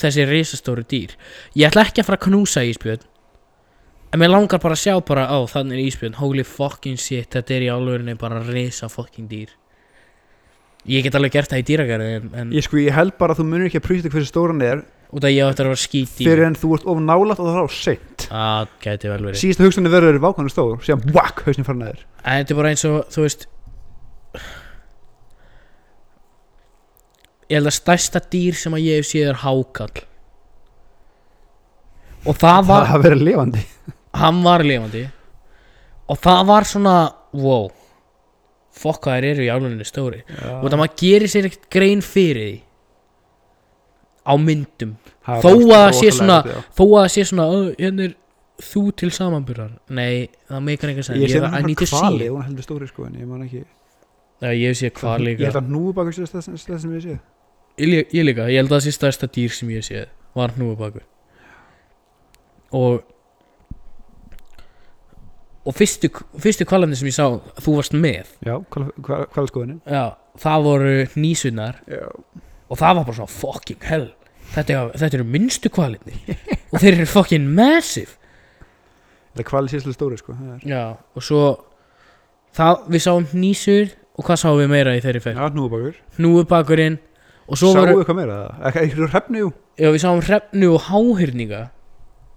þessi 0.00 0.26
risastóru 0.28 0.84
dýr. 0.86 1.14
Ég 1.56 1.70
ætla 1.70 1.86
ekki 1.86 2.02
að 2.02 2.10
fara 2.10 2.20
að 2.20 2.26
knúsa 2.28 2.66
ísbjörn 2.68 3.06
En 4.10 4.18
mér 4.18 4.32
langar 4.32 4.58
bara 4.58 4.74
að 4.74 4.82
sjá 4.82 4.94
bara 5.06 5.28
á 5.30 5.38
þannig 5.46 5.78
er 5.78 5.86
ísbjörn. 5.86 6.16
Holy 6.18 6.42
fucking 6.42 6.98
shit, 6.98 7.28
þetta 7.30 7.54
er 7.54 7.66
í 7.68 7.68
álfurinni 7.70 8.16
bara 8.18 8.40
risa 8.42 8.88
fucking 8.90 9.28
dýr. 9.30 9.52
Ég 10.90 11.04
get 11.04 11.14
alveg 11.14 11.36
gert 11.36 11.52
það 11.52 11.60
í 11.60 11.66
dýragarði 11.68 12.54
Ég 12.56 12.64
sko, 12.64 12.78
ég 12.80 12.96
held 12.96 13.14
bara 13.20 13.36
að 13.36 13.42
þú 13.42 13.46
munir 13.50 13.68
ekki 13.68 13.78
að 13.78 13.86
prýsta 13.86 14.10
hversu 14.10 14.30
stóran 14.32 14.64
er. 14.64 14.82
Út 15.10 15.26
af 15.26 15.32
ég 15.34 15.46
þetta 15.50 15.64
að 15.64 15.68
vera 15.70 15.80
skít 15.82 16.20
í 16.22 16.26
Fyrir 16.26 16.46
en 16.46 16.56
þú 16.58 16.68
ert 16.76 16.84
of 16.90 17.00
nálægt 17.02 17.40
og 17.42 17.48
það 17.48 17.56
er 17.58 17.66
á 17.66 17.70
seint 17.74 18.24
Það 18.30 18.68
vel 19.10 19.24
verið. 19.26 19.38
Síðasta 19.40 19.66
hugsunni 19.66 19.90
verður 19.90 20.18
vákvæmlega 20.22 20.54
stór 20.54 20.84
Síðan, 20.86 21.02
whack, 21.16 21.42
hausnin 21.48 21.66
fara 21.66 21.80
neður 21.80 22.04
En 22.22 22.38
þetta 22.44 22.54
er 22.54 22.60
bara 22.60 22.70
eins 22.70 22.84
og, 22.86 22.98
þú 23.10 23.24
veist 23.24 23.46
Ég 27.50 27.58
held 27.58 27.66
að 27.66 27.74
stærsta 27.80 28.20
dýr 28.30 28.54
sem 28.54 28.76
að 28.78 28.84
ég 28.86 29.00
hef 29.00 29.08
séð 29.10 29.28
er 29.32 29.38
hákall. 29.42 30.04
Og 32.28 32.36
það 32.38 32.66
var 32.68 32.86
Það 32.90 33.04
verður 33.06 33.24
lifandi. 33.26 33.62
Hann 34.20 34.40
var 34.44 34.64
lifandi. 34.66 35.04
Og 36.10 36.18
það 36.20 36.40
var 36.50 36.66
svona 36.68 36.94
wow. 37.40 37.68
Fokk 38.80 39.02
hvað 39.06 39.16
þær 39.18 39.26
eru 39.32 39.44
í 39.46 39.50
áluninu 39.50 39.86
stóri. 39.88 40.20
Og 40.60 40.68
það 40.70 40.78
maður 40.82 40.96
gerir 41.02 41.32
sér 41.32 41.48
ekkert 41.50 41.66
grein 41.74 42.02
fyrir 42.04 42.44
því. 42.46 42.58
Á 44.30 44.32
myndum. 44.38 44.94
Er 45.26 45.42
Þó 45.42 45.50
að 45.50 45.90
sé 45.96 46.10
rosalega 46.10 46.16
svona- 46.16 46.64
þó 46.76 46.84
að 46.86 47.00
það 47.00 47.10
sé 47.14 47.24
svona 47.30 47.46
"Ö, 47.50 47.60
hérna 47.80 48.04
er 48.04 48.14
þú 48.60 48.82
til 48.96 49.10
samanburðar. 49.10 49.70
Nei, 49.88 50.28
það 50.50 50.62
meikar 50.68 50.88
einhvern 50.90 50.98
Ég 50.98 51.04
sens 51.04 51.32
sé 51.32 51.38
ég, 51.40 51.42
hann 51.50 51.64
I 51.64 51.66
need 51.66 51.78
to 51.78 51.84
hvali 51.86 52.18
see 52.18 52.26
it. 52.26 52.32
Hún 52.32 52.44
heldur 52.46 52.62
stóri 52.62 52.88
sko 52.88 53.04
En 53.06 53.14
ég 53.14 53.26
man 53.26 53.42
ekki. 53.42 53.64
Já, 54.42 54.48
ég 54.52 54.76
sé 54.76 54.90
hvað 54.90 55.18
Ég 55.20 55.26
líka. 55.26 55.44
held 55.50 55.56
að 55.56 55.68
það 56.32 56.42
það 56.74 56.80
sem 56.80 56.92
ég 56.92 57.02
sé 57.02 57.18
ég, 57.78 58.08
ég 58.12 58.24
líka, 58.26 58.48
ég 58.50 58.56
held 58.62 58.70
að 58.72 58.76
það 58.80 58.84
sé 58.86 58.92
stærsta 58.96 59.26
dýr 59.34 59.50
sem 59.54 59.68
ég 59.70 59.84
sé 59.86 60.06
var 60.34 60.52
hnúfubakur 60.56 61.02
og 62.72 63.02
og 65.68 65.74
fyrstu, 65.76 66.08
fyrstu 66.40 66.64
kvalarnir 66.68 66.96
sem 66.98 67.10
ég 67.10 67.14
sá 67.16 67.26
þú 67.60 67.74
varst 67.76 67.92
með. 67.94 68.30
Já, 68.46 68.54
Já, 69.84 70.04
það 70.40 70.62
voru 70.64 70.94
nýsunar 71.20 71.82
Já. 71.90 72.06
Og 72.70 72.78
það 72.78 72.94
var 72.96 73.04
bara 73.04 73.16
svona 73.18 73.34
fucking 73.34 73.82
hell. 73.84 74.06
Þetta, 74.54 74.70
er- 74.78 74.96
þetta 75.02 75.18
eru 75.18 75.26
minnstu 75.26 75.70
kvalitni 75.74 76.14
og 76.72 76.78
þeir 76.80 76.92
eru 77.00 77.06
fucking 77.10 77.48
massive. 77.54 78.16
Það 79.36 79.46
kvali 79.50 79.68
sé 79.70 79.80
svolítið 79.82 79.98
stóri 79.98 80.18
sko 80.18 80.34
er- 80.34 80.64
Já, 80.66 80.82
og 81.14 81.22
svo 81.22 81.42
það, 82.56 82.86
við 82.94 83.04
sáum 83.04 83.26
nýsur 83.34 83.92
og 84.18 84.24
hvað 84.26 84.40
sáum 84.42 84.58
við 84.62 84.70
meira 84.72 84.96
í 84.96 85.02
þeirri 85.04 85.22
ferð? 85.22 85.36
Já, 85.38 85.50
hnúfubakur. 85.54 86.00
Hnúubakurinn 86.18 86.98
Sáu 87.58 87.74
voru, 87.74 87.98
eitthvað 87.98 88.18
meira? 88.20 88.38
Einhverju 88.70 89.08
hrefni, 89.10 89.42
jú 89.42 89.50
já, 89.80 89.88
við 89.90 90.02
sáum 90.04 90.20
hrefnu 90.22 90.68
og 90.76 90.84
háhyrninga. 90.86 91.62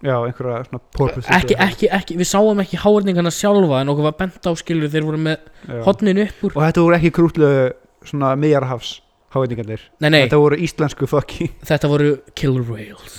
Já, 0.04 0.18
einhverja 0.20 0.64
svona 0.68 0.82
porpoise 0.98 1.32
ekki, 1.32 1.56
ekki, 1.64 1.88
ekki, 1.96 2.16
við 2.20 2.28
sáum 2.28 2.60
ekki 2.60 2.80
háhyrningana 2.82 3.32
sjálfa 3.32 3.84
en 3.84 3.92
okkur 3.94 4.08
var 4.10 4.18
bent 4.20 4.50
á 4.50 4.52
skilur 4.60 4.92
þeir 4.92 5.06
voru 5.08 5.20
með 5.30 5.38
Já. 5.64 5.78
hotnin 5.86 6.20
upp 6.26 6.42
úr 6.44 6.58
Og 6.58 6.66
þetta 6.66 6.84
voru 6.84 6.98
ekki 6.98 7.12
krútlegu 7.16 7.62
svona 8.10 8.34
miðjarhafs 8.36 8.98
háveitingarnir 9.32 9.86
Nei, 10.04 10.10
nei, 10.10 10.20
Þetta 10.26 10.42
voru 10.44 10.60
íslensku 10.60 11.08
fokki 11.08 11.48
þetta 11.64 11.92
voru 11.94 12.10
killer 12.36 12.68
whales. 12.68 13.16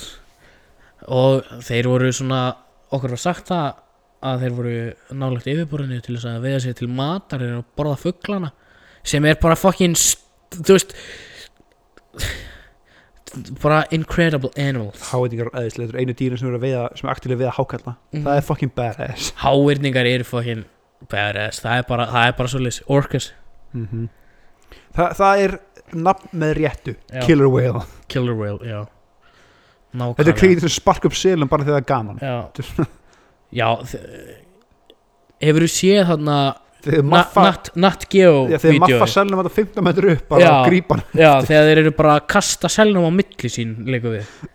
Og 1.09 1.49
þeir 1.65 1.89
voru 1.89 2.13
svona 2.13 2.43
okkur 2.93 3.17
var 3.17 3.23
sagt 3.23 3.49
það 3.49 3.81
að 4.25 4.45
þeir 4.45 4.55
voru 4.59 4.77
nálægt 5.25 5.49
yfirborðinu 5.55 6.05
til 6.05 6.19
þess 6.19 6.29
að 6.35 6.45
veiða 6.45 6.61
sér 6.67 6.77
til 6.79 6.91
matar 7.01 7.49
að 7.49 7.65
borða 7.77 7.97
fugglana 8.01 8.53
sem 9.05 9.25
er 9.29 9.41
bara 9.41 9.57
fucking 9.57 9.97
þú 10.55 10.77
veist 10.77 10.93
bara 13.63 13.81
incredible 13.91 14.51
animals. 14.57 15.01
Eðislega 15.11 15.51
Þetta 15.55 15.89
eru 15.89 15.99
einu 16.05 16.15
dýrin 16.15 16.39
sem 16.39 16.49
eru 16.49 16.59
að 16.61 16.67
veiða 16.69 16.83
Sem 16.99 17.09
er 17.09 17.15
aktílega 17.15 17.35
að 17.39 17.43
veiða 17.43 17.55
hákalla 17.59 17.95
Mhm. 18.13 18.25
Það 18.27 18.37
er 18.37 18.45
fucking 18.49 18.73
badass. 18.77 19.33
Háirningar 19.43 20.07
eru 20.07 20.25
fucking 20.25 20.65
badass. 21.11 21.61
Það 21.65 21.79
er 21.79 21.83
bara, 21.89 22.07
það 22.07 22.27
er 22.29 22.33
bara 22.39 22.49
svolítið 22.49 22.83
orcas. 22.89 23.33
Mm 23.75 24.09
Þa, 24.95 25.09
Það 25.19 25.41
er 25.45 25.59
nafn 25.95 26.29
með 26.39 26.53
réttu. 26.59 26.95
Já. 27.13 27.21
Killer 27.27 27.49
whale. 27.51 27.83
Killer 28.09 28.35
whale, 28.35 28.59
já. 28.63 28.87
Nákvæmlega. 29.95 30.17
Þetta 30.19 30.31
er 30.31 30.39
kringið 30.39 30.61
til 30.63 30.69
að 30.69 30.75
sparka 30.75 31.07
upp 31.11 31.15
selum 31.19 31.49
bara 31.49 31.65
þegar 31.65 31.75
það 31.75 31.83
er 31.83 31.89
gaman. 31.91 32.19
Já, 32.23 32.37
já 33.61 33.69
hefur 35.45 35.67
þú 35.67 35.71
séð 35.75 36.07
þarna 36.09 36.39
Nat, 36.85 37.71
Geo 38.13 38.35
Já, 38.53 38.59
þegar 38.63 38.81
maffa 38.85 39.09
selnum 39.15 39.41
þetta 39.43 39.55
15 39.59 39.87
metru 39.89 40.13
upp 40.15 40.27
bara 40.29 40.45
Já. 40.45 40.51
Já, 41.17 41.31
þegar 41.49 41.69
þeir 41.71 41.81
eru 41.85 41.93
bara 41.99 42.17
að 42.19 42.27
kasta 42.35 42.71
selnum 42.73 43.09
á 43.09 43.13
milli 43.15 43.51
sín 43.53 43.75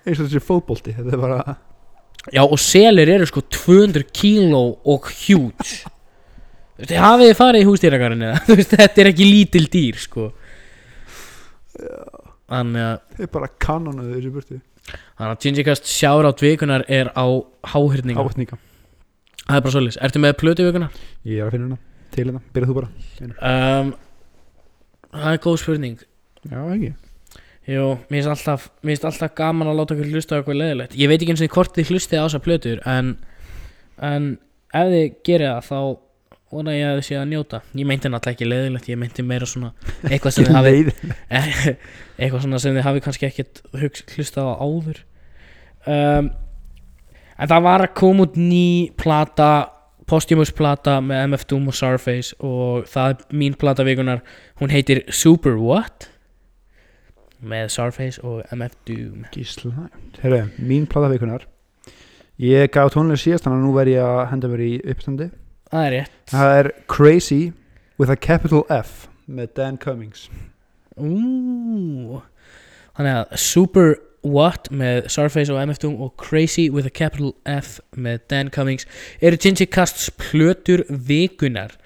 eins 0.05 0.19
og 0.19 0.25
þessi 0.27 0.43
er 1.15 1.23
bara 1.23 1.39
Já, 2.35 2.43
og 2.43 2.59
selir 2.61 3.09
eru 3.15 3.25
sko 3.29 3.41
200 3.47 4.05
kíló 4.13 4.63
og 4.85 5.09
huge 5.25 5.79
Þið 6.79 6.95
hafið 7.03 7.27
þið 7.27 7.37
farið 7.41 7.61
í 7.61 7.67
veist, 8.53 8.75
þetta 8.79 9.01
er 9.03 9.09
ekki 9.09 9.25
lítil 9.27 9.65
dýr 9.67 9.97
sko. 9.99 10.29
Þannig 12.49 12.85
að 12.85 13.17
þeir 13.17 13.31
bara 13.33 13.49
kanonuðu 13.65 14.13
þessi 14.15 14.31
burti 14.37 14.59
Þannig 14.89 15.33
að 15.33 15.43
Gingikast 15.43 15.89
sjárát 15.91 16.41
vikunar 16.41 16.85
er 16.87 17.11
á 17.13 17.25
háhyrninga. 17.73 18.23
Það 19.43 19.57
er 19.57 19.65
bara 19.65 19.73
svolítið 19.75 19.99
Ertu 20.07 20.21
með 20.23 20.37
plötu 20.39 20.65
vikunar? 20.69 20.95
ég 21.27 21.41
er 21.43 21.49
að 21.49 21.55
finna 21.57 21.67
hana 21.67 21.77
til 22.13 22.25
hérna. 22.25 22.41
Byrjað 22.55 22.71
þú 22.71 22.75
bara. 22.79 22.89
Um, 23.51 23.93
það 25.13 25.31
er 25.31 25.39
góð 25.45 25.61
spurning. 25.63 26.01
Já 26.49 26.59
ekki. 26.63 26.91
Jú, 27.69 27.85
mér 28.09 28.23
finnst 28.23 28.31
alltaf, 28.33 28.67
mér 28.81 28.95
finnst 28.95 29.07
alltaf 29.11 29.33
gaman 29.37 29.69
að 29.69 29.79
láta 29.79 29.93
okkur 29.95 30.07
hlusta 30.09 30.39
eitthvað 30.39 30.57
leðilegt 30.57 30.95
Ég 30.97 31.09
veit 31.11 31.19
ekki 31.19 31.35
eins 31.35 31.43
og 31.45 31.51
hvort 31.53 31.75
þið 31.75 31.91
hlustið 31.91 32.17
á 32.17 32.25
þessar 32.25 32.41
plötur 32.47 32.79
en, 32.89 33.11
en 34.01 34.29
ef 34.73 34.89
þið 34.89 35.03
gerir 35.27 35.51
það 35.51 35.67
þá 35.67 35.81
vona 36.49 36.73
ég 36.73 36.87
að 36.89 36.97
þið 36.97 37.05
séð 37.05 37.19
að 37.19 37.29
njóta. 37.29 37.59
Ég 37.77 37.89
meinti 37.91 38.09
náttúrulega 38.09 38.37
ekki 38.39 38.47
leðilegt, 38.49 38.89
ég 38.89 38.97
meinti 39.03 39.25
meira 39.27 39.49
svona 39.51 39.69
eitthvað 40.09 40.33
sem 40.33 40.47
þið 40.47 40.57
hafi 40.57 40.81
eitthvað 42.23 42.41
svona 42.47 42.61
sem 42.63 42.79
þið 42.79 42.87
hafi 42.87 43.03
kannski 43.05 43.29
ekkert 43.29 43.61
hlustað 44.15 44.49
á 44.49 44.53
áður. 44.57 45.03
Um, 45.85 46.31
En 47.39 47.47
það 47.47 47.65
var 47.65 47.85
að 47.85 47.93
koma 47.95 48.25
út 48.27 48.35
ný 48.35 48.91
plata 48.99 49.49
posthumous 50.09 50.51
plata 50.55 50.97
með 51.05 51.27
MF 51.29 51.45
Doom 51.49 51.69
og 51.69 51.75
Starface 51.77 52.37
og 52.45 52.87
það 52.89 53.11
er 53.13 53.37
mín 53.41 53.57
plata 53.59 53.85
vikunar 53.85 54.23
hún 54.61 54.73
heitir 54.73 55.03
Super 55.13 55.59
What? 55.61 56.09
Með 57.39 57.69
Starface 57.75 58.23
og 58.25 58.41
MF 58.55 58.75
Doom. 58.89 59.27
Gísla 59.35 59.89
herru 60.23 60.41
mín 60.57 60.89
plata 60.89 61.11
vikunar 61.13 61.45
ég 62.39 62.71
gaf 62.73 62.93
tónlega 62.95 63.21
síðast 63.21 63.45
þannig 63.45 63.59
að 63.59 63.67
nú 63.67 63.75
verð 63.75 63.93
ég 63.93 64.09
að 64.09 64.25
henda 64.31 64.49
mér 64.51 64.65
í 64.65 64.73
uppstandi. 64.93 65.29
Það 65.69 65.85
er 65.85 65.95
rétt. 65.97 66.19
Það 66.31 66.57
er 66.57 66.71
Crazy 66.89 67.41
with 67.99 68.09
a 68.09 68.17
capital 68.17 68.63
F 68.73 69.07
með 69.29 69.53
Dan 69.59 69.77
Cummings. 69.77 70.29
Ú, 70.97 72.19
þannig 72.97 73.19
að 73.19 73.35
Super 73.43 73.97
What 74.23 74.71
með 74.71 75.07
Surface 75.11 75.53
og 75.53 75.61
MF 75.63 75.81
Doom 75.83 75.99
og 76.01 76.15
Crazy 76.19 76.69
with 76.71 76.87
a 76.87 76.93
capital 76.93 77.33
F 77.47 77.79
með 77.95 78.25
Dan 78.29 78.49
Cummings 78.53 78.87
eru 79.21 79.39
Ginger 79.39 79.69
Casts 79.71 80.09
plötur 80.11 80.83
vikunar 80.89 81.77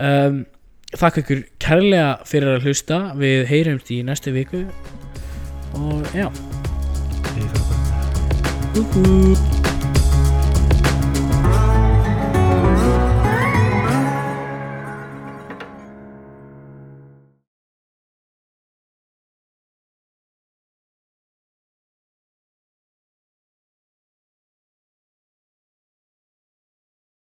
um, 0.00 0.44
Þakka 0.94 1.24
ykkur 1.24 1.40
kærlega 1.62 2.10
fyrir 2.28 2.52
að 2.54 2.68
hlusta. 2.68 2.98
Við 3.18 3.48
heyrumst 3.50 3.90
í 3.90 3.98
næstu 4.06 4.34
viku. 4.36 4.62
Og 5.74 6.06
já. 6.14 6.30
Ég 8.74 9.73